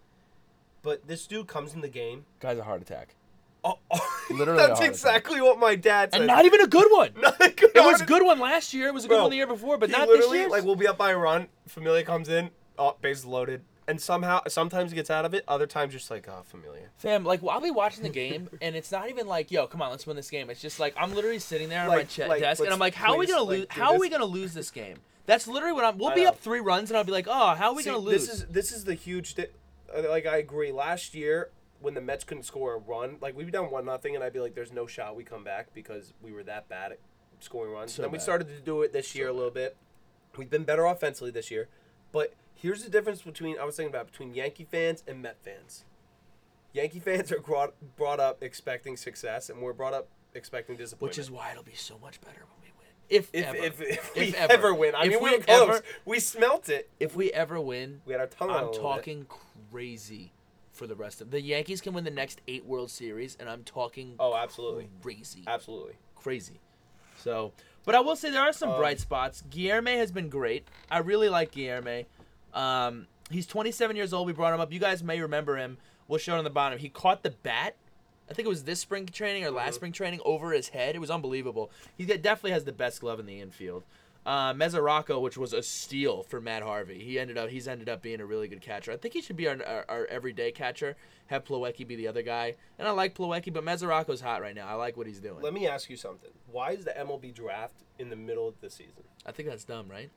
But 0.82 1.06
this 1.08 1.26
dude 1.26 1.46
comes 1.46 1.72
in 1.72 1.80
the 1.80 1.88
game. 1.88 2.26
Guy's 2.38 2.58
a 2.58 2.64
heart 2.64 2.82
attack, 2.82 3.14
Oh, 3.64 3.78
oh, 3.90 4.16
Literally 4.30 4.58
that's 4.58 4.80
exactly 4.80 5.40
what 5.40 5.58
my 5.58 5.74
dad 5.74 6.12
said. 6.12 6.20
and 6.20 6.26
not 6.26 6.44
even 6.44 6.60
a 6.60 6.66
good 6.66 6.86
one. 6.90 7.10
Not 7.20 7.40
a 7.40 7.50
good 7.50 7.70
It 7.74 7.80
was 7.80 8.00
a 8.00 8.06
good 8.06 8.24
one 8.24 8.38
last 8.38 8.72
year. 8.72 8.88
It 8.88 8.94
was 8.94 9.04
a 9.04 9.08
good 9.08 9.14
Bro, 9.16 9.22
one 9.22 9.30
the 9.30 9.36
year 9.36 9.46
before, 9.46 9.76
but 9.76 9.90
not 9.90 10.08
this 10.08 10.18
literally, 10.18 10.38
year. 10.38 10.48
Like 10.48 10.64
we'll 10.64 10.76
be 10.76 10.86
up 10.86 10.96
by 10.96 11.10
a 11.10 11.16
run, 11.16 11.48
Familia 11.66 12.04
comes 12.04 12.28
in, 12.28 12.50
oh, 12.78 12.96
bases 13.02 13.24
loaded, 13.26 13.62
and 13.86 14.00
somehow 14.00 14.40
sometimes 14.48 14.92
he 14.92 14.94
gets 14.94 15.10
out 15.10 15.24
of 15.24 15.34
it, 15.34 15.44
other 15.48 15.66
times 15.66 15.92
just 15.92 16.10
like 16.10 16.26
oh, 16.28 16.42
Familia. 16.44 16.88
Fam, 16.96 17.24
like 17.24 17.42
I'll 17.44 17.60
be 17.60 17.70
watching 17.70 18.02
the 18.02 18.08
game 18.08 18.48
and 18.62 18.76
it's 18.76 18.92
not 18.92 19.10
even 19.10 19.26
like, 19.26 19.50
yo, 19.50 19.66
come 19.66 19.82
on, 19.82 19.90
let's 19.90 20.06
win 20.06 20.16
this 20.16 20.30
game. 20.30 20.48
It's 20.48 20.60
just 20.60 20.80
like 20.80 20.94
I'm 20.96 21.14
literally 21.14 21.38
sitting 21.40 21.68
there 21.68 21.82
on 21.82 21.88
my 21.88 22.04
ch- 22.04 22.20
like, 22.20 22.40
desk 22.40 22.62
and 22.62 22.72
I'm 22.72 22.78
like, 22.78 22.94
how 22.94 23.12
are 23.12 23.18
we 23.18 23.26
gonna 23.26 23.42
like, 23.42 23.58
lose? 23.58 23.66
do 23.66 23.80
How 23.80 23.86
are 23.88 23.92
this. 23.92 24.00
we 24.00 24.08
gonna 24.08 24.24
lose 24.24 24.54
this 24.54 24.70
game? 24.70 24.96
That's 25.26 25.46
literally 25.46 25.74
what 25.74 25.84
I'm. 25.84 25.98
We'll 25.98 26.10
I 26.10 26.14
be 26.14 26.22
know. 26.22 26.30
up 26.30 26.40
three 26.40 26.60
runs 26.60 26.90
and 26.90 26.96
I'll 26.96 27.04
be 27.04 27.12
like, 27.12 27.26
oh, 27.28 27.54
how 27.54 27.70
are 27.70 27.74
we 27.74 27.82
See, 27.82 27.90
gonna 27.90 28.02
lose? 28.02 28.26
This 28.26 28.34
is 28.34 28.46
this 28.46 28.72
is 28.72 28.84
the 28.84 28.94
huge. 28.94 29.34
Di- 29.34 29.46
uh, 29.94 30.08
like 30.08 30.24
I 30.26 30.38
agree. 30.38 30.72
Last 30.72 31.14
year 31.14 31.50
when 31.80 31.94
the 31.94 32.00
Mets 32.00 32.24
couldn't 32.24 32.42
score 32.44 32.74
a 32.74 32.78
run, 32.78 33.16
like 33.20 33.36
we'd 33.36 33.44
be 33.46 33.52
down 33.52 33.70
one 33.70 33.84
nothing, 33.84 34.14
and 34.14 34.22
I'd 34.24 34.32
be 34.32 34.40
like, 34.40 34.54
"There's 34.54 34.72
no 34.72 34.86
shot 34.86 35.16
we 35.16 35.24
come 35.24 35.44
back 35.44 35.72
because 35.74 36.12
we 36.22 36.32
were 36.32 36.42
that 36.44 36.68
bad 36.68 36.92
at 36.92 36.98
scoring 37.40 37.72
runs." 37.72 37.92
So 37.94 38.02
then 38.02 38.10
we 38.10 38.18
bad. 38.18 38.22
started 38.22 38.48
to 38.48 38.60
do 38.60 38.82
it 38.82 38.92
this 38.92 39.14
year 39.14 39.28
a 39.28 39.32
little 39.32 39.50
bit. 39.50 39.76
We've 40.36 40.50
been 40.50 40.64
better 40.64 40.84
offensively 40.84 41.30
this 41.30 41.50
year, 41.50 41.68
but 42.12 42.34
here's 42.54 42.84
the 42.84 42.90
difference 42.90 43.22
between 43.22 43.58
I 43.58 43.64
was 43.64 43.76
thinking 43.76 43.92
about 43.94 44.06
between 44.10 44.34
Yankee 44.34 44.64
fans 44.64 45.02
and 45.08 45.20
Met 45.22 45.38
fans. 45.42 45.84
Yankee 46.72 47.00
fans 47.00 47.32
are 47.32 47.40
brought 47.40 47.74
brought 47.96 48.20
up 48.20 48.42
expecting 48.42 48.96
success, 48.96 49.50
and 49.50 49.60
we're 49.60 49.72
brought 49.72 49.94
up 49.94 50.08
expecting 50.34 50.76
disappointment. 50.76 51.10
Which 51.10 51.18
is 51.18 51.30
why 51.30 51.50
it'll 51.50 51.64
be 51.64 51.74
so 51.74 51.98
much 51.98 52.20
better 52.20 52.40
when 52.40 52.62
we 52.62 52.70
win. 52.78 52.86
If 53.08 53.30
if 53.32 53.46
ever. 53.46 53.56
if, 53.56 53.80
if 53.80 53.90
If 53.90 54.16
we 54.16 54.36
ever. 54.36 54.52
ever. 54.52 54.74
win, 54.74 54.94
I 54.94 55.04
If 55.04 55.10
mean 55.10 55.22
we 55.24 55.30
we 55.30 55.36
were 55.38 55.42
close. 55.42 55.68
ever- 55.76 55.82
we 56.04 56.20
smelt 56.20 56.68
it. 56.68 56.88
if 57.00 57.16
we 57.16 57.32
ever 57.32 57.60
win, 57.60 58.02
We 58.04 58.12
had 58.12 58.20
our 58.20 58.26
tongue 58.28 58.50
I'm 58.50 58.56
little 58.66 58.72
bit. 58.72 58.80
talking 58.82 59.26
crazy 59.72 60.32
for 60.80 60.86
the 60.86 60.94
rest 60.96 61.20
of 61.20 61.30
the 61.30 61.42
Yankees 61.42 61.82
can 61.82 61.92
win 61.92 62.04
the 62.04 62.10
next 62.10 62.40
eight 62.48 62.64
World 62.64 62.90
Series, 62.90 63.36
and 63.38 63.50
I'm 63.50 63.64
talking 63.64 64.14
Oh, 64.18 64.34
absolutely, 64.34 64.88
crazy, 65.02 65.44
absolutely. 65.46 65.92
crazy. 66.16 66.58
So, 67.18 67.52
but 67.84 67.94
I 67.94 68.00
will 68.00 68.16
say 68.16 68.30
there 68.30 68.40
are 68.40 68.52
some 68.54 68.70
Um, 68.70 68.78
bright 68.78 68.98
spots. 68.98 69.42
Guillorme 69.50 69.94
has 69.98 70.10
been 70.10 70.30
great. 70.30 70.66
I 70.90 71.00
really 71.00 71.28
like 71.28 71.52
Guillorme. 71.52 72.06
Um, 72.54 73.08
he's 73.30 73.46
27 73.46 73.94
years 73.94 74.14
old. 74.14 74.26
We 74.26 74.32
brought 74.32 74.54
him 74.54 74.60
up. 74.60 74.72
You 74.72 74.80
guys 74.80 75.02
may 75.02 75.20
remember 75.20 75.58
him. 75.58 75.76
We'll 76.08 76.18
show 76.18 76.34
it 76.34 76.38
on 76.38 76.44
the 76.44 76.48
bottom. 76.50 76.78
He 76.78 76.88
caught 76.88 77.22
the 77.22 77.30
bat. 77.30 77.76
I 78.30 78.32
think 78.32 78.46
it 78.46 78.48
was 78.48 78.64
this 78.64 78.80
spring 78.80 79.04
training 79.04 79.44
or 79.44 79.50
last 79.50 79.74
spring 79.74 79.92
training 79.92 80.20
over 80.24 80.52
his 80.52 80.68
head. 80.70 80.94
It 80.94 80.98
was 81.00 81.10
unbelievable. 81.10 81.70
He 81.94 82.06
definitely 82.06 82.52
has 82.52 82.64
the 82.64 82.72
best 82.72 83.02
glove 83.02 83.20
in 83.20 83.26
the 83.26 83.38
infield. 83.38 83.82
Uh, 84.26 84.52
Mesoraco, 84.52 85.20
which 85.20 85.38
was 85.38 85.54
a 85.54 85.62
steal 85.62 86.22
for 86.22 86.40
Matt 86.42 86.62
Harvey. 86.62 87.02
He 87.02 87.18
ended 87.18 87.38
up 87.38 87.48
he's 87.48 87.66
ended 87.66 87.88
up 87.88 88.02
being 88.02 88.20
a 88.20 88.26
really 88.26 88.48
good 88.48 88.60
catcher. 88.60 88.92
I 88.92 88.96
think 88.98 89.14
he 89.14 89.22
should 89.22 89.36
be 89.36 89.48
our, 89.48 89.56
our, 89.64 89.84
our 89.88 90.06
everyday 90.06 90.52
catcher. 90.52 90.94
Have 91.28 91.44
Plawecki 91.44 91.86
be 91.86 91.96
the 91.96 92.06
other 92.06 92.22
guy. 92.22 92.56
And 92.78 92.86
I 92.86 92.90
like 92.90 93.14
Plawecki, 93.14 93.50
but 93.52 93.64
Mesoraco's 93.64 94.20
hot 94.20 94.42
right 94.42 94.54
now. 94.54 94.66
I 94.68 94.74
like 94.74 94.96
what 94.96 95.06
he's 95.06 95.20
doing. 95.20 95.40
Let 95.40 95.54
me 95.54 95.66
ask 95.66 95.88
you 95.88 95.96
something. 95.96 96.30
Why 96.50 96.72
is 96.72 96.84
the 96.84 96.90
MLB 96.90 97.32
draft 97.34 97.84
in 97.98 98.10
the 98.10 98.16
middle 98.16 98.46
of 98.46 98.60
the 98.60 98.68
season? 98.68 99.04
I 99.24 99.32
think 99.32 99.48
that's 99.48 99.64
dumb, 99.64 99.88
right? 99.88 100.10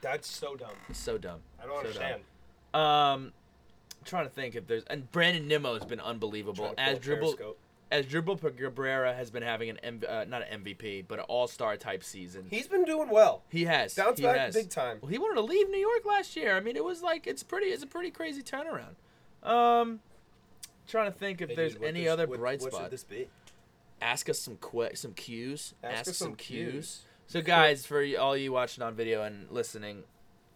That's 0.00 0.28
so 0.30 0.54
dumb. 0.56 0.76
It's 0.88 0.98
so 0.98 1.18
dumb. 1.18 1.40
I 1.62 1.66
don't 1.66 1.74
So 1.74 1.78
understand. 1.88 2.22
dumb. 2.72 2.80
Um, 2.80 3.32
I'm 4.00 4.04
trying 4.04 4.24
to 4.26 4.30
think 4.32 4.54
if 4.54 4.66
there's 4.66 4.84
and 4.84 5.10
Brandon 5.12 5.46
Nimmo 5.48 5.74
has 5.74 5.84
been 5.84 6.00
unbelievable 6.00 6.74
Asdrubal. 6.78 7.54
As 7.94 8.06
dribble 8.06 8.36
Cabrera 8.38 9.14
has 9.14 9.30
been 9.30 9.42
having 9.42 9.70
an 9.70 9.78
M, 9.82 10.00
uh, 10.08 10.24
not 10.28 10.42
an 10.50 10.62
MVP 10.64 11.04
but 11.08 11.18
an 11.18 11.24
All 11.28 11.46
Star 11.46 11.76
type 11.76 12.02
season. 12.04 12.46
He's 12.50 12.66
been 12.68 12.84
doing 12.84 13.08
well. 13.10 13.42
He 13.48 13.64
has 13.64 13.94
Bounced 13.94 14.18
he 14.18 14.24
back 14.24 14.36
has. 14.38 14.54
big 14.54 14.70
time. 14.70 14.98
Well, 15.00 15.10
he 15.10 15.18
wanted 15.18 15.36
to 15.36 15.42
leave 15.42 15.68
New 15.70 15.78
York 15.78 16.04
last 16.04 16.36
year. 16.36 16.56
I 16.56 16.60
mean, 16.60 16.76
it 16.76 16.84
was 16.84 17.02
like 17.02 17.26
it's 17.26 17.42
pretty. 17.42 17.66
It's 17.66 17.82
a 17.82 17.86
pretty 17.86 18.10
crazy 18.10 18.42
turnaround. 18.42 18.94
Um, 19.48 20.00
trying 20.88 21.10
to 21.12 21.16
think 21.18 21.40
if 21.40 21.50
Hey, 21.50 21.54
there's 21.56 21.74
dude, 21.74 21.84
any 21.84 22.04
this- 22.04 22.12
other 22.12 22.26
what- 22.26 22.38
bright 22.38 22.60
what 22.60 22.72
spots. 22.72 22.84
should 22.84 22.90
this 22.92 23.04
be? 23.04 23.28
Ask 24.02 24.28
us 24.28 24.38
some 24.38 24.56
que- 24.58 24.94
some 24.96 25.14
cues. 25.14 25.74
Ask 25.82 26.08
us 26.08 26.16
some 26.18 26.34
cues. 26.34 27.02
So 27.26 27.40
guys, 27.40 27.86
for 27.86 28.04
all 28.18 28.36
you 28.36 28.52
watching 28.52 28.82
on 28.82 28.94
video 28.94 29.22
and 29.22 29.50
listening 29.50 30.04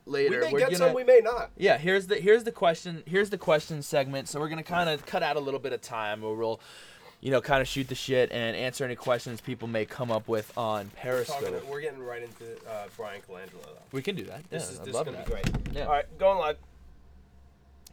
later, 0.05 0.40
We 0.40 0.40
may 0.40 0.46
are 0.48 0.59
get 0.59 0.64
gonna, 0.66 0.77
some, 0.77 0.92
we 0.94 1.05
may 1.05 1.20
not. 1.22 1.51
Yeah, 1.57 1.79
here's 1.79 2.09
the 2.09 2.16
here's 2.16 2.44
the 2.44 2.53
question 2.53 3.03
here's 3.07 3.31
the 3.31 3.38
question 3.38 3.81
segment. 3.83 4.29
So 4.29 4.38
we're 4.40 4.48
gonna 4.51 4.62
kind 4.62 4.90
of 4.90 5.07
cut 5.07 5.22
out 5.22 5.37
a 5.37 5.40
little 5.40 5.61
bit 5.61 5.72
of 5.72 5.81
time 5.81 6.20
where 6.22 6.35
we'll, 6.35 6.61
you 7.20 7.31
know, 7.31 7.40
kind 7.40 7.61
of 7.61 7.68
shoot 7.68 7.88
the 7.88 7.94
shit 7.94 8.31
and 8.31 8.57
answer 8.57 8.85
any 8.85 8.94
questions 8.94 9.40
people 9.40 9.66
may 9.66 9.85
come 9.85 10.11
up 10.11 10.28
with 10.28 10.57
on 10.57 10.90
Periscope. 10.96 11.40
Talking, 11.40 11.68
we're 11.68 11.81
getting 11.81 12.02
right 12.02 12.22
into 12.22 12.57
uh, 12.68 12.87
Bryan 12.96 13.20
Colangelo. 13.28 13.62
Though. 13.64 13.83
we 13.92 14.02
can 14.02 14.14
do 14.14 14.24
that. 14.24 14.48
This 14.50 14.64
yeah, 14.64 14.70
is 14.70 14.81
I'd 14.81 14.87
this 14.87 14.94
is 14.96 15.02
gonna 15.02 15.18
be 15.18 15.31
great. 15.31 15.50
Yeah. 15.72 15.85
All 15.85 15.90
right, 15.92 16.18
going 16.18 16.38
live. 16.38 16.59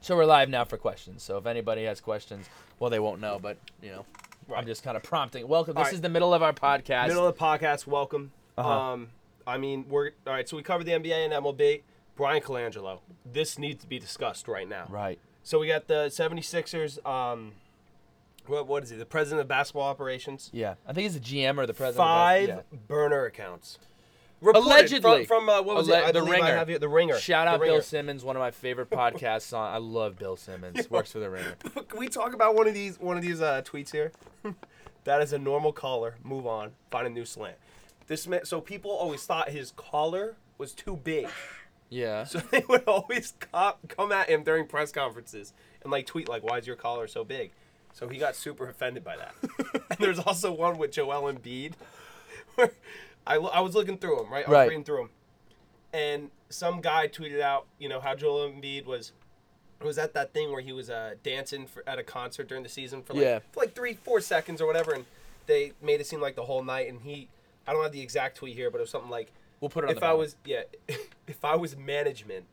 So 0.01 0.15
we're 0.15 0.25
live 0.25 0.49
now 0.49 0.65
for 0.65 0.77
questions. 0.77 1.23
So 1.23 1.37
if 1.37 1.47
anybody 1.47 1.85
has 1.85 1.99
questions, 1.99 2.47
well, 2.79 2.91
they 2.91 2.99
won't 2.99 3.19
know, 3.19 3.39
but 3.41 3.57
you 3.81 3.89
know, 3.89 4.05
I'm 4.55 4.67
just 4.67 4.83
kind 4.83 4.95
of 4.95 5.01
prompting. 5.01 5.47
Welcome. 5.47 5.73
This 5.73 5.79
All 5.79 5.83
right. 5.85 5.93
is 5.93 6.01
the 6.01 6.09
middle 6.09 6.33
of 6.33 6.43
our 6.43 6.53
podcast. 6.53 7.07
Middle 7.07 7.25
of 7.25 7.35
the 7.35 7.43
podcast. 7.43 7.87
Welcome. 7.87 8.31
Uh-huh. 8.57 8.69
Um, 8.69 9.09
I 9.47 9.57
mean, 9.57 9.85
we're 9.89 10.11
all 10.27 10.33
right. 10.33 10.47
So 10.47 10.55
we 10.57 10.63
covered 10.63 10.85
the 10.85 10.91
NBA 10.91 11.25
and 11.25 11.33
MLB. 11.33 11.81
Bryan 12.15 12.41
Colangelo. 12.41 12.99
This 13.25 13.59
needs 13.59 13.81
to 13.83 13.89
be 13.89 13.99
discussed 13.99 14.47
right 14.47 14.69
now. 14.69 14.85
right. 14.89 15.19
So 15.43 15.59
we 15.59 15.67
got 15.67 15.87
the 15.87 16.05
76ers. 16.05 17.05
Um, 17.05 17.51
what 18.49 18.67
what 18.67 18.83
is 18.83 18.89
he? 18.89 18.97
The 18.97 19.05
president 19.05 19.41
of 19.41 19.47
basketball 19.47 19.83
operations. 19.87 20.49
Yeah, 20.53 20.75
I 20.87 20.93
think 20.93 21.03
he's 21.03 21.13
the 21.13 21.19
GM 21.19 21.57
or 21.57 21.65
the 21.65 21.73
president. 21.73 21.97
Five 22.07 22.49
Of 22.49 22.63
yeah. 22.71 22.79
burner 22.87 23.25
accounts. 23.25 23.79
Reported 24.41 24.67
Allegedly. 24.67 25.25
from, 25.25 25.45
from 25.45 25.49
uh, 25.49 25.61
what 25.61 25.75
was 25.77 25.89
Alle- 25.89 25.95
it? 26.03 26.05
I 26.07 26.11
the 26.11 26.19
I 26.23 26.29
Ringer. 26.29 26.45
have 26.57 26.67
here- 26.67 26.77
the 26.77 26.89
Ringer. 26.89 27.17
Shout 27.17 27.47
out 27.47 27.61
Bill 27.61 27.81
Simmons, 27.81 28.23
one 28.23 28.35
of 28.35 28.41
my 28.41 28.51
favorite 28.51 28.89
podcasts. 28.91 29.57
On 29.57 29.73
I 29.73 29.77
love 29.77 30.19
Bill 30.19 30.35
Simmons. 30.35 30.89
Works 30.91 31.11
for 31.13 31.19
the 31.19 31.29
Ringer. 31.29 31.55
Can 31.87 31.99
we 31.99 32.07
talk 32.09 32.33
about 32.33 32.53
one 32.53 32.67
of 32.67 32.73
these 32.73 32.99
one 32.99 33.15
of 33.17 33.23
these 33.23 33.41
uh, 33.41 33.61
tweets 33.63 33.91
here? 33.91 34.11
that 35.05 35.21
is 35.21 35.33
a 35.33 35.39
normal 35.39 35.71
caller. 35.71 36.15
Move 36.23 36.45
on. 36.45 36.71
Find 36.91 37.07
a 37.07 37.09
new 37.09 37.25
slant. 37.25 37.55
This 38.07 38.27
man, 38.27 38.45
so 38.45 38.61
people 38.61 38.91
always 38.91 39.23
thought 39.23 39.49
his 39.49 39.71
collar 39.71 40.35
was 40.59 40.73
too 40.73 40.95
big. 40.97 41.27
Yeah. 41.89 42.25
So 42.25 42.39
they 42.39 42.63
would 42.67 42.83
always 42.87 43.33
co- 43.39 43.77
come 43.87 44.11
at 44.11 44.29
him 44.29 44.43
during 44.43 44.67
press 44.67 44.91
conferences 44.91 45.53
and 45.81 45.91
like 45.91 46.05
tweet 46.05 46.27
like, 46.27 46.43
"Why 46.43 46.57
is 46.57 46.67
your 46.67 46.75
collar 46.75 47.07
so 47.07 47.23
big?" 47.23 47.51
So 47.95 48.07
he 48.09 48.17
got 48.17 48.35
super 48.35 48.67
offended 48.69 49.03
by 49.05 49.15
that. 49.17 49.33
and 49.89 49.97
there's 49.99 50.19
also 50.19 50.51
one 50.51 50.77
with 50.77 50.91
Joel 50.91 51.31
Embiid, 51.33 51.73
where 52.55 52.71
I, 53.25 53.37
lo- 53.37 53.49
I 53.53 53.61
was 53.61 53.73
looking 53.73 53.97
through 53.97 54.17
them, 54.17 54.29
right? 54.31 54.45
I 54.45 54.49
was 54.49 54.53
Right. 54.53 54.67
reading 54.67 54.83
through 54.83 54.97
them, 54.97 55.09
and 55.93 56.29
some 56.49 56.81
guy 56.81 57.07
tweeted 57.07 57.39
out, 57.39 57.67
you 57.79 57.87
know, 57.87 58.01
how 58.01 58.13
Joel 58.13 58.49
Embiid 58.49 58.85
was 58.85 59.13
was 59.81 59.97
at 59.97 60.13
that 60.13 60.33
thing 60.33 60.51
where 60.51 60.61
he 60.61 60.71
was 60.73 60.89
uh, 60.89 61.15
dancing 61.23 61.67
for, 61.67 61.83
at 61.87 61.97
a 61.99 62.03
concert 62.03 62.47
during 62.47 62.63
the 62.63 62.69
season 62.69 63.01
for 63.01 63.13
like 63.13 63.23
Yeah. 63.23 63.39
for 63.53 63.61
like 63.61 63.73
three 63.75 63.93
four 63.93 64.19
seconds 64.19 64.59
or 64.61 64.67
whatever, 64.67 64.91
and 64.93 65.05
they 65.47 65.71
made 65.81 66.01
it 66.01 66.05
seem 66.07 66.19
like 66.19 66.35
the 66.35 66.43
whole 66.43 66.63
night. 66.63 66.89
And 66.89 67.01
he, 67.01 67.29
I 67.65 67.71
don't 67.73 67.81
have 67.83 67.91
the 67.93 68.01
exact 68.01 68.35
tweet 68.37 68.55
here, 68.55 68.69
but 68.69 68.79
it 68.79 68.81
was 68.81 68.89
something 68.89 69.09
like 69.11 69.31
We'll 69.61 69.69
put 69.69 69.85
it 69.85 69.87
on 69.87 69.93
if 69.93 69.99
the 70.01 70.05
I 70.05 70.09
bottom. 70.09 70.19
was 70.19 70.35
yeah, 70.43 70.63
if 71.27 71.45
I 71.45 71.55
was 71.55 71.77
management, 71.77 72.43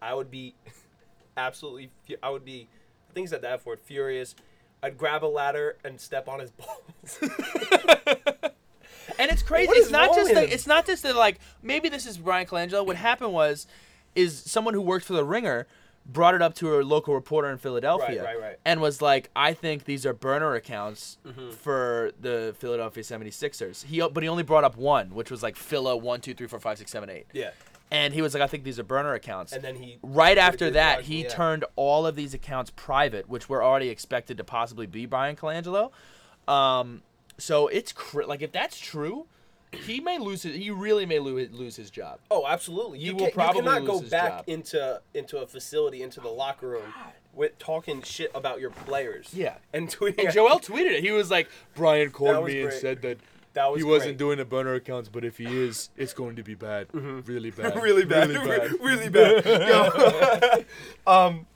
I 0.00 0.14
would 0.14 0.30
be 0.30 0.54
absolutely. 1.36 1.90
fu- 2.06 2.14
I 2.22 2.30
would 2.30 2.44
be. 2.44 2.68
I 3.10 3.12
think 3.12 3.26
he 3.26 3.28
said 3.28 3.42
that 3.42 3.60
for 3.60 3.74
it. 3.74 3.80
Furious. 3.80 4.34
I'd 4.82 4.98
grab 4.98 5.24
a 5.24 5.26
ladder 5.26 5.76
and 5.84 6.00
step 6.00 6.28
on 6.28 6.40
his 6.40 6.50
balls. 6.52 7.18
And 9.18 9.30
it's 9.30 9.42
crazy. 9.42 9.68
What 9.68 9.76
It's 9.76 9.90
not 9.90 10.14
just 10.14 10.32
that. 10.34 10.52
It's 10.52 10.66
not 10.66 10.86
just 10.86 11.02
that. 11.02 11.16
Like 11.16 11.38
maybe 11.62 11.88
this 11.88 12.06
is 12.06 12.18
Bryan 12.18 12.46
Colangelo. 12.46 12.84
What 12.86 12.96
happened 12.96 13.32
was, 13.32 13.66
is 14.14 14.38
someone 14.38 14.74
who 14.74 14.80
worked 14.80 15.04
for 15.04 15.12
the 15.12 15.24
Ringer 15.24 15.66
brought 16.04 16.34
it 16.34 16.42
up 16.42 16.54
to 16.54 16.80
a 16.80 16.82
local 16.82 17.14
reporter 17.14 17.48
in 17.50 17.58
Philadelphia 17.58 18.24
right, 18.24 18.40
right. 18.40 18.58
and 18.64 18.80
was 18.80 19.00
like, 19.00 19.30
I 19.36 19.54
think 19.54 19.84
these 19.84 20.04
are 20.04 20.12
burner 20.12 20.54
accounts 20.54 21.18
Mm-hmm. 21.24 21.50
for 21.52 22.10
the 22.20 22.54
Philadelphia 22.58 23.04
76ers. 23.04 23.84
He 23.84 24.00
but 24.00 24.22
he 24.22 24.28
only 24.28 24.42
brought 24.42 24.64
up 24.64 24.76
one, 24.76 25.14
which 25.14 25.30
was 25.30 25.42
like 25.42 25.56
Phila 25.56 25.96
one 25.96 26.20
two 26.20 26.34
three 26.34 26.46
four 26.48 26.58
five 26.58 26.78
six 26.78 26.90
seven 26.90 27.08
eight. 27.10 27.26
Yeah. 27.32 27.50
And 27.92 28.14
he 28.14 28.22
was 28.22 28.32
like, 28.32 28.42
I 28.42 28.46
think 28.46 28.64
these 28.64 28.78
are 28.78 28.84
burner 28.84 29.12
accounts. 29.12 29.52
And 29.52 29.62
then 29.62 29.76
he 29.76 29.98
right 30.02 30.38
after 30.38 30.70
that, 30.70 31.02
he 31.02 31.24
yeah. 31.24 31.28
turned 31.28 31.66
all 31.76 32.06
of 32.06 32.16
these 32.16 32.32
accounts 32.32 32.72
private, 32.74 33.28
which 33.28 33.50
were 33.50 33.62
already 33.62 33.90
expected 33.90 34.38
to 34.38 34.44
possibly 34.44 34.86
be 34.86 35.04
Bryan 35.04 35.36
Colangelo. 35.36 35.90
Um, 36.48 37.02
so 37.36 37.68
it's 37.68 37.92
cr- 37.92 38.24
like 38.24 38.40
if 38.40 38.50
that's 38.50 38.78
true, 38.78 39.26
he 39.72 40.00
may 40.00 40.18
lose 40.18 40.42
his. 40.42 40.56
He 40.56 40.70
really 40.70 41.04
may 41.04 41.18
lose 41.18 41.50
lose 41.52 41.76
his 41.76 41.90
job. 41.90 42.18
Oh, 42.30 42.46
absolutely. 42.46 42.98
You, 42.98 43.14
He 43.14 43.24
will 43.24 43.30
probably 43.30 43.62
you 43.62 43.68
cannot 43.68 43.86
go 43.86 44.00
back 44.00 44.30
job. 44.30 44.44
into 44.46 45.02
into 45.12 45.38
a 45.38 45.46
facility, 45.46 46.02
into 46.02 46.20
the 46.20 46.30
locker 46.30 46.68
room, 46.68 46.94
with 47.34 47.58
talking 47.58 48.00
shit 48.00 48.30
about 48.34 48.58
your 48.58 48.70
players. 48.70 49.28
Yeah. 49.34 49.56
and 49.74 49.88
tweeting. 49.88 50.24
And 50.24 50.32
Joel 50.32 50.60
tweeted 50.60 50.92
it. 50.92 51.02
He 51.02 51.10
was 51.10 51.30
like, 51.30 51.48
Brian 51.74 52.10
called 52.10 52.46
me 52.46 52.62
and 52.62 52.72
said 52.72 53.02
that. 53.02 53.18
That 53.54 53.70
was 53.70 53.80
he 53.80 53.84
wasn't 53.84 54.12
great. 54.12 54.18
doing 54.18 54.38
the 54.38 54.44
burner 54.44 54.74
accounts, 54.74 55.08
but 55.08 55.24
if 55.24 55.36
he 55.38 55.44
is, 55.44 55.90
it's 55.96 56.14
going 56.14 56.36
to 56.36 56.42
be 56.42 56.54
bad, 56.54 56.86
really 56.92 57.50
bad, 57.50 57.76
really 57.82 58.04
bad, 58.04 58.30
really 58.30 58.68
really 58.80 59.08
bad. 59.08 59.42
bad. 59.44 59.44
really 59.44 59.68
bad. 59.68 60.66
Yo. 61.06 61.12
um, 61.12 61.46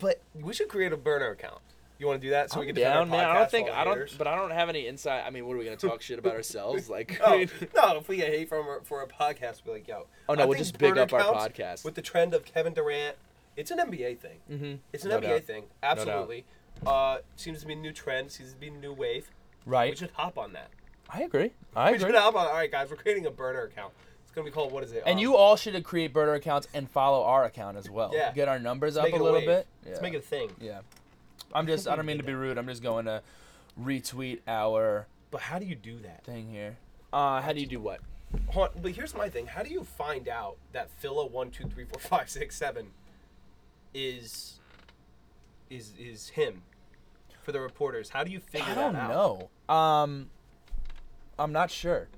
but 0.00 0.20
we 0.40 0.52
should 0.52 0.68
create 0.68 0.92
a 0.92 0.96
burner 0.96 1.30
account. 1.30 1.60
You 2.00 2.06
want 2.06 2.20
to 2.20 2.26
do 2.28 2.30
that 2.30 2.50
so 2.52 2.60
we 2.60 2.66
I'm 2.66 2.68
can 2.68 2.74
defend 2.76 2.94
our 2.94 3.00
down, 3.02 3.10
man. 3.10 3.24
I 3.28 3.34
don't 3.34 3.50
think 3.50 3.68
I 3.70 3.82
don't, 3.82 3.94
haters? 3.94 4.14
but 4.16 4.28
I 4.28 4.36
don't 4.36 4.52
have 4.52 4.68
any 4.68 4.86
insight. 4.86 5.24
I 5.26 5.30
mean, 5.30 5.46
what 5.48 5.54
are 5.54 5.58
we 5.58 5.64
gonna 5.64 5.76
talk 5.76 6.00
shit 6.00 6.18
about 6.20 6.34
ourselves? 6.34 6.88
Like, 6.90 7.20
Oh, 7.24 7.44
no, 7.74 7.96
if 7.98 8.08
we 8.08 8.16
get 8.18 8.28
hate 8.28 8.48
from 8.48 8.66
our, 8.68 8.80
for 8.84 9.02
a 9.02 9.08
podcast, 9.08 9.62
we'll 9.64 9.74
be 9.74 9.80
like, 9.80 9.88
yo. 9.88 10.06
Oh, 10.28 10.34
no, 10.34 10.44
I 10.44 10.46
we'll 10.46 10.56
just 10.58 10.78
big 10.78 10.96
up 10.96 11.12
our 11.12 11.20
podcast. 11.22 11.84
With 11.84 11.96
the 11.96 12.02
trend 12.02 12.34
of 12.34 12.44
Kevin 12.44 12.72
Durant, 12.72 13.16
it's 13.56 13.72
an 13.72 13.78
NBA 13.78 14.18
thing. 14.18 14.38
mm-hmm. 14.48 14.74
It's 14.92 15.02
an 15.04 15.10
No 15.10 15.18
NBA 15.18 15.22
doubt. 15.28 15.42
thing. 15.44 15.62
doubt. 15.82 15.98
Absolutely. 15.98 16.44
uh, 16.86 17.18
seems 17.34 17.60
to 17.62 17.66
be 17.66 17.72
a 17.72 17.76
new 17.76 17.92
trend. 17.92 18.30
Seems 18.30 18.52
to 18.52 18.58
be 18.58 18.68
a 18.68 18.70
new 18.70 18.92
wave. 18.92 19.30
Right. 19.66 19.90
We 19.90 19.96
should 19.96 20.10
hop 20.12 20.38
on 20.38 20.52
that. 20.52 20.70
I 21.08 21.22
agree. 21.22 21.52
I 21.74 21.90
We 21.90 21.96
agree. 21.96 22.08
should 22.08 22.16
on. 22.36 22.46
All 22.46 22.52
right, 22.52 22.70
guys, 22.70 22.90
we're 22.90 22.96
creating 22.96 23.26
a 23.26 23.30
burner 23.30 23.62
account. 23.62 23.92
It's 24.24 24.32
gonna 24.34 24.44
be 24.44 24.50
called 24.50 24.72
what 24.72 24.84
is 24.84 24.92
it? 24.92 25.02
And 25.06 25.14
Um, 25.16 25.18
you 25.18 25.36
all 25.36 25.56
should 25.56 25.82
create 25.84 26.12
burner 26.12 26.34
accounts 26.34 26.68
and 26.74 26.90
follow 26.90 27.24
our 27.24 27.44
account 27.44 27.76
as 27.76 27.88
well. 27.88 28.10
Yeah. 28.12 28.32
Get 28.32 28.48
our 28.48 28.58
numbers 28.58 28.96
up 28.96 29.04
make 29.04 29.14
a 29.14 29.16
little 29.22 29.38
wave. 29.38 29.46
bit. 29.46 29.66
Let's 29.86 30.02
make 30.02 30.14
it 30.14 30.18
a 30.18 30.20
thing. 30.20 30.50
Yeah. 30.60 30.80
I'm 31.54 31.66
just. 31.66 31.84
think 31.84 31.92
I 31.94 31.96
don't 31.96 32.04
mean 32.06 32.16
to 32.18 32.22
did 32.22 32.26
be 32.26 32.32
that. 32.32 32.38
rude. 32.38 32.58
I'm 32.58 32.66
just 32.66 32.82
going 32.82 33.06
to 33.06 33.22
retweet 33.80 34.40
our 34.46 35.06
But 35.30 35.40
how 35.40 35.58
do 35.58 35.64
you 35.64 35.74
do 35.74 35.98
that? 36.00 36.24
thing 36.24 36.48
here. 36.50 36.76
Uh, 37.12 37.40
how 37.40 37.52
do 37.52 37.60
you 37.60 37.66
do 37.66 37.80
what? 37.80 38.00
Hold 38.48 38.68
on, 38.76 38.82
but 38.82 38.92
here's 38.92 39.14
my 39.14 39.30
thing. 39.30 39.46
How 39.46 39.62
do 39.62 39.70
you 39.70 39.82
find 39.84 40.28
out 40.28 40.58
that 40.72 40.90
Phila 40.90 41.24
one 41.24 41.50
two 41.50 41.64
three 41.64 41.86
four 41.86 41.98
five 42.00 42.28
six 42.28 42.54
seven 42.56 42.88
is 43.94 44.60
is 45.70 45.94
is 45.98 46.28
him 46.30 46.62
for 47.42 47.52
the 47.52 47.60
reporters? 47.60 48.10
How 48.10 48.24
do 48.24 48.30
you 48.30 48.40
figure 48.40 48.66
I 48.72 48.74
that 48.74 48.94
out? 48.94 49.08
don't 49.08 49.48
know. 49.68 49.74
Um, 49.74 50.30
I'm 51.38 51.52
not 51.52 51.70
sure. 51.70 52.08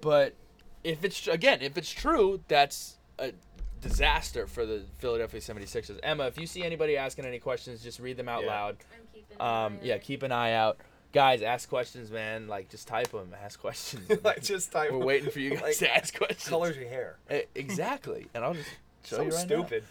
But 0.00 0.34
if 0.82 1.04
it's 1.04 1.26
again, 1.28 1.60
if 1.62 1.78
it's 1.78 1.90
true, 1.90 2.40
that's 2.48 2.98
a 3.18 3.32
disaster 3.80 4.46
for 4.46 4.64
the 4.66 4.82
Philadelphia 4.98 5.40
76ers. 5.40 5.98
Emma, 6.02 6.24
if 6.26 6.38
you 6.38 6.46
see 6.46 6.62
anybody 6.62 6.96
asking 6.96 7.24
any 7.26 7.38
questions, 7.38 7.82
just 7.82 7.98
read 8.00 8.16
them 8.16 8.28
out 8.28 8.42
Yeah. 8.44 8.48
loud. 8.50 8.76
I'm 8.92 9.06
keeping 9.12 9.40
Um, 9.40 9.78
yeah, 9.82 9.98
keep 9.98 10.22
an 10.22 10.32
eye 10.32 10.52
out. 10.52 10.78
Guys, 11.12 11.42
ask 11.42 11.68
questions, 11.68 12.10
man. 12.10 12.48
Like, 12.48 12.68
just 12.68 12.88
type 12.88 13.12
them. 13.12 13.34
Ask 13.40 13.60
questions. 13.60 14.10
like 14.24 14.42
just 14.42 14.72
type. 14.72 14.90
We're 14.90 14.98
waiting 14.98 15.30
for 15.30 15.38
you 15.38 15.50
guys 15.54 15.62
like, 15.62 15.76
to 15.76 15.94
ask 15.94 16.16
questions. 16.16 16.48
colors 16.48 16.76
your 16.76 16.88
hair. 16.88 17.18
Exactly. 17.54 18.26
And 18.34 18.44
I'll 18.44 18.54
just 18.54 18.68
show 19.04 19.16
So 19.16 19.22
you 19.22 19.28
right 19.30 19.32
now. 19.32 19.38
So 19.38 19.44
stupid. 19.62 19.84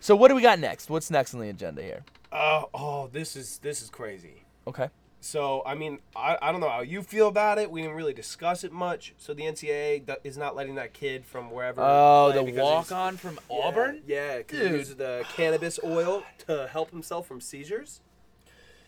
So 0.00 0.14
what 0.14 0.28
do 0.28 0.34
we 0.36 0.42
got 0.42 0.58
next? 0.60 0.88
What's 0.88 1.10
next 1.10 1.34
on 1.34 1.40
the 1.40 1.48
agenda 1.48 1.82
here? 1.82 2.04
Oh, 2.30 2.68
oh, 2.72 3.08
this 3.08 3.34
is 3.34 3.58
this 3.58 3.82
is 3.82 3.90
crazy. 3.90 4.44
Okay. 4.68 4.88
So 5.20 5.62
I 5.66 5.74
mean, 5.74 5.98
I, 6.14 6.38
I 6.40 6.52
don't 6.52 6.60
know 6.60 6.68
how 6.68 6.80
you 6.82 7.02
feel 7.02 7.28
about 7.28 7.58
it. 7.58 7.70
We 7.70 7.82
didn't 7.82 7.96
really 7.96 8.12
discuss 8.14 8.62
it 8.64 8.72
much. 8.72 9.14
So 9.18 9.34
the 9.34 9.42
NCAA 9.42 10.16
is 10.24 10.36
not 10.38 10.54
letting 10.54 10.76
that 10.76 10.92
kid 10.92 11.24
from 11.24 11.50
wherever. 11.50 11.80
Oh, 11.82 12.32
the 12.32 12.44
walk 12.60 12.92
on 12.92 13.16
from 13.16 13.38
Yeah, 13.50 13.56
Auburn? 13.56 14.02
Yeah, 14.06 14.38
because 14.38 14.58
he 14.60 14.66
uses 14.68 14.96
the 14.96 15.24
cannabis 15.34 15.78
oil 15.84 16.22
to 16.46 16.68
help 16.70 16.90
himself 16.90 17.26
from 17.26 17.40
seizures. 17.40 18.00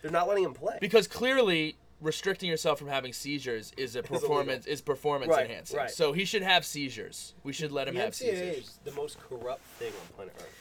They're 0.03 0.11
not 0.11 0.29
letting 0.29 0.45
him 0.45 0.55
play. 0.55 0.79
Because 0.81 1.07
clearly 1.07 1.77
restricting 2.01 2.49
yourself 2.49 2.79
from 2.79 2.89
having 2.89 3.13
seizures 3.13 3.73
is 3.77 3.95
a 3.97 4.03
performance 4.05 4.67
is 4.67 4.81
performance 4.81 5.31
Right, 5.31 5.45
enhancing. 5.45 5.77
right. 5.79 5.91
So 5.91 6.13
he 6.13 6.25
should 6.25 6.43
have 6.43 6.65
seizures. 6.65 7.35
We 7.43 7.53
should 7.53 7.73
let 7.73 7.89
him 7.89 7.95
the 7.95 8.01
have 8.01 8.13
NCAA 8.13 8.17
seizures. 8.17 8.57
is 8.59 8.79
the 8.85 8.93
most 8.93 9.19
corrupt 9.19 9.63
thing 9.79 9.93
on 10.01 10.15
planet 10.15 10.35
Earth. 10.39 10.60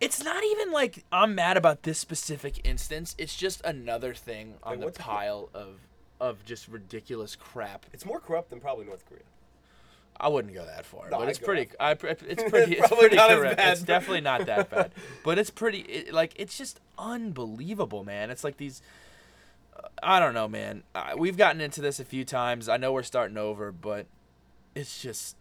It's 0.00 0.22
not 0.22 0.42
even 0.44 0.72
like 0.72 1.04
I'm 1.12 1.34
mad 1.34 1.56
about 1.56 1.82
this 1.84 1.98
specific 1.98 2.60
instance. 2.66 3.14
It's 3.18 3.34
just 3.36 3.64
another 3.64 4.12
thing 4.14 4.54
on 4.62 4.80
Like, 4.80 4.94
the 4.94 5.00
pile 5.00 5.48
of 5.54 5.80
of 6.20 6.44
just 6.44 6.68
ridiculous 6.68 7.36
crap. 7.36 7.86
It's 7.92 8.04
more 8.06 8.20
corrupt 8.20 8.50
than 8.50 8.60
probably 8.60 8.84
North 8.86 9.04
Korea. 9.08 9.22
I 10.18 10.28
wouldn't 10.28 10.54
go 10.54 10.64
that 10.64 10.86
far, 10.86 11.10
No, 11.10 11.18
but 11.18 11.24
I'd 11.24 11.30
it's 11.30 11.38
go 11.40 11.46
pretty. 11.46 11.64
that 11.64 11.76
I, 11.80 11.90
it's 12.28 12.42
pretty. 12.48 12.72
It's 12.76 12.80
Probably 12.88 12.98
pretty 13.08 13.16
not 13.16 13.30
as 13.32 13.38
correct. 13.38 13.56
bad, 13.56 13.72
It's 13.72 13.80
but- 13.80 13.86
definitely 13.86 14.20
not 14.20 14.46
that 14.46 14.70
bad, 14.70 14.90
but 15.24 15.38
it's 15.38 15.50
pretty. 15.50 15.78
It, 15.80 16.14
like 16.14 16.32
it's 16.36 16.56
just 16.56 16.80
unbelievable, 16.98 18.04
man. 18.04 18.30
It's 18.30 18.44
like 18.44 18.56
these. 18.56 18.80
uh, 19.76 19.88
I 20.02 20.20
don't 20.20 20.34
know, 20.34 20.46
man. 20.48 20.82
Uh, 20.94 21.14
we've 21.16 21.36
gotten 21.36 21.60
into 21.60 21.80
this 21.80 21.98
a 21.98 22.04
few 22.04 22.24
times. 22.24 22.68
I 22.68 22.76
know 22.76 22.92
we're 22.92 23.02
starting 23.02 23.36
over, 23.36 23.72
but 23.72 24.06
it's 24.74 25.00
just. 25.02 25.36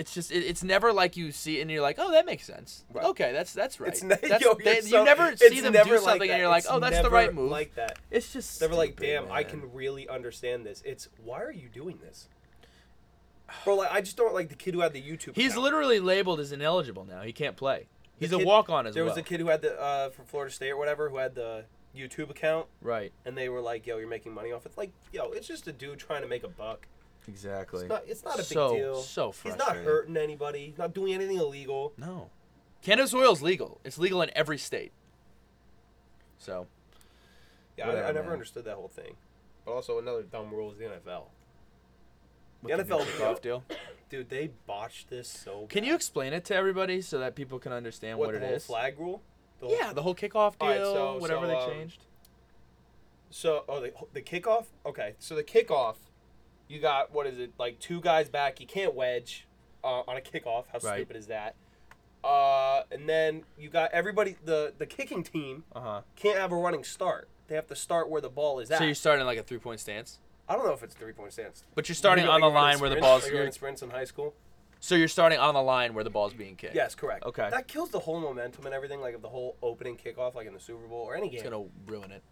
It's 0.00 0.12
just. 0.14 0.32
It, 0.32 0.38
it's 0.44 0.64
never 0.64 0.92
like 0.92 1.16
you 1.16 1.30
see 1.30 1.58
it 1.58 1.62
and 1.62 1.70
you're 1.70 1.82
like, 1.82 1.96
oh, 1.98 2.10
that 2.12 2.26
makes 2.26 2.44
sense. 2.44 2.84
Right. 2.92 3.04
Okay, 3.04 3.32
that's 3.32 3.52
that's 3.52 3.78
right. 3.78 3.88
It's 3.92 4.02
ne- 4.10 4.16
that's, 4.20 4.42
yo, 4.44 4.54
they- 4.54 4.80
so- 4.80 4.98
you 4.98 5.04
never 5.04 5.36
see 5.36 5.60
them 5.60 5.72
never 5.72 5.90
do 5.90 5.98
something 5.98 6.28
that. 6.28 6.34
and 6.34 6.40
you're 6.40 6.48
like, 6.48 6.64
It's 6.64 6.72
oh, 6.72 6.80
that's 6.80 7.00
the 7.00 7.10
right 7.10 7.32
move. 7.34 7.50
Like 7.50 7.74
that. 7.76 7.98
it's 8.10 8.32
just. 8.32 8.60
Never 8.60 8.74
like, 8.74 8.96
damn, 8.98 9.30
I 9.30 9.44
can 9.44 9.72
really 9.72 10.08
understand 10.08 10.66
this. 10.66 10.82
It's 10.84 11.08
why 11.22 11.42
are 11.42 11.52
you 11.52 11.68
doing 11.68 11.98
this? 12.02 12.28
Bro, 13.64 13.76
like 13.76 13.92
I 13.92 14.00
just 14.00 14.16
don't 14.16 14.34
like 14.34 14.48
the 14.48 14.54
kid 14.54 14.74
who 14.74 14.80
had 14.80 14.92
the 14.92 15.02
YouTube. 15.02 15.34
He's 15.36 15.52
account. 15.52 15.64
literally 15.64 16.00
labeled 16.00 16.40
as 16.40 16.52
ineligible 16.52 17.04
now. 17.04 17.22
He 17.22 17.32
can't 17.32 17.56
play. 17.56 17.86
The 18.18 18.26
He's 18.26 18.32
a 18.32 18.38
walk 18.38 18.68
on 18.70 18.86
as 18.86 18.94
There 18.94 19.04
well. 19.04 19.14
There 19.14 19.22
was 19.22 19.26
a 19.26 19.28
kid 19.28 19.40
who 19.40 19.48
had 19.48 19.62
the 19.62 19.80
uh, 19.80 20.10
from 20.10 20.26
Florida 20.26 20.52
State 20.54 20.70
or 20.70 20.76
whatever 20.76 21.08
who 21.10 21.16
had 21.16 21.34
the 21.34 21.64
YouTube 21.96 22.30
account, 22.30 22.66
Right. 22.80 23.12
and 23.24 23.36
they 23.36 23.48
were 23.48 23.60
like, 23.60 23.86
"Yo, 23.86 23.98
you're 23.98 24.06
making 24.08 24.32
money 24.32 24.52
off 24.52 24.66
it." 24.66 24.72
Like, 24.76 24.92
yo, 25.12 25.30
it's 25.32 25.48
just 25.48 25.66
a 25.66 25.72
dude 25.72 25.98
trying 25.98 26.22
to 26.22 26.28
make 26.28 26.44
a 26.44 26.48
buck. 26.48 26.86
Exactly. 27.28 27.80
It's 27.82 27.88
not. 27.88 28.02
It's 28.06 28.24
not 28.24 28.34
a 28.34 28.38
big 28.38 28.46
So- 28.46 28.74
deal. 28.74 28.96
so 29.02 29.32
He's 29.32 29.44
not 29.56 29.58
frustrating. 29.58 29.84
hurting 29.84 30.16
anybody. 30.16 30.66
He's 30.66 30.78
not 30.78 30.94
doing 30.94 31.12
anything 31.14 31.36
illegal. 31.38 31.92
No. 31.96 32.30
Cannabis 32.82 33.12
oil 33.14 33.32
is 33.32 33.42
legal. 33.42 33.80
It's 33.84 33.98
legal 33.98 34.22
in 34.22 34.30
every 34.34 34.58
state. 34.58 34.92
So, 36.38 36.66
Yeah, 37.76 37.88
Whatever, 37.88 38.06
I, 38.06 38.08
I 38.08 38.12
never 38.12 38.24
man. 38.28 38.32
understood 38.32 38.64
that 38.64 38.74
whole 38.76 38.88
thing. 38.88 39.16
But 39.64 39.72
also 39.72 39.98
another 39.98 40.22
dumb 40.22 40.50
rule 40.50 40.70
is 40.72 40.78
the 40.78 40.84
NFL. 40.86 41.24
with 42.62 42.76
The 42.76 42.82
the 42.84 42.94
NFL 42.94 43.04
kickoff 43.04 43.42
deal. 43.42 43.64
Dude, 44.08 44.28
they 44.30 44.50
botched 44.66 45.08
this 45.10 45.28
so. 45.28 45.66
Can 45.68 45.84
you 45.84 45.94
explain 45.94 46.32
it 46.32 46.44
to 46.46 46.54
everybody 46.54 47.00
so 47.02 47.18
that 47.18 47.34
people 47.36 47.58
can 47.58 47.72
understand 47.72 48.18
what, 48.18 48.34
it 48.34 48.36
is? 48.36 48.38
what, 48.38 48.40
the 48.40 48.46
it 48.46 48.48
whole 48.48 48.56
is? 48.56 48.66
flag 48.66 48.98
rule? 48.98 49.22
The 49.60 49.66
whole- 49.66 49.76
Yeah, 49.76 49.92
the 49.92 50.02
whole 50.02 50.14
kickoff 50.14 50.58
deal, 50.58 50.68
All 50.68 50.68
right, 50.68 50.78
so- 50.80 51.18
whatever 51.18 51.42
so, 51.42 51.46
they 51.48 51.54
um, 51.56 51.70
changed. 51.70 52.06
So, 53.30 53.64
oh, 53.68 53.80
the, 53.80 53.92
the 54.12 54.22
kickoff? 54.22 54.66
Okay, 54.84 55.14
so 55.20 55.36
the 55.36 55.44
kickoff, 55.44 55.96
you 56.70 56.78
got, 56.80 57.12
what 57.12 57.26
is 57.26 57.38
it, 57.38 57.52
like 57.58 57.78
two 57.80 58.00
guys 58.00 58.28
back. 58.28 58.60
You 58.60 58.66
can't 58.66 58.94
wedge 58.94 59.46
uh, 59.82 60.02
on 60.06 60.16
a 60.16 60.20
kickoff. 60.20 60.64
How 60.72 60.78
Right. 60.82 60.96
stupid 60.98 61.16
is 61.16 61.26
that? 61.26 61.56
Uh, 62.22 62.82
and 62.92 63.08
then 63.08 63.42
you 63.58 63.68
got 63.70 63.90
everybody, 63.92 64.36
the, 64.44 64.72
the 64.78 64.86
kicking 64.86 65.22
team 65.24 65.64
Uh 65.74 65.80
huh. 65.80 66.00
can't 66.16 66.38
have 66.38 66.52
a 66.52 66.56
running 66.56 66.84
start. 66.84 67.28
They 67.48 67.54
have 67.56 67.66
to 67.68 67.76
start 67.76 68.08
where 68.08 68.20
the 68.20 68.28
ball 68.28 68.60
is 68.60 68.70
at. 68.70 68.78
So 68.78 68.84
you're 68.84 68.94
starting 68.94 69.26
like 69.26 69.38
a 69.38 69.42
three 69.42 69.58
point 69.58 69.80
stance, 69.80 70.18
I 70.48 70.54
don't 70.54 70.64
know 70.66 70.72
if 70.72 70.82
it's 70.82 70.94
three 70.94 71.12
point 71.12 71.32
stance. 71.32 71.64
but 71.74 71.88
you're 71.88 71.96
starting 71.96 72.26
Like 72.26 72.34
on 72.34 72.40
the 72.42 72.48
line 72.48 72.78
where 72.78 72.90
the 72.90 72.94
sprints- 72.96 73.06
ball's. 73.08 73.22
like 73.22 73.30
you're 73.32 73.40
running 73.40 73.52
sprints 73.52 73.82
in 73.82 73.90
high 73.90 74.04
school. 74.04 74.34
So 74.82 74.94
you're 74.94 75.08
starting 75.08 75.38
on 75.38 75.52
the 75.54 75.62
line 75.62 75.92
where 75.92 76.04
the 76.04 76.10
ball's 76.10 76.32
being 76.32 76.56
kicked. 76.56 76.74
Yes, 76.74 76.94
correct. 76.94 77.24
Okay. 77.26 77.48
That 77.50 77.68
kills 77.68 77.90
the 77.90 77.98
whole 77.98 78.18
momentum 78.20 78.64
and 78.64 78.74
everything, 78.74 79.00
like 79.00 79.14
of 79.14 79.20
the 79.22 79.28
whole 79.28 79.56
opening 79.62 79.96
kickoff, 79.96 80.34
like 80.34 80.46
in 80.46 80.54
the 80.54 80.60
Super 80.60 80.86
Bowl 80.86 81.00
or 81.02 81.14
any 81.16 81.28
game. 81.28 81.40
It's 81.40 81.42
gonna 81.48 81.66
ruin 81.86 82.10
it. 82.12 82.22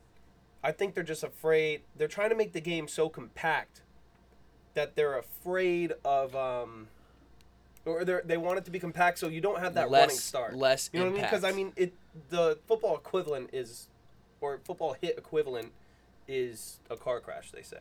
I 0.63 0.73
think 0.73 0.95
they're 0.95 1.05
just 1.05 1.25
afraid. 1.25 1.83
They're 1.97 2.09
trying 2.09 2.31
to 2.31 2.37
make 2.37 2.53
the 2.53 2.61
game 2.61 2.89
so 2.89 3.09
compact 3.09 3.83
that 4.79 4.95
they're 4.95 5.19
afraid 5.19 5.93
of, 6.05 6.37
um, 6.37 6.87
or 7.85 8.05
they 8.05 8.21
they 8.25 8.37
want 8.37 8.59
it 8.59 8.65
to 8.65 8.71
be 8.71 8.79
compact 8.79 9.19
so 9.19 9.27
you 9.27 9.41
don't 9.41 9.59
have 9.59 9.75
that 9.75 9.91
less, 9.91 10.03
running 10.03 10.17
start. 10.17 10.55
Less. 10.55 10.89
you 10.93 11.01
know 11.01 11.07
what 11.07 11.11
I 11.11 11.15
mean? 11.15 11.23
Because 11.23 11.43
I 11.43 11.51
mean, 11.51 11.73
it 11.75 11.93
the 12.31 12.57
football 12.69 12.97
equivalent 12.97 13.51
is, 13.53 13.89
or 14.41 14.61
football 14.65 14.95
hit 15.01 15.19
equivalent 15.19 15.73
is 16.29 16.79
a 16.91 16.97
car 16.97 17.19
crash. 17.19 17.51
They 17.51 17.63
say, 17.63 17.81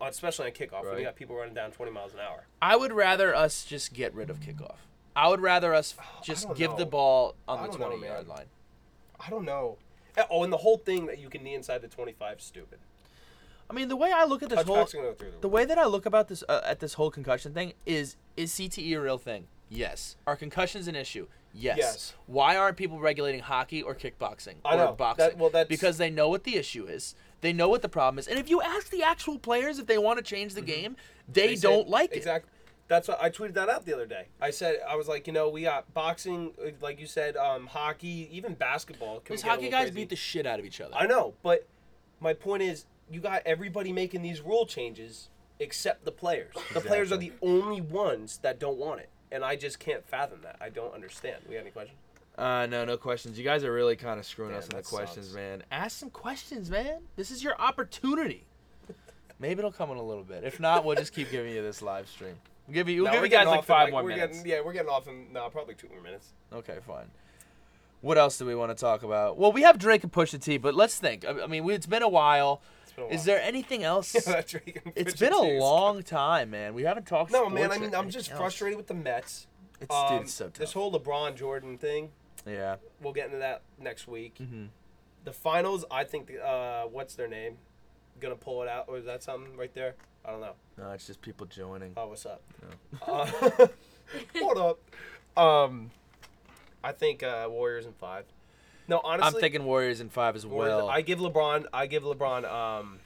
especially 0.00 0.46
on 0.46 0.52
kickoff 0.52 0.84
when 0.88 0.96
you 0.98 1.04
got 1.04 1.14
people 1.14 1.36
running 1.36 1.52
down 1.54 1.72
twenty 1.72 1.92
miles 1.92 2.14
an 2.14 2.20
hour. 2.20 2.46
I 2.62 2.74
would 2.76 2.92
rather 2.92 3.34
us 3.34 3.66
just 3.66 3.92
get 3.92 4.14
rid 4.14 4.30
of 4.30 4.40
kickoff. 4.40 4.76
I 5.14 5.28
would 5.28 5.40
rather 5.42 5.74
us 5.74 5.94
just 6.22 6.46
don't 6.46 6.56
give 6.56 6.76
the 6.78 6.86
ball 6.86 7.34
on 7.46 7.62
the 7.62 7.68
don't 7.68 7.80
know, 7.80 7.88
20 7.90 8.06
yard 8.06 8.28
line. 8.28 8.46
I 9.20 9.28
don't 9.28 9.44
know. 9.44 9.76
Eh, 10.16 10.24
Oh, 10.30 10.42
and 10.42 10.52
the 10.52 10.56
whole 10.56 10.78
thing 10.78 11.04
that 11.06 11.18
you 11.18 11.28
can 11.28 11.44
knee 11.44 11.54
inside 11.54 11.82
the 11.82 11.88
twenty-five, 11.88 12.38
is 12.38 12.44
stupid. 12.44 12.78
I 13.70 13.74
mean, 13.74 13.88
the 13.88 13.96
way 13.96 14.12
I 14.12 14.24
look 14.24 14.42
at 14.42 14.50
this 14.50 14.62
whole 14.62 14.76
go 14.76 14.84
through 14.84 15.14
the, 15.20 15.40
the 15.42 15.48
way 15.48 15.64
that 15.64 15.78
I 15.78 15.86
look 15.86 16.06
about 16.06 16.28
this 16.28 16.44
uh, 16.48 16.60
at 16.64 16.80
this 16.80 16.94
whole 16.94 17.10
concussion 17.10 17.52
thing 17.52 17.72
is 17.86 18.16
is 18.36 18.52
CTE 18.52 18.96
a 18.96 19.00
real 19.00 19.18
thing? 19.18 19.46
Yes. 19.68 20.16
Are 20.26 20.36
concussions 20.36 20.88
an 20.88 20.94
issue? 20.96 21.26
Yes. 21.52 21.76
Yes. 21.78 22.14
Why 22.26 22.56
aren't 22.56 22.76
people 22.76 22.98
regulating 22.98 23.40
hockey 23.40 23.80
or 23.82 23.94
kickboxing 23.94 24.54
I 24.64 24.74
or 24.74 24.78
know. 24.78 24.92
boxing? 24.92 25.28
That- 25.28 25.38
well, 25.38 25.50
that's- 25.50 25.68
because 25.68 25.98
they 25.98 26.10
know 26.10 26.28
what 26.28 26.44
the 26.44 26.56
issue 26.56 26.86
is. 26.86 27.14
They 27.40 27.52
know 27.52 27.68
what 27.68 27.82
the 27.82 27.88
problem 27.88 28.18
is. 28.18 28.26
And 28.26 28.38
if 28.38 28.48
you 28.48 28.60
ask 28.62 28.90
the 28.90 29.02
actual 29.02 29.38
players 29.38 29.78
if 29.78 29.86
they 29.86 29.98
want 29.98 30.18
to 30.18 30.24
change 30.24 30.54
the 30.54 30.62
game, 30.62 30.96
they, 31.28 31.48
They 31.48 31.56
don't 31.56 31.88
like 31.88 32.12
it. 32.12 32.16
Exactly. 32.16 32.50
That's 32.86 33.08
what 33.08 33.22
I 33.22 33.30
tweeted 33.30 33.54
that 33.54 33.68
out 33.68 33.86
the 33.86 33.94
other 33.94 34.06
day. 34.06 34.26
I 34.40 34.50
said 34.50 34.80
I 34.86 34.96
was 34.96 35.08
like, 35.08 35.26
you 35.26 35.32
know, 35.32 35.48
we 35.48 35.62
got 35.62 35.92
boxing, 35.94 36.52
uh, 36.62 36.70
like 36.82 37.00
you 37.00 37.06
said, 37.06 37.36
um, 37.36 37.66
hockey, 37.66 38.28
even 38.30 38.54
basketball. 38.54 39.22
These 39.26 39.42
hockey 39.42 39.70
guys 39.70 39.84
crazy. 39.84 39.94
beat 39.94 40.08
the 40.10 40.16
shit 40.16 40.46
out 40.46 40.58
of 40.58 40.66
each 40.66 40.80
other. 40.80 40.94
I 40.94 41.06
know, 41.06 41.34
but 41.42 41.66
my 42.20 42.34
point 42.34 42.62
is, 42.62 42.84
you 43.14 43.20
got 43.20 43.42
everybody 43.46 43.92
making 43.92 44.22
these 44.22 44.40
rule 44.40 44.66
changes 44.66 45.28
except 45.60 46.04
the 46.04 46.10
players. 46.10 46.52
The 46.72 46.80
players 46.80 47.12
are 47.12 47.16
the 47.16 47.32
only 47.40 47.80
ones 47.80 48.38
that 48.42 48.58
don't 48.58 48.76
want 48.76 49.00
it, 49.00 49.08
and 49.30 49.44
I 49.44 49.54
just 49.56 49.78
can't 49.78 50.04
fathom 50.04 50.40
that. 50.42 50.56
I 50.60 50.68
don't 50.68 50.92
understand. 50.92 51.36
We 51.48 51.54
got 51.54 51.60
any 51.60 51.70
questions? 51.70 51.98
Uh, 52.36 52.66
no, 52.68 52.84
no 52.84 52.96
questions. 52.96 53.38
You 53.38 53.44
guys 53.44 53.62
are 53.62 53.72
really 53.72 53.94
kind 53.94 54.18
of 54.18 54.26
screwing 54.26 54.50
Damn, 54.50 54.58
us 54.58 54.68
in 54.68 54.76
the 54.76 54.82
questions, 54.82 55.26
sucks. 55.26 55.36
man. 55.36 55.62
Ask 55.70 55.96
some 55.98 56.10
questions, 56.10 56.68
man. 56.68 57.02
This 57.14 57.30
is 57.30 57.44
your 57.44 57.54
opportunity. 57.60 58.42
Maybe 59.38 59.60
it'll 59.60 59.70
come 59.70 59.90
in 59.92 59.98
a 59.98 60.02
little 60.02 60.24
bit. 60.24 60.42
If 60.42 60.58
not, 60.58 60.84
we'll 60.84 60.96
just 60.96 61.12
keep 61.14 61.30
giving 61.30 61.52
you 61.54 61.62
this 61.62 61.80
live 61.80 62.08
stream. 62.08 62.34
We'll 62.66 62.74
give 62.74 62.88
you, 62.88 63.02
we'll 63.02 63.12
No, 63.12 63.12
give 63.12 63.20
we're 63.20 63.26
you 63.26 63.30
guys 63.30 63.38
getting 63.44 63.50
like 63.50 63.58
off 63.58 63.64
in, 63.70 63.74
five 63.74 63.90
more 63.92 64.02
minutes. 64.02 64.38
Getting, 64.38 64.50
yeah, 64.50 64.60
we're 64.64 64.72
getting 64.72 64.88
off 64.90 65.06
in 65.06 65.32
no, 65.32 65.48
probably 65.50 65.74
two 65.74 65.88
more 65.88 66.00
minutes. 66.02 66.32
Okay, 66.52 66.78
fine. 66.84 67.06
What 68.00 68.18
else 68.18 68.36
do 68.36 68.44
we 68.46 68.54
want 68.56 68.76
to 68.76 68.80
talk 68.80 69.02
about? 69.04 69.38
Well, 69.38 69.52
we 69.52 69.62
have 69.62 69.78
Drake 69.78 70.02
and 70.02 70.12
Pusha 70.12 70.42
T, 70.42 70.58
but 70.58 70.74
let's 70.74 70.98
think. 70.98 71.24
I 71.24 71.44
I 71.44 71.46
mean, 71.46 71.62
we- 71.64 71.74
it's 71.74 71.86
been 71.86 72.02
a 72.02 72.08
while. 72.08 72.60
Been 72.96 73.04
a 73.06 73.08
Is 73.08 73.24
there 73.24 73.40
anything 73.40 73.82
else? 73.84 74.12
That's 74.24 74.54
and 74.54 74.62
it's 74.94 75.16
been 75.16 75.32
a 75.32 75.58
long 75.58 76.02
time, 76.02 76.50
man. 76.50 76.74
We 76.74 76.82
haven't 76.84 77.06
talked. 77.06 77.32
No, 77.32 77.48
man. 77.48 77.72
I 77.72 77.78
mean, 77.78 77.94
I'm 77.94 78.10
just 78.10 78.30
else. 78.30 78.38
frustrated 78.38 78.76
with 78.76 78.86
the 78.86 78.94
Mets. 78.94 79.46
It's, 79.80 79.94
Um, 79.94 80.08
dude, 80.16 80.22
it's 80.22 80.32
so 80.34 80.44
tough. 80.46 80.54
This 80.54 80.72
whole 80.72 80.92
LeBron 80.92 81.34
Jordan 81.36 81.78
thing. 81.78 82.10
yeah. 82.46 82.76
We'll 83.00 83.12
get 83.12 83.26
into 83.26 83.38
that 83.38 83.62
next 83.78 84.06
week. 84.08 84.36
Mhm. 84.40 84.68
The 85.24 85.32
finals, 85.32 85.84
I 85.90 86.04
think. 86.04 86.30
Uh, 86.42 86.84
what's 86.84 87.14
their 87.14 87.28
name? 87.28 87.58
Gonna 88.20 88.36
pull 88.36 88.62
it 88.62 88.68
out, 88.68 88.84
or 88.88 88.98
is 88.98 89.04
that 89.06 89.22
something 89.22 89.56
right 89.56 89.72
there? 89.74 89.94
I 90.24 90.30
don't 90.30 90.40
know. 90.40 90.54
No, 90.78 90.90
it's 90.92 91.06
just 91.06 91.20
people 91.20 91.46
joining. 91.46 91.92
Oh, 91.96 92.08
what's 92.08 92.24
up? 92.26 92.42
Uh, 93.02 93.26
what 94.40 94.56
up? 94.56 94.78
Um, 95.42 95.90
I 96.82 96.92
think 96.92 97.22
uh, 97.22 97.46
Warriors 97.50 97.86
in 97.86 97.92
five. 97.94 98.24
No, 98.86 99.00
honestly, 99.02 99.36
I'm 99.36 99.40
thinking 99.40 99.64
Warriors 99.64 100.00
in 100.00 100.08
five 100.10 100.36
as 100.36 100.46
Warriors- 100.46 100.76
well. 100.76 100.88
I 100.88 101.00
give 101.00 101.18
LeBron. 101.18 101.66
I 101.72 101.86
give 101.86 102.02
LeBron 102.02 102.50
um, 102.50 102.98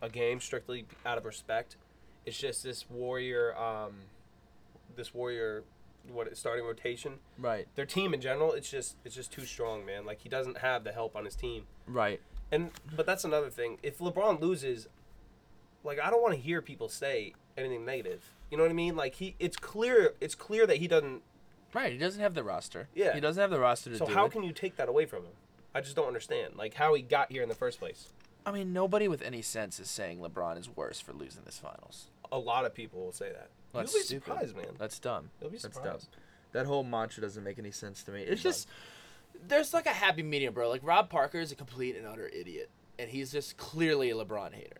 a 0.00 0.08
game 0.08 0.40
strictly 0.40 0.86
out 1.04 1.18
of 1.18 1.24
respect. 1.24 1.76
It's 2.24 2.38
just 2.38 2.62
this 2.62 2.88
Warrior, 2.90 3.56
um, 3.56 3.92
this 4.96 5.14
Warrior, 5.14 5.62
what 6.10 6.34
starting 6.36 6.64
rotation. 6.64 7.14
right, 7.38 7.66
Their 7.74 7.86
team 7.86 8.14
in 8.14 8.20
general, 8.20 8.52
it's 8.52 8.70
just 8.70 8.96
it's 9.04 9.14
just 9.14 9.32
too 9.32 9.44
strong, 9.44 9.84
man. 9.84 10.06
Like 10.06 10.20
he 10.20 10.28
doesn't 10.28 10.58
have 10.58 10.84
the 10.84 10.92
help 10.92 11.16
on 11.16 11.24
his 11.24 11.36
team. 11.36 11.64
right. 11.86 12.20
And 12.52 12.70
but 12.94 13.06
that's 13.06 13.24
another 13.24 13.50
thing. 13.50 13.78
If 13.82 13.98
LeBron 13.98 14.40
loses, 14.40 14.86
like 15.82 15.98
I 16.00 16.10
don't 16.10 16.22
want 16.22 16.34
to 16.34 16.40
hear 16.40 16.62
people 16.62 16.88
say 16.88 17.34
anything 17.58 17.84
negative. 17.84 18.30
You 18.50 18.56
know 18.56 18.62
what 18.62 18.70
I 18.70 18.74
mean? 18.74 18.94
Like 18.94 19.16
he, 19.16 19.34
it's 19.40 19.56
clear, 19.56 20.14
it's 20.20 20.36
clear 20.36 20.64
that 20.66 20.76
he 20.76 20.86
doesn't. 20.86 21.22
Right, 21.76 21.92
he 21.92 21.98
doesn't 21.98 22.22
have 22.22 22.32
the 22.32 22.42
roster. 22.42 22.88
Yeah. 22.94 23.12
he 23.12 23.20
doesn't 23.20 23.38
have 23.38 23.50
the 23.50 23.60
roster 23.60 23.90
to 23.90 23.98
So 23.98 24.06
do 24.06 24.14
how 24.14 24.24
it. 24.24 24.32
can 24.32 24.42
you 24.42 24.52
take 24.52 24.76
that 24.76 24.88
away 24.88 25.04
from 25.04 25.24
him? 25.24 25.32
I 25.74 25.82
just 25.82 25.94
don't 25.94 26.06
understand. 26.06 26.56
Like 26.56 26.72
how 26.72 26.94
he 26.94 27.02
got 27.02 27.30
here 27.30 27.42
in 27.42 27.50
the 27.50 27.54
first 27.54 27.78
place. 27.78 28.08
I 28.46 28.50
mean, 28.50 28.72
nobody 28.72 29.08
with 29.08 29.20
any 29.20 29.42
sense 29.42 29.78
is 29.78 29.90
saying 29.90 30.20
LeBron 30.20 30.58
is 30.58 30.74
worse 30.74 31.00
for 31.00 31.12
losing 31.12 31.42
this 31.44 31.58
finals. 31.58 32.06
A 32.32 32.38
lot 32.38 32.64
of 32.64 32.72
people 32.72 33.04
will 33.04 33.12
say 33.12 33.28
that. 33.30 33.50
That's 33.74 33.92
You'll 33.92 34.00
be 34.00 34.04
stupid. 34.06 34.24
surprised, 34.24 34.56
man. 34.56 34.66
That's 34.78 34.98
dumb. 34.98 35.28
You'll 35.38 35.50
be 35.50 35.58
That's 35.58 35.74
surprised. 35.76 36.10
dumb. 36.12 36.20
That 36.52 36.64
whole 36.64 36.82
mantra 36.82 37.20
doesn't 37.20 37.44
make 37.44 37.58
any 37.58 37.72
sense 37.72 38.02
to 38.04 38.10
me. 38.10 38.22
It's 38.22 38.32
It's 38.32 38.42
just 38.42 38.68
there's 39.46 39.74
like 39.74 39.84
a 39.84 39.90
happy 39.90 40.22
medium, 40.22 40.54
bro. 40.54 40.70
Like 40.70 40.80
Rob 40.82 41.10
Parker 41.10 41.40
is 41.40 41.52
a 41.52 41.56
complete 41.56 41.94
and 41.94 42.06
utter 42.06 42.26
idiot, 42.28 42.70
and 42.98 43.10
he's 43.10 43.30
just 43.32 43.58
clearly 43.58 44.08
a 44.10 44.14
LeBron 44.14 44.54
hater. 44.54 44.78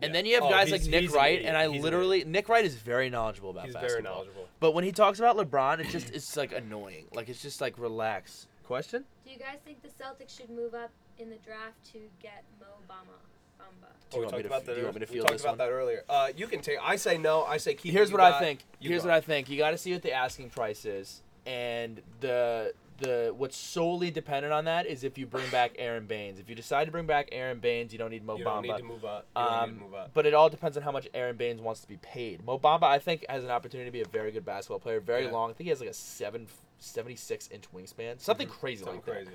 And 0.00 0.10
Yeah. 0.10 0.12
then 0.18 0.26
you 0.26 0.34
have 0.36 0.44
Oh, 0.44 0.50
guys 0.50 0.68
he's- 0.68 0.82
like 0.82 0.90
Nick 0.90 1.00
he's 1.02 1.10
an 1.12 1.16
Wright, 1.16 1.32
idiot. 1.34 1.48
and 1.48 1.56
I 1.56 1.66
He's 1.68 1.76
an 1.76 1.82
literally 1.82 2.24
Nick 2.24 2.48
Wright 2.48 2.64
is 2.64 2.76
very 2.76 3.10
knowledgeable 3.10 3.50
about 3.50 3.64
He's 3.66 3.74
basketball. 3.74 3.90
very 3.90 4.02
knowledgeable. 4.02 4.48
But 4.60 4.72
when 4.72 4.84
he 4.84 4.92
talks 4.92 5.18
about 5.18 5.36
LeBron, 5.36 5.80
it 5.80 5.88
just 5.88 6.10
it's 6.14 6.36
like 6.36 6.52
annoying. 6.52 7.06
Like 7.12 7.28
it's 7.28 7.42
just 7.42 7.60
like 7.60 7.78
relax. 7.78 8.46
question. 8.64 9.04
Do 9.24 9.30
you 9.32 9.38
guys 9.38 9.58
think 9.64 9.80
the 9.82 9.88
Celtics 9.88 10.36
should 10.36 10.50
move 10.50 10.74
up 10.74 10.90
in 11.18 11.30
the 11.30 11.36
draft 11.36 11.82
to 11.92 11.98
get 12.22 12.44
Mo 12.60 12.66
Bamba? 12.86 13.16
Bamba? 13.58 13.88
Do 14.10 14.16
you 14.16 14.20
we 14.20 14.26
want 14.26 14.26
me 14.26 14.30
talked 14.30 14.42
to 14.42 14.46
about 14.48 14.60
f- 14.60 14.66
that. 14.66 14.72
do 14.74 14.78
you 14.78 14.84
want 14.84 14.94
me 15.00 15.06
to 15.06 15.06
we 15.10 15.14
field 15.14 15.26
talked 15.26 15.32
this 15.38 15.42
about 15.42 15.50
one? 15.52 15.58
that 15.58 15.70
earlier. 15.72 16.04
Uh, 16.08 16.28
you 16.36 16.46
can 16.46 16.60
take. 16.60 16.76
I 16.82 16.96
say 16.96 17.16
no. 17.16 17.44
I 17.44 17.56
say 17.56 17.74
keep. 17.74 17.92
Here's 17.92 18.10
you 18.10 18.16
what 18.18 18.22
I 18.32 18.38
think. 18.38 18.60
you 18.78 18.90
Here's 18.90 19.02
go. 19.04 19.08
what 19.08 19.16
I 19.16 19.20
think. 19.22 19.48
You 19.48 19.56
got 19.56 19.70
to 19.70 19.78
see 19.78 19.92
what 19.94 20.02
the 20.02 20.12
asking 20.12 20.50
price 20.50 20.84
is, 20.84 21.22
and 21.46 22.02
the 22.20 22.74
the 22.98 23.32
what's 23.36 23.56
solely 23.56 24.10
dependent 24.10 24.52
on 24.52 24.64
that 24.66 24.86
is 24.86 25.04
if 25.04 25.16
you 25.18 25.26
bring 25.26 25.48
back 25.50 25.72
Aron 25.78 26.06
Baynes. 26.06 26.38
If 26.38 26.48
you 26.48 26.54
decide 26.54 26.84
to 26.86 26.90
bring 26.90 27.06
back 27.06 27.28
Aron 27.32 27.58
Baynes, 27.60 27.92
you 27.92 27.98
don't 27.98 28.10
need 28.10 28.24
Mo 28.24 28.36
You 28.36 28.44
Bamba. 28.44 28.54
don't 28.54 28.62
need 28.62 28.76
to 28.78 28.82
move 28.84 29.04
up. 29.04 29.26
You 29.36 29.42
don't 29.42 29.50
need 29.52 29.58
Um, 29.74 29.78
move 29.80 29.94
up. 29.94 30.10
but 30.14 30.26
it 30.26 30.34
all 30.34 30.48
depends 30.48 30.76
on 30.76 30.82
how 30.82 30.90
much 30.92 31.08
Aron 31.14 31.36
Baynes 31.36 31.60
wants 31.60 31.80
to 31.82 31.88
be 31.88 31.96
paid. 31.98 32.44
Mo 32.44 32.58
Bamba, 32.58 32.84
I 32.84 32.98
think, 32.98 33.24
has 33.28 33.44
an 33.44 33.50
opportunity 33.50 33.88
to 33.88 33.92
be 33.92 34.00
a 34.02 34.08
very 34.08 34.30
good 34.32 34.44
basketball 34.44 34.80
player, 34.80 35.00
very 35.00 35.24
Yeah. 35.24 35.30
long. 35.30 35.50
I 35.50 35.52
think 35.54 35.64
he 35.66 35.70
has 35.70 35.80
like 35.80 35.88
a 35.90 35.94
seven, 35.94 36.46
76 36.78 37.48
inch 37.52 37.64
wingspan, 37.74 38.20
something 38.20 38.48
crazy 38.48 38.84
Something 38.84 39.02
like 39.14 39.26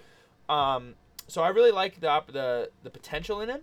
that. 0.47 0.53
Um, 0.53 0.95
so 1.27 1.41
I 1.41 1.49
really 1.49 1.71
like 1.71 1.99
the 1.99 2.09
op- 2.09 2.31
the 2.31 2.69
the 2.83 2.89
potential 2.89 3.39
in 3.41 3.49
him. 3.49 3.61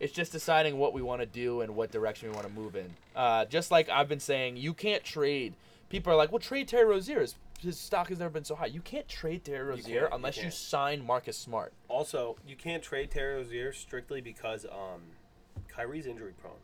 It's 0.00 0.12
just 0.12 0.32
deciding 0.32 0.76
what 0.78 0.92
we 0.92 1.00
want 1.02 1.20
to 1.22 1.26
do 1.26 1.62
and 1.62 1.74
what 1.74 1.90
direction 1.90 2.28
we 2.28 2.34
want 2.34 2.46
to 2.46 2.52
move 2.52 2.76
in. 2.76 2.94
Uh, 3.14 3.44
just 3.46 3.70
like 3.70 3.88
I've 3.88 4.08
been 4.08 4.20
saying, 4.20 4.56
you 4.58 4.74
can't 4.74 5.02
trade. 5.04 5.54
People 5.88 6.12
are 6.12 6.16
like, 6.16 6.30
"Well, 6.32 6.38
trade 6.38 6.68
Terry 6.68 6.84
Rozier. 6.84 7.24
His 7.60 7.78
stock 7.78 8.08
has 8.08 8.18
never 8.18 8.30
been 8.30 8.44
so 8.44 8.54
high." 8.54 8.66
You 8.66 8.80
can't 8.80 9.08
trade 9.08 9.44
Terry 9.44 9.64
Rozier 9.64 10.00
can't, 10.02 10.10
you 10.10 10.16
unless 10.16 10.36
you, 10.36 10.42
can't. 10.42 10.54
sign 10.54 11.04
Marcus 11.04 11.36
Smart. 11.36 11.72
Also, 11.88 12.36
you 12.46 12.56
can't 12.56 12.82
trade 12.82 13.10
Terry 13.10 13.36
Rozier 13.36 13.72
strictly 13.72 14.20
because 14.20 14.64
um, 14.66 15.02
Kyrie's 15.68 16.06
injury 16.06 16.32
prone. 16.40 16.54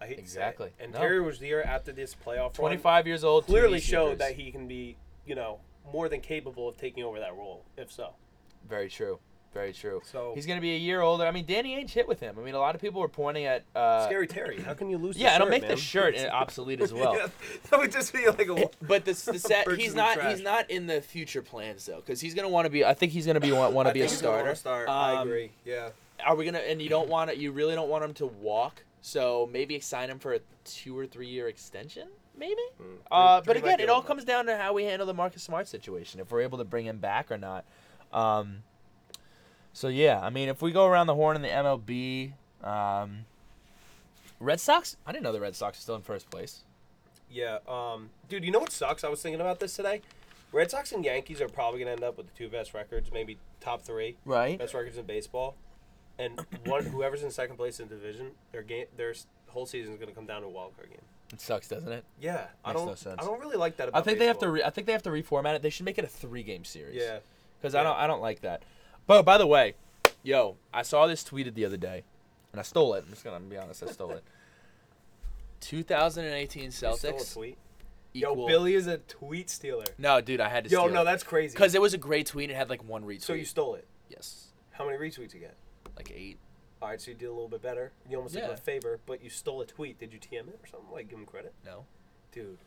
I 0.00 0.06
hate 0.06 0.18
Exactly. 0.18 0.68
to 0.68 0.72
say 0.76 0.80
it. 0.80 0.84
And 0.84 0.92
No. 0.94 1.00
Terry 1.00 1.20
Rozier 1.20 1.62
after 1.62 1.90
this 1.92 2.14
playoff 2.14 2.54
Twenty 2.54 2.76
run 2.76 2.82
years 3.06 3.24
old. 3.24 3.46
clearly 3.46 3.80
showed 3.80 4.18
that 4.18 4.34
he 4.34 4.52
can 4.52 4.68
be, 4.68 4.96
you 5.26 5.34
know, 5.34 5.58
more 5.92 6.08
than 6.08 6.20
capable 6.20 6.68
of 6.68 6.76
taking 6.76 7.02
over 7.02 7.18
that 7.18 7.34
role. 7.34 7.64
If 7.76 7.90
so, 7.90 8.14
Very 8.68 8.88
true. 8.88 9.18
Very 9.58 9.72
true. 9.72 10.00
So- 10.04 10.32
he's 10.36 10.46
gonna 10.46 10.60
be 10.60 10.72
a 10.76 10.78
year 10.78 11.00
older. 11.00 11.26
I 11.26 11.32
mean, 11.32 11.44
Danny 11.44 11.74
Ainge 11.74 11.90
hit 11.90 12.06
with 12.06 12.20
him. 12.20 12.36
I 12.38 12.42
mean, 12.44 12.54
a 12.54 12.60
lot 12.60 12.76
of 12.76 12.80
people 12.80 13.00
were 13.00 13.08
pointing 13.08 13.44
at. 13.44 13.64
Uh, 13.74 14.06
scary 14.06 14.28
Terry. 14.28 14.60
How 14.60 14.72
can 14.72 14.88
you 14.88 14.98
lose? 14.98 15.16
yeah, 15.16 15.30
the 15.30 15.34
it'll 15.36 15.48
make 15.48 15.62
man? 15.62 15.72
the 15.72 15.76
shirt 15.76 16.16
obsolete 16.30 16.80
as 16.80 16.92
well. 16.92 17.16
Yeah, 17.16 17.26
that 17.68 17.80
would 17.80 17.90
just 17.90 18.12
be 18.12 18.24
like 18.28 18.46
a. 18.48 18.70
But 18.80 19.04
the, 19.04 19.14
the 19.14 19.38
set, 19.40 19.68
he's 19.76 19.96
not 19.96 20.14
trash. 20.14 20.36
he's 20.36 20.44
not 20.44 20.70
in 20.70 20.86
the 20.86 21.00
future 21.02 21.42
plans 21.42 21.84
though, 21.86 21.96
because 21.96 22.20
he's 22.20 22.34
gonna 22.34 22.48
want 22.48 22.66
to 22.66 22.70
be. 22.70 22.84
I 22.84 22.94
think 22.94 23.10
he's 23.10 23.26
gonna 23.26 23.40
be 23.40 23.50
want, 23.50 23.72
want 23.74 23.88
to 23.88 23.94
be 23.94 24.02
a 24.02 24.08
starter. 24.08 24.54
Start. 24.54 24.88
I 24.88 25.16
Um, 25.16 25.26
agree. 25.26 25.50
Yeah. 25.64 25.88
Are 26.24 26.36
we 26.36 26.44
gonna? 26.44 26.58
And 26.58 26.80
you 26.80 26.88
don't 26.88 27.08
want 27.08 27.30
to. 27.30 27.36
You 27.36 27.50
really 27.50 27.74
don't 27.74 27.88
want 27.88 28.04
him 28.04 28.14
to 28.14 28.26
walk. 28.26 28.84
So 29.00 29.48
maybe 29.52 29.80
sign 29.80 30.08
him 30.08 30.20
for 30.20 30.34
a 30.34 30.40
two 30.64 30.96
or 30.96 31.04
three 31.06 31.28
year 31.28 31.48
extension. 31.48 32.06
Maybe. 32.36 32.62
Uh, 33.10 33.40
but 33.40 33.56
again, 33.56 33.80
it 33.80 33.88
all 33.88 34.02
comes 34.02 34.24
down 34.24 34.46
to 34.46 34.56
how 34.56 34.72
we 34.72 34.84
handle 34.84 35.06
the 35.08 35.14
Marcus 35.14 35.42
Smart 35.42 35.66
situation. 35.66 36.20
If 36.20 36.30
we're 36.30 36.42
able 36.42 36.58
to 36.58 36.64
bring 36.64 36.86
him 36.86 36.98
back 36.98 37.32
or 37.32 37.38
not. 37.38 37.64
Um, 38.12 38.58
so 39.78 39.86
yeah, 39.86 40.18
I 40.20 40.28
mean, 40.30 40.48
if 40.48 40.60
we 40.60 40.72
go 40.72 40.86
around 40.86 41.06
the 41.06 41.14
horn 41.14 41.36
in 41.36 41.42
the 41.42 41.48
MLB, 41.48 42.32
um, 42.66 43.26
Red 44.40 44.58
Sox. 44.58 44.96
I 45.06 45.12
didn't 45.12 45.22
know 45.22 45.30
the 45.32 45.40
Red 45.40 45.54
Sox 45.54 45.78
are 45.78 45.80
still 45.80 45.94
in 45.94 46.02
first 46.02 46.28
place. 46.30 46.64
Yeah, 47.30 47.58
um, 47.68 48.10
dude, 48.28 48.44
you 48.44 48.50
know 48.50 48.58
what 48.58 48.72
sucks? 48.72 49.04
I 49.04 49.08
was 49.08 49.22
thinking 49.22 49.40
about 49.40 49.60
this 49.60 49.76
today. 49.76 50.00
Red 50.50 50.70
Sox 50.70 50.90
and 50.90 51.04
Yankees 51.04 51.40
are 51.40 51.48
probably 51.48 51.78
gonna 51.78 51.92
end 51.92 52.02
up 52.02 52.16
with 52.16 52.26
the 52.26 52.32
two 52.36 52.48
best 52.48 52.74
records, 52.74 53.12
maybe 53.12 53.38
top 53.60 53.82
three 53.82 54.16
Right. 54.24 54.58
best 54.58 54.74
records 54.74 54.96
in 54.98 55.04
baseball. 55.06 55.54
And 56.18 56.44
one, 56.64 56.84
whoever's 56.92 57.22
in 57.22 57.30
second 57.30 57.56
place 57.56 57.78
in 57.78 57.88
the 57.88 57.94
division, 57.94 58.32
their 58.50 58.62
game, 58.62 58.86
their 58.96 59.14
whole 59.48 59.66
season 59.66 59.92
is 59.92 60.00
gonna 60.00 60.10
come 60.12 60.26
down 60.26 60.40
to 60.40 60.48
a 60.48 60.50
wild 60.50 60.74
card 60.76 60.90
game. 60.90 61.02
It 61.32 61.40
sucks, 61.40 61.68
doesn't 61.68 61.92
it? 61.92 62.04
Yeah, 62.20 62.46
I 62.64 62.72
don't, 62.72 62.86
no 62.86 62.94
sense. 62.96 63.16
I 63.20 63.24
don't 63.24 63.38
really 63.38 63.56
like 63.58 63.76
that. 63.76 63.90
I 63.94 64.00
think 64.00 64.18
they 64.18 64.26
have 64.26 64.38
to. 64.40 64.50
Re- 64.50 64.62
I 64.64 64.70
think 64.70 64.86
they 64.88 64.92
have 64.94 65.02
to 65.04 65.10
reformat 65.10 65.54
it. 65.54 65.62
They 65.62 65.70
should 65.70 65.84
make 65.84 65.98
it 65.98 66.04
a 66.04 66.08
three-game 66.08 66.64
series. 66.64 66.96
yeah, 66.96 67.18
Because 67.60 67.74
I 67.76 67.82
don't. 67.84 67.96
I 67.96 68.06
don't 68.08 68.22
like 68.22 68.40
that. 68.40 68.62
But 69.08 69.24
by 69.24 69.38
the 69.38 69.46
way, 69.46 69.74
yo, 70.22 70.56
I 70.72 70.82
saw 70.82 71.06
this 71.08 71.24
tweeted 71.24 71.54
the 71.54 71.64
other 71.64 71.76
day, 71.78 72.04
and 72.52 72.60
I 72.60 72.62
stole 72.62 72.94
it. 72.94 73.02
I'm 73.04 73.10
just 73.10 73.24
gonna 73.24 73.40
be 73.40 73.56
honest. 73.56 73.82
I 73.82 73.86
stole 73.90 74.12
it. 74.12 74.22
2018 75.60 76.62
You 76.64 76.70
stole 76.70 76.94
a 76.94 76.96
Celtics 76.96 77.34
tweet. 77.34 77.56
equal. 78.14 78.36
Yo, 78.38 78.46
Billy 78.46 78.74
is 78.74 78.86
a 78.86 78.98
tweet 78.98 79.50
stealer. 79.50 79.84
No, 79.98 80.20
dude, 80.20 80.40
I 80.40 80.48
had 80.48 80.64
to. 80.64 80.70
Steal. 80.70 80.80
Yo, 80.82 80.86
steal 80.86 80.94
no, 80.94 81.02
it. 81.02 81.04
that's 81.04 81.22
crazy. 81.24 81.54
because 81.54 81.74
it 81.74 81.80
was 81.80 81.94
a 81.94 81.98
great 81.98 82.26
tweet. 82.26 82.44
and 82.50 82.52
It 82.52 82.56
had 82.56 82.70
like 82.70 82.84
one 82.84 83.02
retweet. 83.04 83.22
so 83.22 83.32
you 83.32 83.44
stole 83.44 83.74
it. 83.74 83.86
yes, 84.08 84.48
How 84.72 84.84
many 84.86 84.98
retweets 84.98 85.34
you 85.34 85.40
get? 85.40 85.54
like 85.96 86.12
eight. 86.14 86.38
All 86.80 86.88
right, 86.88 87.00
so 87.00 87.10
you 87.10 87.16
did 87.16 87.26
a 87.26 87.32
little 87.32 87.48
bit 87.48 87.60
better. 87.60 87.90
You 88.08 88.18
almost 88.18 88.34
did 88.34 88.44
him 88.44 88.50
Yeah. 88.50 88.54
a 88.54 88.58
favor, 88.58 89.00
but 89.04 89.22
you 89.24 89.30
stole 89.30 89.60
a 89.62 89.66
tweet. 89.66 89.98
Did 89.98 90.12
you 90.12 90.20
TM 90.20 90.46
it 90.48 90.60
or 90.62 90.66
something? 90.68 90.92
Like 90.92 91.08
give 91.08 91.18
him 91.18 91.26
credit, 91.26 91.52
No, 91.64 91.86
dude. 92.30 92.58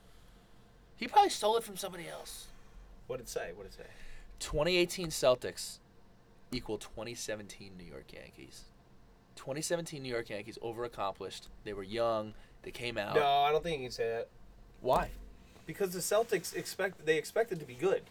he 0.98 1.08
probably 1.08 1.30
stole 1.30 1.56
it 1.56 1.64
from 1.64 1.78
somebody 1.78 2.10
else. 2.10 2.48
What 3.08 3.18
did 3.18 3.24
it 3.24 3.30
say? 3.30 3.52
What 3.56 3.64
did 3.64 3.74
it 3.74 3.78
say? 3.78 3.90
2018 4.40 5.08
Celtics 5.08 5.78
equal 6.52 6.78
2017 6.78 7.72
New 7.78 7.86
York 7.86 8.14
Yankees. 8.14 8.66
2017 9.36 10.04
New 10.04 10.10
York 10.10 10.30
Yankees 10.30 10.58
overaccomplished. 10.64 11.48
They 11.64 11.74
were 11.74 11.84
young. 11.84 12.34
They 12.64 12.72
came 12.72 12.98
out. 12.98 13.16
No, 13.16 13.26
I 13.26 13.52
don't 13.52 13.64
think 13.64 13.80
you 13.80 13.86
can 13.86 13.92
say 13.92 14.10
that. 14.10 14.28
Why? 14.82 15.10
Because 15.66 15.94
the 15.94 16.00
Celtics 16.00 16.56
expect 16.56 17.06
they 17.06 17.18
expected 17.18 17.60
to 17.60 17.66
be 17.66 17.76
good. 17.76 18.04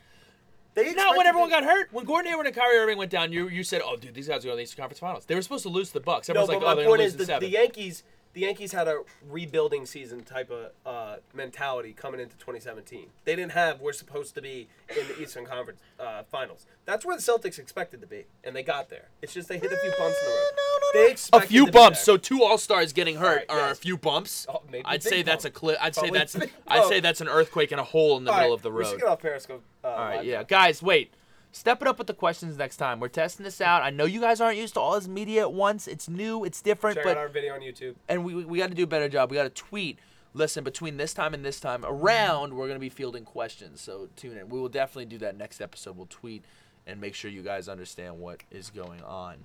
They 0.75 0.95
Not 0.95 1.17
when 1.17 1.27
everyone 1.27 1.51
got 1.51 1.65
hurt. 1.65 1.93
When 1.93 2.05
Gordon 2.05 2.31
Hayward 2.31 2.47
and 2.47 2.55
Kyrie 2.55 2.79
Irving 2.79 2.97
went 2.97 3.11
down, 3.11 3.33
you 3.33 3.49
you 3.49 3.65
said, 3.65 3.83
"Oh, 3.85 3.97
dude, 3.97 4.15
these 4.15 4.29
guys 4.29 4.45
are 4.45 4.49
going 4.49 4.53
to 4.53 4.57
the 4.59 4.63
Eastern 4.63 4.83
Conference 4.83 5.01
Finals." 5.01 5.27
They 5.27 5.35
were 5.35 5.43
supposed 5.43 5.65
to 5.65 5.69
lose 5.69 5.89
to 5.89 5.95
the 5.95 6.01
Bucks. 6.01 6.29
No, 6.29 6.35
Everyone's 6.35 6.49
but 6.49 6.65
like, 6.65 6.73
"Oh, 6.73 6.77
they're 6.77 6.87
going 6.87 6.99
to 7.01 7.05
is 7.07 7.19
lose 7.19 7.27
the, 7.27 7.39
the 7.41 7.49
Yankees. 7.49 8.05
The 8.33 8.43
Yankees 8.43 8.71
had 8.71 8.87
a 8.87 9.03
rebuilding 9.29 9.87
season 9.87 10.23
type 10.23 10.51
of 10.53 10.71
uh, 10.87 11.17
mentality 11.35 11.93
coming 11.93 12.21
into 12.21 12.37
2017. 12.37 13.07
They 13.25 13.35
didn't 13.35 13.53
have 13.53 13.81
we're 13.81 13.93
supposed 13.93 14.37
to 14.37 14.43
be 14.43 14.69
in 14.97 15.09
the 15.09 15.21
Eastern 15.21 15.45
Conference 15.45 15.81
uh, 15.99 16.23
Finals. 16.31 16.65
That's 16.85 17.05
where 17.05 17.17
the 17.17 17.23
Celtics 17.23 17.59
expected 17.59 18.01
to 18.03 18.07
be, 18.07 18.27
and 18.45 18.55
they 18.55 18.63
got 18.63 18.89
there. 18.89 19.09
It's 19.21 19.35
just 19.35 19.49
they 19.49 19.59
hit 19.59 19.73
a 19.73 19.77
few 19.77 19.91
bumps 19.99 20.17
in 20.21 20.27
the 20.27 20.33
road. 20.33 20.51
No, 20.57 21.01
no, 21.01 21.07
They 21.09 21.17
a 21.33 21.41
few 21.41 21.67
bumps. 21.73 22.01
So 22.05 22.17
two 22.17 22.45
All 22.45 22.57
Stars 22.57 22.93
getting 22.93 23.17
hurt 23.17 23.47
All 23.49 23.57
right, 23.57 23.65
are 23.65 23.71
a 23.73 23.77
few 23.77 23.97
bumps. 23.97 24.47
Oh, 24.49 24.63
maybe 24.71 24.85
I'd 24.85 25.03
big 25.03 25.11
say 25.11 25.23
that's 25.23 25.45
a 25.45 25.51
clip. 25.51 25.79
I'd 25.81 25.97
say 25.97 26.11
that's 26.11 26.37
I'd 26.69 26.85
say 26.87 27.01
that's 27.01 27.21
an 27.21 27.29
earthquake 27.29 27.73
and 27.73 27.81
a 27.81 27.85
hole 27.85 28.17
in 28.17 28.25
the 28.25 28.31
All 28.31 28.37
middle 28.37 28.51
right, 28.51 28.57
of 28.57 28.63
the 28.63 28.71
road. 28.71 28.79
We 28.79 28.85
should 28.85 28.93
road. 28.93 29.01
get 29.01 29.09
off 29.09 29.21
Periscope. 29.21 29.63
Uh, 29.83 29.89
All 29.89 29.99
right, 29.99 30.25
yeah, 30.25 30.39
now. 30.39 30.43
guys, 30.45 30.83
wait. 30.83 31.13
Step 31.53 31.83
it 31.83 31.89
up 31.89 31.99
with 31.99 32.07
the 32.07 32.15
questions 32.15 32.57
next 32.57 32.77
time. 32.77 33.01
We're 33.01 33.09
testing 33.09 33.43
this 33.45 33.61
out. 33.61 33.83
I 33.83 33.91
know 33.91 34.05
you 34.05 34.21
guys 34.21 34.41
aren't 34.41 34.57
used 34.57 34.75
to 34.75 34.81
all 34.81 34.95
this 34.95 35.09
media 35.09 35.43
at 35.43 35.53
once. 35.53 35.89
It's 35.89 36.09
new. 36.09 36.45
It's 36.45 36.63
different, 36.63 36.97
Check 36.97 37.05
but 37.05 37.11
out 37.13 37.17
our 37.19 37.29
video 37.29 37.55
on 37.55 37.61
YouTube. 37.61 37.97
and 38.09 38.25
we, 38.25 38.35
we, 38.35 38.45
we 38.45 38.59
got 38.59 38.69
to 38.69 38.75
do 38.75 38.85
a 38.85 38.87
better 38.87 39.09
job. 39.09 39.31
We 39.31 39.37
got 39.37 39.45
to 39.45 39.51
tweet. 39.51 39.99
Listen, 40.33 40.63
between 40.63 40.97
this 40.97 41.13
time 41.13 41.35
and 41.35 41.45
this 41.45 41.59
time 41.59 41.85
around, 41.85 42.55
we're 42.55 42.67
going 42.67 42.77
to 42.77 42.81
be 42.81 42.89
fielding 42.89 43.25
questions. 43.25 43.81
So 43.81 44.09
tune 44.15 44.37
in. 44.37 44.49
We 44.49 44.61
will 44.61 44.69
definitely 44.69 45.07
do 45.07 45.19
that 45.19 45.37
next 45.37 45.61
episode. 45.61 45.97
We'll 45.97 46.07
tweet 46.07 46.45
and 46.87 47.01
make 47.01 47.15
sure 47.17 47.31
you 47.31 47.43
guys 47.43 47.69
understand 47.69 48.21
what 48.21 48.43
is 48.53 48.71
going 48.71 49.03
on. 49.03 49.45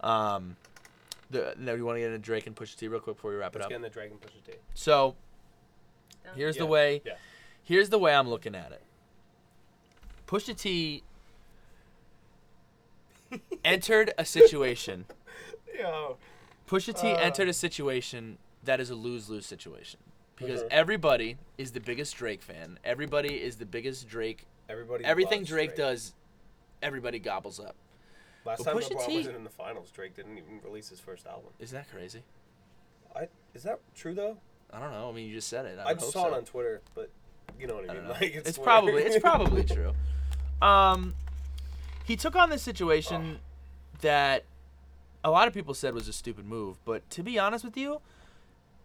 Um, 0.00 0.56
the, 1.30 1.54
now, 1.58 1.74
you 1.74 1.84
want 1.84 1.96
to 1.96 2.00
get 2.00 2.06
into 2.06 2.18
Drake 2.18 2.46
and 2.46 2.56
Pusha 2.56 2.76
T 2.76 2.88
real 2.88 3.00
quick 3.00 3.16
before 3.16 3.30
we 3.30 3.36
wrap 3.36 3.54
it 3.54 3.58
Let's 3.58 3.66
up? 3.66 3.70
get 3.70 3.76
in 3.76 3.82
the 3.82 4.00
and 4.00 4.20
Pusha 4.20 4.42
T. 4.46 4.52
So 4.72 5.16
here's 6.34 6.56
the 6.56 6.66
way. 6.66 7.02
Yeah. 7.04 7.12
Here's 7.62 7.90
the 7.90 7.98
way 7.98 8.14
I'm 8.14 8.28
looking 8.28 8.54
at 8.54 8.72
it. 8.72 8.82
Pusha 10.26 10.56
T 10.58 11.02
entered 13.64 14.12
a 14.18 14.24
situation. 14.24 15.06
Yo. 15.78 16.16
Pusha 16.68 16.98
T 16.98 17.12
Uh. 17.12 17.16
entered 17.16 17.48
a 17.48 17.52
situation 17.52 18.38
that 18.64 18.80
is 18.80 18.90
a 18.90 18.94
lose-lose 18.94 19.46
situation 19.46 19.98
because 20.36 20.62
everybody 20.70 21.36
is 21.58 21.72
the 21.72 21.80
biggest 21.80 22.16
Drake 22.16 22.42
fan. 22.42 22.78
Everybody 22.84 23.34
is 23.34 23.56
the 23.56 23.66
biggest 23.66 24.08
Drake. 24.08 24.46
Everybody. 24.68 25.04
Everything 25.04 25.40
loves 25.40 25.48
Drake, 25.50 25.76
does, 25.76 26.14
everybody 26.82 27.18
gobbles 27.18 27.58
up. 27.60 27.74
Last 28.44 28.58
But 28.64 28.72
time 28.72 28.76
Pusha 28.82 29.06
T- 29.06 29.16
wasn't 29.18 29.36
in 29.36 29.44
the 29.44 29.50
finals, 29.50 29.90
Drake 29.90 30.14
didn't 30.16 30.36
even 30.38 30.60
release 30.64 30.88
his 30.88 30.98
first 31.00 31.26
album. 31.26 31.50
Isn't 31.58 31.76
that 31.76 31.90
crazy? 31.90 32.22
I, 33.14 33.28
is 33.54 33.62
that 33.64 33.80
true 33.94 34.14
though? 34.14 34.36
I 34.72 34.80
don't 34.80 34.90
know. 34.92 35.08
I 35.08 35.12
mean, 35.12 35.28
you 35.28 35.34
just 35.34 35.48
said 35.48 35.66
it. 35.66 35.78
I, 35.78 35.90
I, 35.90 35.94
just 35.94 36.12
saw 36.12 36.22
so. 36.24 36.28
it 36.28 36.36
on 36.38 36.44
Twitter, 36.44 36.80
but 36.94 37.10
you 37.60 37.66
know 37.66 37.74
what 37.74 37.90
I 37.90 37.92
I 37.92 37.96
mean. 37.96 38.08
Like, 38.08 38.22
it's 38.22 38.42
Twitter. 38.54 38.62
probably 38.62 39.02
it's 39.02 39.18
probably 39.18 39.64
true. 39.76 39.92
Um, 40.62 41.14
he 42.04 42.16
took 42.16 42.36
on 42.36 42.50
this 42.50 42.62
situation 42.62 43.38
that 44.00 44.44
a 45.24 45.30
lot 45.30 45.46
of 45.48 45.54
people 45.54 45.74
said 45.74 45.94
was 45.94 46.08
a 46.08 46.12
stupid 46.12 46.46
move, 46.46 46.78
but 46.84 47.08
to 47.10 47.22
be 47.22 47.38
honest 47.38 47.64
with 47.64 47.76
you, 47.76 48.00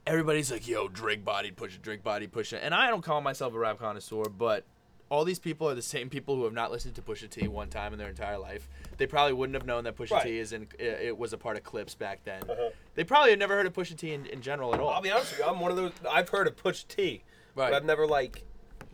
everybody's 0.06 0.52
like, 0.52 0.68
"Yo, 0.68 0.88
Drake 0.88 1.26
body, 1.26 1.52
push 1.52 1.76
it, 1.76 1.82
Drake 1.82 2.04
body 2.04 2.28
push 2.28 2.54
it," 2.54 2.62
and 2.64 2.74
I 2.74 2.88
don't 2.90 3.02
call 3.04 3.22
myself 3.22 3.54
a 3.54 3.60
rap 3.60 3.80
connoisseur, 3.80 4.26
but 4.30 4.64
all 5.10 5.24
these 5.24 5.40
people 5.40 5.70
are 5.70 5.74
the 5.74 5.82
same 5.82 6.10
people 6.10 6.36
who 6.36 6.44
have 6.44 6.54
not 6.54 6.70
listened 6.70 6.94
to 6.96 7.02
Pusha 7.02 7.30
T 7.30 7.48
one 7.48 7.70
time 7.70 7.94
in 7.94 8.00
their 8.00 8.10
entire 8.10 8.38
life. 8.38 8.68
They 8.98 9.08
probably 9.08 9.34
wouldn't 9.34 9.56
have 9.56 9.66
known 9.66 9.86
that 9.86 9.96
Pusha 9.96 10.12
Right. 10.12 10.24
T 10.24 10.38
is 10.38 10.52
in 10.54 10.64
it 10.78 11.02
it 11.02 11.18
was 11.18 11.32
a 11.34 11.38
part 11.38 11.56
of 11.58 11.64
Clipse 11.64 11.96
back 11.96 12.24
then. 12.26 12.44
Uh-huh. 12.44 12.70
They 12.96 13.04
probably 13.04 13.30
had 13.32 13.40
never 13.40 13.56
heard 13.56 13.66
of 13.66 13.74
Pusha 13.74 13.96
T 13.98 14.12
in, 14.14 14.26
in 14.28 14.42
general 14.42 14.74
at 14.74 14.80
all. 14.82 14.90
I'll 14.90 15.02
be 15.02 15.10
honest 15.12 15.32
with 15.32 15.40
you. 15.40 15.46
I'm 15.46 15.60
one 15.60 15.72
of 15.72 15.78
those. 15.78 15.94
I've 16.10 16.30
heard 16.30 16.46
of 16.48 16.56
Push 16.58 16.84
T, 16.86 17.24
Right. 17.56 17.72
but 17.72 17.74
I've 17.74 17.86
never 17.86 18.06
like 18.06 18.44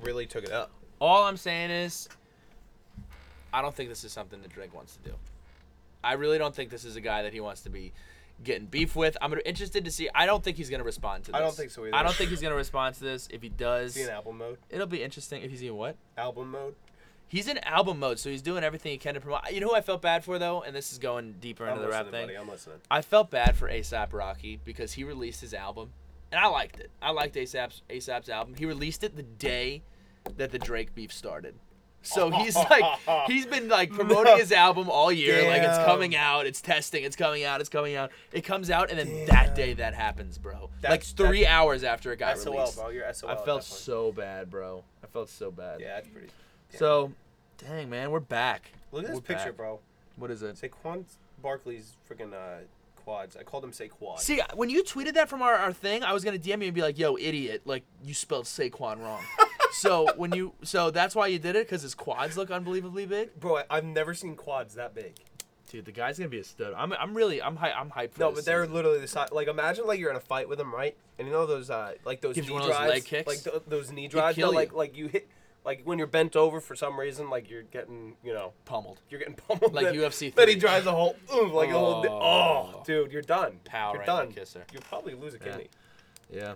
really 0.02 0.26
took 0.28 0.44
it 0.44 0.52
up. 0.52 0.72
All 1.02 1.24
I'm 1.24 1.38
saying 1.38 1.72
is, 1.72 2.08
I 3.54 3.62
don't 3.62 3.74
think 3.74 3.90
this 3.90 4.04
is 4.04 4.12
something 4.12 4.42
that 4.42 4.52
Drake 4.52 4.74
wants 4.74 4.98
to 4.98 5.10
do. 5.10 5.16
I 6.04 6.14
really 6.14 6.38
don't 6.38 6.54
think 6.54 6.70
this 6.70 6.84
is 6.84 6.96
a 6.96 7.02
guy 7.02 7.22
that 7.24 7.32
he 7.34 7.40
wants 7.40 7.62
to 7.62 7.70
be 7.70 7.94
getting 8.44 8.66
beef 8.66 8.96
with. 8.96 9.16
I'm 9.22 9.34
interested 9.46 9.86
to 9.86 9.92
see. 9.92 10.10
I 10.14 10.26
don't 10.26 10.44
think 10.44 10.58
he's 10.58 10.70
going 10.70 10.80
to 10.80 10.86
respond 10.86 11.24
to 11.26 11.32
this. 11.32 11.38
I 11.40 11.42
don't 11.44 11.56
think 11.56 11.72
so 11.72 11.86
either. 11.86 11.96
I 11.96 12.04
don't 12.04 12.16
think 12.16 12.30
he's 12.32 12.42
going 12.42 12.52
to 12.52 12.58
respond 12.58 12.96
to 12.96 13.02
this. 13.04 13.28
If 13.32 13.42
he 13.42 13.50
does, 13.50 13.92
Is 13.92 13.98
he 13.98 14.04
in 14.04 14.10
album 14.10 14.40
mode? 14.40 14.58
it'll 14.70 14.88
be 14.88 15.04
interesting. 15.04 15.44
If 15.44 15.52
he's 15.52 15.62
in 15.62 15.76
what? 15.76 15.96
Album 16.18 16.52
mode. 16.52 16.76
He's 17.28 17.48
in 17.48 17.58
album 17.60 18.00
mode, 18.00 18.20
so 18.20 18.30
he's 18.30 18.42
doing 18.44 18.64
everything 18.64 18.92
he 18.92 18.98
can 18.98 19.16
to 19.16 19.22
promote. 19.22 19.52
You 19.52 19.60
know 19.62 19.70
who 19.70 19.76
I 19.76 19.82
felt 19.82 20.02
bad 20.02 20.24
for 20.24 20.38
though, 20.38 20.62
and 20.62 20.76
this 20.76 20.92
is 20.92 21.00
going 21.00 21.36
deeper 21.40 21.64
into 21.66 21.78
I'm 21.78 21.82
the 21.82 21.90
rap 21.90 22.12
thing. 22.12 22.28
buddy. 22.28 22.38
I'm 22.38 22.48
listening. 22.50 22.78
I 22.92 23.02
felt 23.02 23.32
bad 23.32 23.56
for 23.56 23.68
ASAP 23.70 24.14
Rocky 24.14 24.60
because 24.64 24.94
he 24.94 25.04
released 25.04 25.42
his 25.42 25.54
album, 25.54 25.94
and 26.32 26.40
I 26.40 26.48
liked 26.48 26.80
it. 26.80 26.92
I 27.02 27.10
liked 27.12 27.34
ASAP's 27.36 27.82
ASAP's 27.90 28.30
album. 28.30 28.54
He 28.56 28.66
released 28.66 29.04
it 29.04 29.16
the 29.16 29.24
day 29.24 29.82
that 30.38 30.52
the 30.52 30.60
Drake 30.60 30.94
beef 30.94 31.12
started. 31.12 31.56
So 32.06 32.30
he's 32.30 32.56
like, 32.56 32.84
he's 33.28 33.46
been 33.46 33.70
like 33.70 33.92
promoting 33.92 34.38
his 34.38 34.52
album 34.52 34.90
all 34.90 35.12
year. 35.12 35.48
Like 35.48 35.62
it's 35.64 35.78
coming 35.86 36.16
out, 36.16 36.46
it's 36.46 36.62
testing, 36.62 37.04
it's 37.04 37.16
coming 37.16 37.44
out, 37.46 37.62
it's 37.62 37.70
coming 37.70 37.96
out. 37.96 38.12
It 38.32 38.42
comes 38.42 38.70
out, 38.70 38.90
and 38.90 39.00
then 39.00 39.26
that 39.28 39.56
day 39.56 39.74
that 39.76 39.94
happens, 39.94 40.38
bro. 40.38 40.54
like 40.62 40.82
That's- 40.82 41.12
three 41.14 41.46
hours 41.46 41.84
after 41.84 42.12
it 42.12 42.18
got 42.18 42.38
SOL, 42.38 42.54
released. 42.54 42.76
bro. 42.76 42.90
You're 42.90 43.14
SOL. 43.14 43.30
I 43.30 43.36
felt 43.38 43.64
so 43.64 44.12
bad, 44.12 44.50
bro. 44.52 44.84
I 45.04 45.08
felt 45.08 45.30
so 45.30 45.50
bad. 45.50 45.80
Yeah, 45.80 45.96
that's 45.96 46.08
pretty. 46.10 46.28
So, 46.76 47.12
dang 47.58 47.90
man, 47.90 48.12
we're 48.12 48.20
back. 48.20 48.72
Look 48.92 49.04
at 49.04 49.08
this 49.10 49.16
We're 49.16 49.22
picture, 49.22 49.46
back. 49.50 49.58
bro. 49.58 49.80
What 50.18 50.30
is 50.30 50.44
it? 50.44 50.56
Saquon 50.56 51.06
Barkley's 51.42 51.94
freaking 52.10 52.34
uh, 52.34 52.64
quads. 53.04 53.36
I 53.38 53.44
called 53.44 53.64
him 53.64 53.72
Saquad. 53.72 54.20
See, 54.20 54.42
when 54.56 54.70
you 54.70 54.84
tweeted 54.84 55.14
that 55.14 55.30
from 55.30 55.42
our, 55.42 55.54
our 55.56 55.74
thing, 55.74 56.04
I 56.04 56.14
was 56.14 56.24
gonna 56.24 56.38
DM 56.38 56.60
you 56.62 56.66
and 56.68 56.74
be 56.74 56.82
like, 56.82 56.98
"Yo, 57.00 57.16
idiot! 57.18 57.62
Like 57.66 57.84
you 58.04 58.14
spelled 58.14 58.46
Saquon 58.46 59.00
wrong." 59.02 59.22
so 59.74 60.08
when 60.18 60.34
you, 60.34 60.54
so 60.64 60.92
that's 60.92 61.16
why 61.16 61.28
you 61.28 61.40
did 61.40 61.56
it 61.56 61.66
because 61.68 61.82
his 61.82 61.96
quads 61.96 62.38
look 62.38 62.52
unbelievably 62.52 63.06
big. 63.08 63.40
bro, 63.40 63.58
I, 63.58 63.64
I've 63.70 63.86
never 63.86 64.14
seen 64.14 64.36
quads 64.36 64.76
that 64.76 64.94
big. 64.96 65.14
Dude, 65.70 65.86
the 65.86 65.92
guy's 65.92 66.18
gonna 66.20 66.30
be 66.30 66.40
a 66.40 66.44
stud. 66.44 66.74
I'm, 66.78 66.94
I'm 66.94 67.16
really, 67.16 67.42
I'm 67.42 67.56
hype. 67.56 67.74
I'm 67.76 67.90
hyped. 67.90 68.12
For 68.14 68.20
No, 68.20 68.30
this 68.30 68.40
but 68.40 68.46
they're 68.46 68.64
season. 68.64 68.76
literally 68.76 69.00
the 69.00 69.08
size. 69.08 69.30
Like, 69.32 69.48
imagine 69.48 69.88
like 69.88 70.00
you're 70.00 70.12
in 70.12 70.16
a 70.16 70.20
fight 70.20 70.48
with 70.48 70.60
them, 70.60 70.74
right? 70.74 70.96
And 71.18 71.28
you 71.28 71.34
know 71.34 71.48
those 71.48 71.70
uh, 71.72 71.94
like 72.06 72.22
those 72.22 72.36
Gives 72.36 72.48
knee 72.48 72.54
you 72.54 72.60
one 72.60 72.64
of 72.64 72.68
those 72.70 72.78
drives, 72.78 72.92
leg 72.94 73.06
kicks? 73.06 73.28
like 73.28 73.44
th- 73.44 73.64
those 73.68 73.92
knee 73.92 74.08
drives. 74.08 74.36
kill 74.36 74.52
No, 74.52 74.56
like 74.56 74.72
you. 74.72 74.78
like 74.78 74.96
you 74.98 75.08
hit, 75.08 75.28
like 75.66 75.82
when 75.84 75.98
you're 75.98 76.06
bent 76.06 76.36
over 76.36 76.62
for 76.62 76.76
some 76.76 77.00
reason, 77.00 77.32
like 77.32 77.50
you're 77.50 77.64
getting, 77.64 78.16
you 78.24 78.34
know, 78.34 78.54
pummeled. 78.66 79.00
you're 79.10 79.20
getting 79.20 79.34
pummeled. 79.48 79.74
Like 79.74 79.86
then- 79.86 79.96
UFC 79.96 80.32
Then 80.36 80.48
he 80.48 80.54
three. 80.54 80.60
drives 80.62 80.86
a 80.86 80.92
whole, 80.92 81.16
ooh, 81.34 81.48
like 81.52 81.70
a 81.70 81.74
whole. 81.74 82.06
Oh. 82.08 82.74
Oh, 82.76 82.84
dude, 82.86 83.12
you're 83.12 83.22
done. 83.24 83.60
Power 83.64 83.94
you're 83.94 84.02
angle 84.02 84.18
done. 84.18 84.32
kisser. 84.32 84.66
You'll 84.72 84.84
probably 84.84 85.16
lose 85.16 85.34
a 85.34 85.38
Yeah. 85.38 85.44
kidney. 85.44 85.70
Yeah. 86.32 86.54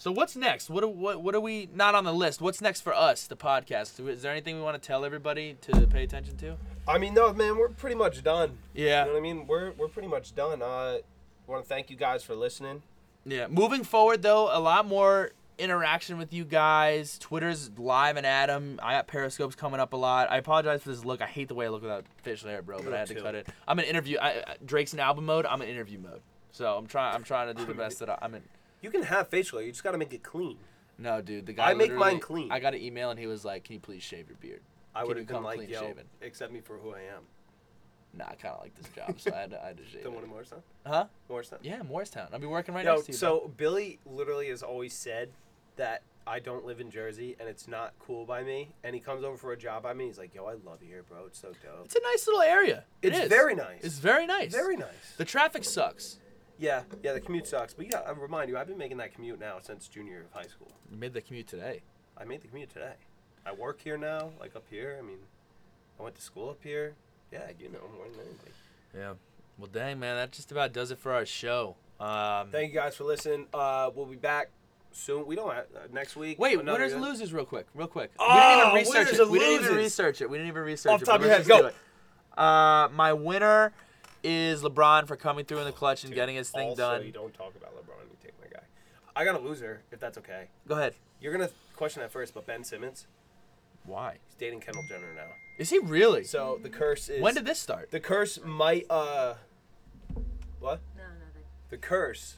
So 0.00 0.10
what's 0.10 0.34
next? 0.34 0.70
What 0.70 0.82
are, 0.82 0.88
what 0.88 1.22
what 1.22 1.34
are 1.34 1.42
we 1.42 1.68
not 1.74 1.94
on 1.94 2.04
the 2.04 2.14
list? 2.14 2.40
What's 2.40 2.62
next 2.62 2.80
for 2.80 2.94
us, 2.94 3.26
the 3.26 3.36
podcast? 3.36 4.00
Is 4.08 4.22
there 4.22 4.32
anything 4.32 4.56
we 4.56 4.62
want 4.62 4.82
to 4.82 4.86
tell 4.86 5.04
everybody 5.04 5.58
to 5.60 5.86
pay 5.88 6.04
attention 6.04 6.38
to? 6.38 6.56
I 6.88 6.96
mean, 6.96 7.12
no, 7.12 7.30
man, 7.34 7.58
we're 7.58 7.68
pretty 7.68 7.96
much 7.96 8.22
done. 8.24 8.56
Yeah. 8.72 9.00
You 9.00 9.08
know 9.08 9.12
what 9.12 9.18
I 9.18 9.20
mean? 9.20 9.46
We're 9.46 9.72
we're 9.72 9.88
pretty 9.88 10.08
much 10.08 10.34
done. 10.34 10.62
Uh, 10.62 11.00
want 11.46 11.64
to 11.64 11.68
thank 11.68 11.90
you 11.90 11.96
guys 11.96 12.24
for 12.24 12.34
listening. 12.34 12.82
Yeah. 13.26 13.48
Moving 13.48 13.84
forward, 13.84 14.22
though, 14.22 14.48
a 14.50 14.58
lot 14.58 14.86
more 14.86 15.32
interaction 15.58 16.16
with 16.16 16.32
you 16.32 16.46
guys. 16.46 17.18
Twitter's 17.18 17.70
live 17.76 18.16
and 18.16 18.24
Adam. 18.24 18.80
I 18.82 18.94
got 18.94 19.06
Periscopes 19.06 19.54
coming 19.54 19.80
up 19.80 19.92
a 19.92 19.98
lot. 19.98 20.30
I 20.30 20.38
apologize 20.38 20.82
for 20.82 20.88
this 20.88 21.04
look. 21.04 21.20
I 21.20 21.26
hate 21.26 21.48
the 21.48 21.54
way 21.54 21.66
I 21.66 21.68
look 21.68 21.82
without 21.82 22.06
facial 22.22 22.48
hair, 22.48 22.62
bro. 22.62 22.80
But 22.82 22.94
I 22.94 23.00
had 23.00 23.08
to 23.08 23.20
cut 23.20 23.34
it. 23.34 23.48
I'm 23.68 23.78
in 23.78 23.84
interview. 23.84 24.16
I, 24.16 24.28
I- 24.30 24.56
Drake's 24.64 24.94
in 24.94 24.98
album 24.98 25.26
mode. 25.26 25.44
I'm 25.44 25.60
in 25.60 25.68
interview 25.68 25.98
mode. 25.98 26.22
So 26.52 26.74
I'm 26.74 26.86
trying. 26.86 27.14
I'm 27.14 27.22
trying 27.22 27.48
to 27.48 27.54
do 27.54 27.66
the 27.66 27.74
best 27.84 27.98
that 27.98 28.08
I, 28.08 28.16
I'm 28.22 28.34
in. 28.34 28.42
You 28.80 28.90
can 28.90 29.02
have 29.02 29.28
facial 29.28 29.58
hair. 29.58 29.66
You 29.66 29.72
just 29.72 29.84
got 29.84 29.92
to 29.92 29.98
make 29.98 30.12
it 30.12 30.22
clean. 30.22 30.58
No, 30.98 31.20
dude. 31.20 31.46
The 31.46 31.52
guy. 31.52 31.70
I 31.70 31.74
make 31.74 31.92
mine 31.92 32.20
clean. 32.20 32.50
I 32.52 32.60
got 32.60 32.74
an 32.74 32.80
email 32.82 33.10
and 33.10 33.18
he 33.18 33.26
was 33.26 33.44
like, 33.44 33.64
"Can 33.64 33.74
you 33.74 33.80
please 33.80 34.02
shave 34.02 34.28
your 34.28 34.36
beard?" 34.38 34.60
I 34.94 35.04
would 35.04 35.16
have 35.16 35.26
been 35.26 35.36
come 35.36 35.44
like, 35.44 35.68
yo, 35.68 35.80
shaven? 35.80 36.04
accept 36.20 36.52
me 36.52 36.60
for 36.60 36.76
who 36.76 36.90
I 36.92 37.00
am. 37.00 37.22
Nah, 38.12 38.24
I 38.24 38.34
kind 38.34 38.54
of 38.56 38.60
like 38.60 38.74
this 38.74 38.88
job, 38.94 39.20
so 39.20 39.32
I 39.32 39.40
had 39.42 39.50
to, 39.50 39.62
I 39.62 39.68
had 39.68 39.76
to 39.76 39.84
shave. 39.92 40.02
The 40.02 40.10
one 40.10 40.24
in 40.24 40.30
Morristown. 40.30 40.62
Huh? 40.84 41.06
Morristown. 41.28 41.60
Yeah, 41.62 41.82
Morristown. 41.82 42.26
I'll 42.32 42.40
be 42.40 42.46
working 42.48 42.74
right 42.74 42.84
Yo, 42.84 42.94
next 42.96 43.06
to 43.06 43.12
you. 43.12 43.18
bro. 43.18 43.40
so 43.42 43.48
Billy 43.56 44.00
literally 44.04 44.48
has 44.48 44.64
always 44.64 44.92
said 44.92 45.30
that 45.76 46.02
I 46.26 46.40
don't 46.40 46.66
live 46.66 46.80
in 46.80 46.90
Jersey 46.90 47.36
and 47.38 47.48
it's 47.48 47.68
not 47.68 47.92
cool 48.00 48.26
by 48.26 48.42
me. 48.42 48.74
And 48.82 48.94
he 48.96 49.00
comes 49.00 49.22
over 49.22 49.36
for 49.36 49.52
a 49.52 49.56
job 49.56 49.84
by 49.84 49.94
me. 49.94 50.06
He's 50.06 50.18
like, 50.18 50.34
"Yo, 50.34 50.44
I 50.46 50.54
love 50.54 50.82
you 50.82 50.88
here, 50.88 51.04
bro. 51.08 51.26
It's 51.26 51.38
so 51.38 51.48
dope." 51.62 51.84
it's 51.84 51.94
a 51.94 52.00
nice 52.02 52.26
little 52.26 52.42
area. 52.42 52.82
It 53.00 53.08
It's 53.12 53.20
is. 53.20 53.28
very 53.28 53.54
nice. 53.54 53.84
It's 53.84 53.98
very 53.98 54.26
nice. 54.26 54.50
Very 54.52 54.76
nice. 54.76 55.14
The 55.16 55.24
traffic 55.24 55.62
sucks. 55.64 56.18
Yeah, 56.60 56.82
yeah. 57.02 57.14
The 57.14 57.20
commute 57.20 57.46
sucks, 57.46 57.72
but 57.72 57.86
yeah, 57.90 58.00
I 58.06 58.10
remind 58.12 58.50
you, 58.50 58.58
I've 58.58 58.66
been 58.66 58.76
making 58.76 58.98
that 58.98 59.14
commute 59.14 59.40
now 59.40 59.56
since 59.62 59.88
junior 59.88 60.12
year 60.12 60.26
of 60.32 60.38
high 60.38 60.46
school. 60.48 60.68
You 60.92 60.98
made 60.98 61.14
the 61.14 61.22
commute 61.22 61.48
today. 61.48 61.80
I 62.18 62.24
made 62.24 62.42
the 62.42 62.48
commute 62.48 62.68
today. 62.70 62.92
I 63.46 63.52
work 63.52 63.80
here 63.80 63.96
now, 63.96 64.30
like 64.38 64.54
up 64.54 64.64
here. 64.70 64.96
I 64.98 65.02
mean, 65.02 65.18
I 65.98 66.02
went 66.02 66.16
to 66.16 66.22
school 66.22 66.50
up 66.50 66.58
here. 66.62 66.94
Yeah, 67.32 67.50
you 67.58 67.70
know 67.70 67.80
more 67.96 68.04
than 68.10 68.20
anybody. 68.20 68.50
Yeah. 68.94 69.12
Well, 69.58 69.70
dang, 69.72 69.98
man, 69.98 70.16
that 70.16 70.32
just 70.32 70.52
about 70.52 70.74
does 70.74 70.90
it 70.90 70.98
for 70.98 71.12
our 71.12 71.24
show. 71.24 71.76
Um, 71.98 72.50
Thank 72.50 72.72
you 72.72 72.78
guys 72.78 72.94
for 72.94 73.04
listening. 73.04 73.46
Uh, 73.54 73.90
we'll 73.94 74.06
be 74.06 74.16
back 74.16 74.50
soon. 74.92 75.26
We 75.26 75.36
don't 75.36 75.54
have 75.54 75.64
uh, 75.74 75.78
next 75.92 76.14
week. 76.16 76.38
wait, 76.38 76.58
winners 76.58 76.92
and 76.92 77.00
losers, 77.00 77.32
real 77.32 77.46
quick, 77.46 77.66
real 77.74 77.86
quick. 77.86 78.10
Oh, 78.18 78.28
we 78.28 78.40
didn't 78.40 78.60
even 78.60 78.74
research 78.74 79.18
it. 79.18 79.30
We 79.30 79.38
didn't 79.38 79.64
even 79.64 79.76
research 79.76 80.20
it. 80.20 80.28
We 80.28 80.36
didn't 80.36 80.48
even 80.48 80.62
research 80.62 80.92
Off 80.92 81.02
it. 81.02 81.04
the 81.06 81.10
top 81.10 81.20
of 81.20 81.26
your 81.26 81.36
head, 81.36 81.46
go. 81.46 81.70
Uh, 82.42 82.88
my 82.94 83.12
winner 83.14 83.72
is 84.22 84.62
LeBron 84.62 85.06
for 85.06 85.16
coming 85.16 85.44
through 85.44 85.58
in 85.58 85.64
the 85.64 85.72
clutch 85.72 86.04
and 86.04 86.10
Dude, 86.10 86.16
getting 86.16 86.36
his 86.36 86.50
thing 86.50 86.68
also, 86.70 86.76
done. 86.98 87.06
You 87.06 87.12
don't 87.12 87.32
talk 87.34 87.54
about 87.56 87.72
LeBron. 87.74 88.02
You 88.10 88.16
take 88.22 88.34
my 88.40 88.46
guy. 88.52 88.64
I 89.16 89.24
got 89.24 89.34
a 89.34 89.38
loser, 89.38 89.82
if 89.90 89.98
that's 90.00 90.18
okay. 90.18 90.48
Go 90.68 90.76
ahead. 90.76 90.94
You're 91.20 91.32
gonna 91.32 91.50
question 91.76 92.00
that 92.02 92.12
first, 92.12 92.34
but 92.34 92.46
Ben 92.46 92.64
Simmons. 92.64 93.06
Why? 93.84 94.18
He's 94.26 94.34
dating 94.36 94.60
Kendall 94.60 94.84
Jenner 94.88 95.12
now. 95.14 95.26
Is 95.58 95.70
he 95.70 95.78
really? 95.78 96.24
So 96.24 96.58
the 96.62 96.68
curse 96.68 97.08
is. 97.08 97.20
when 97.22 97.34
did 97.34 97.44
this 97.46 97.58
start? 97.58 97.90
The 97.90 98.00
curse 98.00 98.38
might. 98.44 98.86
uh 98.90 99.34
What? 100.60 100.80
No, 100.96 101.02
no, 101.04 101.08
they- 101.34 101.40
The 101.70 101.76
curse 101.78 102.36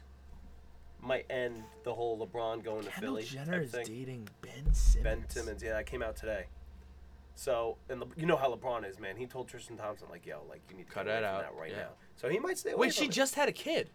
might 1.01 1.27
end 1.29 1.65
the 1.85 1.95
whole 1.95 2.17
LeBron 2.25 2.63
going 2.63 2.85
to 2.85 2.91
Philly. 2.93 2.93
Kendall 2.93 3.17
Philly. 3.17 3.25
Jenner 3.25 3.53
type 3.59 3.63
is 3.65 3.71
thing. 3.73 3.87
dating 3.87 4.29
Ben 4.41 4.73
Simmons. 4.73 5.03
Ben 5.05 5.25
Simmons. 5.29 5.63
Yeah, 5.63 5.73
that 5.73 5.87
came 5.87 6.03
out 6.03 6.17
today. 6.17 6.47
So, 7.35 7.79
and 7.89 8.01
Le- 8.01 8.07
you 8.17 8.27
know 8.27 8.37
how 8.37 8.55
LeBron 8.55 8.89
is, 8.89 8.99
man. 8.99 9.17
He 9.17 9.27
told 9.27 9.49
Tristan 9.49 9.77
Thompson, 9.77 10.09
like, 10.11 10.27
yo, 10.27 10.43
like, 10.49 10.61
you 10.71 10.77
need 10.77 10.87
to 10.87 10.93
Cut 10.93 11.07
that 11.07 11.25
out, 11.25 11.43
that 11.43 11.55
right 11.59 11.71
yeah. 11.71 11.79
now. 11.79 11.89
So 12.17 12.29
he 12.29 12.39
might 12.39 12.59
stay 12.59 12.73
away 12.73 12.89
Wait, 12.89 12.95
she 12.95 13.07
it. 13.07 13.11
just 13.11 13.35
had 13.35 13.49
a 13.49 13.53
kid. 13.53 13.91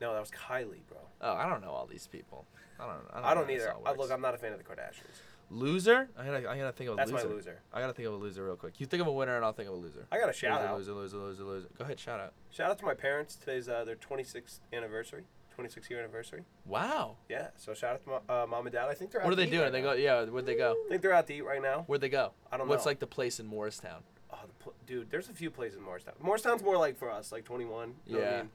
No, 0.00 0.12
that 0.12 0.20
was 0.20 0.30
Kylie, 0.30 0.86
bro. 0.88 0.98
Oh, 1.20 1.34
I 1.34 1.48
don't 1.48 1.62
know 1.62 1.70
all 1.70 1.86
these 1.86 2.06
people. 2.06 2.44
I 2.78 2.86
don't. 2.86 2.94
I 3.12 3.16
don't, 3.16 3.24
I 3.24 3.34
don't 3.34 3.50
either. 3.50 3.74
I, 3.86 3.92
look, 3.92 4.10
I'm 4.10 4.20
not 4.20 4.34
a 4.34 4.38
fan 4.38 4.52
of 4.52 4.58
the 4.58 4.64
Kardashians. 4.64 5.20
Loser? 5.50 6.08
I 6.18 6.24
gotta, 6.24 6.50
I 6.50 6.58
gotta 6.58 6.72
think 6.72 6.88
of 6.88 6.94
a 6.94 6.96
That's 6.96 7.10
loser. 7.12 7.22
That's 7.22 7.30
my 7.30 7.36
loser. 7.36 7.60
I 7.72 7.80
gotta 7.80 7.92
think 7.92 8.08
of 8.08 8.14
a 8.14 8.16
loser 8.16 8.44
real 8.44 8.56
quick. 8.56 8.80
You 8.80 8.86
think 8.86 9.02
of 9.02 9.06
a 9.06 9.12
winner, 9.12 9.36
and 9.36 9.44
I'll 9.44 9.52
think 9.52 9.68
of 9.68 9.74
a 9.74 9.78
loser. 9.78 10.06
I 10.10 10.18
got 10.18 10.30
a 10.30 10.32
shout 10.32 10.60
loser, 10.60 10.68
out. 10.68 10.78
Loser, 10.78 10.92
loser, 10.92 11.16
loser, 11.18 11.44
loser. 11.44 11.68
Go 11.78 11.84
ahead, 11.84 12.00
shout 12.00 12.20
out. 12.20 12.32
Shout 12.50 12.70
out 12.70 12.78
to 12.78 12.84
my 12.84 12.94
parents. 12.94 13.36
Today's 13.36 13.68
uh, 13.68 13.84
their 13.84 13.96
26th 13.96 14.60
anniversary, 14.72 15.24
26 15.54 15.88
year 15.90 15.98
anniversary. 16.00 16.42
Wow. 16.66 17.16
Yeah, 17.28 17.48
so 17.56 17.74
shout 17.74 17.94
out 18.06 18.24
to 18.26 18.32
uh, 18.32 18.46
mom 18.46 18.66
and 18.66 18.72
dad. 18.74 18.88
I 18.88 18.94
think 18.94 19.10
they're. 19.10 19.20
What 19.20 19.28
out 19.28 19.32
are 19.32 19.36
they 19.36 19.46
doing? 19.46 19.62
right 19.62 19.72
they 19.72 19.80
now. 19.82 19.90
go. 19.90 19.92
Yeah. 19.94 20.24
Where'd 20.24 20.46
they 20.46 20.54
go? 20.56 20.74
I 20.86 20.88
think 20.88 21.02
they're 21.02 21.12
out 21.12 21.26
to 21.28 21.34
eat 21.34 21.42
right 21.44 21.62
now. 21.62 21.84
Where'd 21.86 22.00
they 22.00 22.08
go? 22.08 22.32
I 22.50 22.56
don't 22.56 22.66
know. 22.66 22.70
What's 22.70 22.86
like 22.86 22.98
the 22.98 23.06
place 23.06 23.38
in 23.40 23.46
Morristown? 23.46 24.02
Oh, 24.32 24.38
the 24.46 24.52
pl- 24.64 24.74
dude, 24.86 25.10
there's 25.10 25.28
a 25.28 25.32
few 25.32 25.50
places 25.50 25.78
in 25.78 25.84
Morristown. 25.84 26.14
Morristown's 26.20 26.62
more 26.62 26.76
like 26.78 26.96
for 26.96 27.10
us, 27.10 27.32
like 27.32 27.44
21. 27.44 27.94
You 28.06 28.12
know 28.14 28.18
what 28.20 28.28
I 28.28 28.30
Yeah. 28.30 28.36
mean? 28.38 28.50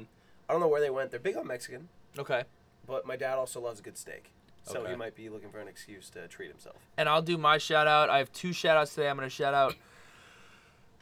Um, 0.00 0.08
I 0.48 0.52
don't 0.52 0.60
know 0.60 0.68
where 0.68 0.80
they 0.80 0.90
went. 0.90 1.10
They're 1.10 1.20
big 1.20 1.36
on 1.36 1.46
Mexican, 1.46 1.88
Okay. 2.18 2.44
but 2.86 3.06
my 3.06 3.16
dad 3.16 3.34
also 3.38 3.60
loves 3.60 3.80
a 3.80 3.82
good 3.82 3.96
steak, 3.96 4.30
so 4.64 4.80
Okay. 4.80 4.90
he 4.90 4.96
might 4.96 5.14
be 5.14 5.28
looking 5.28 5.50
for 5.50 5.58
an 5.60 5.68
excuse 5.68 6.10
to 6.10 6.26
treat 6.28 6.50
himself. 6.50 6.76
And 6.98 7.08
I'll 7.08 7.22
do 7.22 7.38
my 7.38 7.58
shout 7.58 7.86
out. 7.86 8.10
I 8.10 8.18
have 8.18 8.32
two 8.32 8.52
shout 8.52 8.76
outs 8.76 8.94
today. 8.94 9.08
I'm 9.08 9.16
gonna 9.16 9.28
shout 9.30 9.54
out 9.54 9.74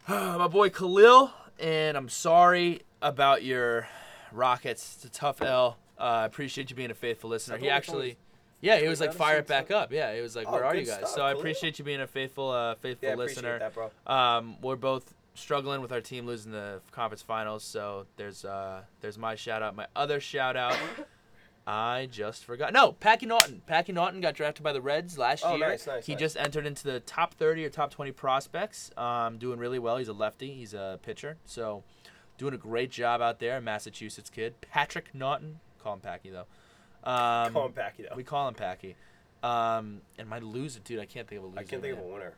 my 0.09 0.47
boy 0.49 0.71
Khalil, 0.71 1.33
and 1.59 1.97
I'm 1.97 2.09
sorry 2.09 2.83
about 3.03 3.43
your 3.43 3.89
Rockets. 4.33 4.95
It's 4.97 5.05
a 5.05 5.11
tough 5.11 5.43
L. 5.43 5.77
Uh, 5.99 6.23
appreciate 6.25 6.71
you 6.71 6.77
being 6.77 6.91
a 6.91 6.95
faithful 6.95 7.31
listener. 7.31 7.57
Is 7.57 7.63
He 7.63 7.69
actually, 7.71 8.17
yeah, 8.61 8.79
he 8.79 8.89
was 8.89 9.01
like 9.01 9.13
fire 9.13 9.39
it 9.39 9.47
back 9.47 9.71
up. 9.71 9.93
Yeah, 9.93 10.15
he 10.15 10.21
was 10.23 10.35
like, 10.37 10.47
Oh, 10.49 10.53
where 10.53 10.65
are 10.65 10.75
you 10.75 10.87
guys? 10.87 10.97
stuff, 10.99 11.11
So 11.11 11.23
I 11.23 11.33
appreciate 11.33 11.79
you 11.79 11.85
being 11.85 12.01
a 12.01 12.07
faithful, 12.07 12.51
uh, 12.51 12.75
faithful 12.77 13.09
Yeah, 13.09 13.15
listener. 13.17 13.59
that, 13.59 13.75
bro. 13.75 13.91
Um, 14.07 14.57
we're 14.63 14.77
both 14.77 15.13
struggling 15.35 15.81
with 15.81 15.93
our 15.93 16.01
team 16.01 16.27
losing 16.27 16.53
the 16.53 16.81
conference 16.91 17.23
finals, 17.23 17.63
so 17.65 18.07
there's 18.17 18.45
uh, 18.45 18.83
there's 19.01 19.17
my 19.19 19.35
shout 19.35 19.63
out. 19.63 19.77
My 19.77 19.87
other 19.95 20.21
shout 20.21 20.57
out, 20.57 20.77
I 21.67 22.09
just 22.11 22.45
forgot. 22.45 22.73
No, 22.73 22.93
Packy 22.93 23.27
Naughton. 23.27 23.63
Packy 23.67 23.93
Naughton 23.93 24.21
got 24.21 24.35
drafted 24.35 24.65
by 24.65 24.73
the 24.73 24.81
Reds 24.81 25.17
last 25.19 25.45
Oh, 25.47 25.57
year. 25.57 25.69
nice, 25.69 25.87
nice, 25.87 26.07
he 26.07 26.13
nice. 26.15 26.21
just 26.21 26.37
entered 26.37 26.67
into 26.67 26.85
the 26.85 27.01
top 27.01 27.35
30 27.35 27.65
or 27.65 27.69
top 27.71 27.91
20 27.93 28.13
prospects. 28.13 28.91
Um, 28.97 29.39
doing 29.39 29.59
really 29.59 29.79
well. 29.79 29.99
He's 29.99 30.09
a 30.09 30.13
lefty. 30.13 30.53
He's 30.53 30.75
a 30.75 30.99
pitcher, 31.03 31.37
so 31.45 31.85
doing 32.41 32.55
a 32.55 32.59
great 32.59 32.91
job 32.91 33.21
out 33.21 33.39
there. 33.39 33.61
Massachusetts 33.61 34.31
kid, 34.31 34.55
Patrick 34.63 35.15
Naughton. 35.15 35.61
Call 35.83 35.95
him 35.95 36.01
Packy 36.01 36.31
though. 36.31 36.47
Um, 37.05 37.53
Call 37.53 37.67
him 37.67 37.73
Packy 37.73 38.03
though. 38.09 38.17
We 38.17 38.25
call 38.25 38.49
him 38.49 38.55
Packy. 38.55 38.97
Um, 39.43 40.01
and 40.19 40.27
my 40.29 40.39
loser, 40.39 40.81
dude, 40.81 41.01
I 41.01 41.07
can't 41.07 41.29
think 41.29 41.39
of 41.39 41.45
a 41.45 41.47
loser. 41.49 41.61
I 41.61 41.65
can't 41.65 41.83
think 41.83 41.97
of 41.99 42.05
a 42.05 42.07
winner. 42.09 42.35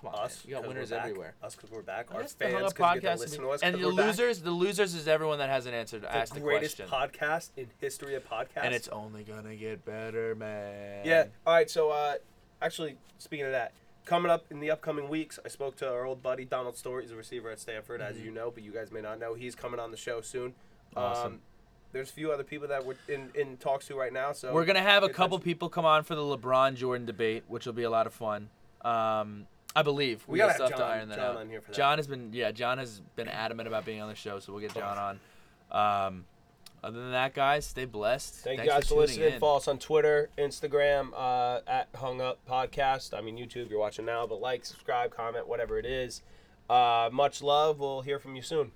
Come 0.00 0.12
on, 0.12 0.24
Us, 0.24 0.44
man. 0.44 0.50
you 0.50 0.60
got 0.60 0.68
winners 0.68 0.90
everywhere. 0.92 1.34
Us 1.42 1.54
because 1.54 1.70
we're 1.70 1.82
back. 1.82 2.12
Our 2.12 2.22
the 2.24 2.28
fans 2.28 2.72
because 2.72 3.00
get 3.00 3.14
to 3.14 3.20
listen 3.20 3.40
to 3.42 3.50
us. 3.50 3.62
and 3.62 3.76
the 3.76 3.86
we're 3.86 3.94
back. 3.94 4.06
losers, 4.06 4.42
the 4.42 4.50
losers 4.50 4.94
is 4.94 5.06
everyone 5.06 5.38
that 5.38 5.48
hasn't 5.48 5.74
answered 5.74 6.04
asked 6.04 6.34
the 6.34 6.40
the 6.40 6.44
greatest 6.44 6.76
question. 6.78 6.92
podcast 6.92 7.50
in 7.56 7.68
history 7.80 8.16
of 8.16 8.28
podcasts. 8.28 8.64
and 8.64 8.74
it's 8.74 8.88
only 8.88 9.22
gonna 9.22 9.54
get 9.54 9.84
better, 9.84 10.34
man. 10.34 11.02
Yeah. 11.04 11.26
All 11.46 11.54
right. 11.54 11.70
So, 11.70 11.90
uh, 11.90 12.14
actually, 12.60 12.96
speaking 13.18 13.46
of 13.46 13.52
that, 13.52 13.72
coming 14.04 14.30
up 14.30 14.44
in 14.50 14.60
the 14.60 14.70
upcoming 14.70 15.08
weeks, 15.08 15.38
I 15.44 15.48
spoke 15.48 15.76
to 15.76 15.90
our 15.90 16.04
old 16.04 16.22
buddy 16.22 16.44
Donald 16.44 16.76
Story. 16.76 17.02
He's 17.02 17.12
a 17.12 17.16
receiver 17.16 17.50
at 17.50 17.58
Stanford, 17.60 18.00
as 18.00 18.18
you 18.18 18.30
know, 18.30 18.50
but 18.50 18.62
you 18.62 18.72
guys 18.72 18.92
may 18.92 19.00
not 19.00 19.18
know. 19.18 19.34
He's 19.34 19.54
coming 19.54 19.80
on 19.80 19.90
the 19.90 19.96
show 19.96 20.20
soon. 20.20 20.50
Mm-hmm. 20.50 20.98
Awesome. 20.98 21.32
Um, 21.34 21.40
there's 21.92 22.10
a 22.10 22.12
few 22.12 22.32
other 22.32 22.42
people 22.42 22.68
that 22.68 22.84
we're 22.84 22.96
in, 23.08 23.30
in 23.34 23.56
talks 23.56 23.86
to 23.86 23.94
right 23.94 24.12
now. 24.12 24.32
So 24.32 24.52
We're 24.52 24.64
gonna 24.64 24.82
have 24.82 25.04
a 25.04 25.08
couple 25.08 25.38
people 25.38 25.68
come 25.68 25.84
on 25.84 26.02
for 26.02 26.14
the 26.16 26.22
LeBron 26.22 26.74
Jordan 26.74 27.06
debate, 27.06 27.44
which 27.46 27.66
will 27.66 27.72
be 27.72 27.84
a 27.84 27.90
lot 27.90 28.06
of 28.06 28.12
fun. 28.12 28.50
Um, 28.84 29.46
I 29.76 29.82
believe 29.82 30.24
We 30.26 30.38
got 30.38 30.46
gotta 30.46 30.54
stuff 30.56 30.70
have 30.70 30.78
to 30.80 30.84
iron 30.84 31.08
that 31.08 31.18
John 31.18 31.26
out. 31.26 31.36
on 31.36 31.48
here 31.48 31.60
for 31.60 31.70
that. 31.70 31.76
John 31.76 31.98
has 31.98 32.06
been, 32.06 32.30
yeah, 32.32 32.50
John 32.52 32.78
has 32.78 33.00
been 33.16 33.28
adamant 33.28 33.68
about 33.68 33.84
being 33.84 34.00
on 34.00 34.08
the 34.08 34.14
show, 34.14 34.38
so 34.40 34.52
we'll 34.52 34.60
get 34.60 34.74
John 34.74 35.18
on. 35.72 36.06
Um, 36.08 36.24
other 36.84 37.00
than 37.00 37.12
that, 37.12 37.34
guys, 37.34 37.64
stay 37.64 37.86
blessed. 37.86 38.34
Thank 38.34 38.58
Thanks 38.58 38.64
you 38.64 38.70
guys 38.70 38.82
for, 38.84 38.88
tuning 38.90 39.00
listening. 39.06 39.32
in. 39.34 39.40
Follow 39.40 39.56
us 39.56 39.68
on 39.68 39.78
Twitter, 39.78 40.28
Instagram, 40.36 41.12
uh, 41.16 41.60
at 41.66 41.88
Hung 41.96 42.20
Up 42.20 42.38
Podcast. 42.48 43.16
I 43.16 43.22
mean, 43.22 43.38
YouTube, 43.38 43.70
you're 43.70 43.78
watching 43.78 44.04
now, 44.04 44.26
but 44.26 44.40
like, 44.40 44.64
subscribe, 44.66 45.14
comment, 45.14 45.48
whatever 45.48 45.78
it 45.78 45.86
is. 45.86 46.22
Uh, 46.68 47.08
much 47.12 47.42
love. 47.42 47.78
We'll 47.78 48.02
hear 48.02 48.18
from 48.18 48.36
you 48.36 48.42
soon. 48.42 48.72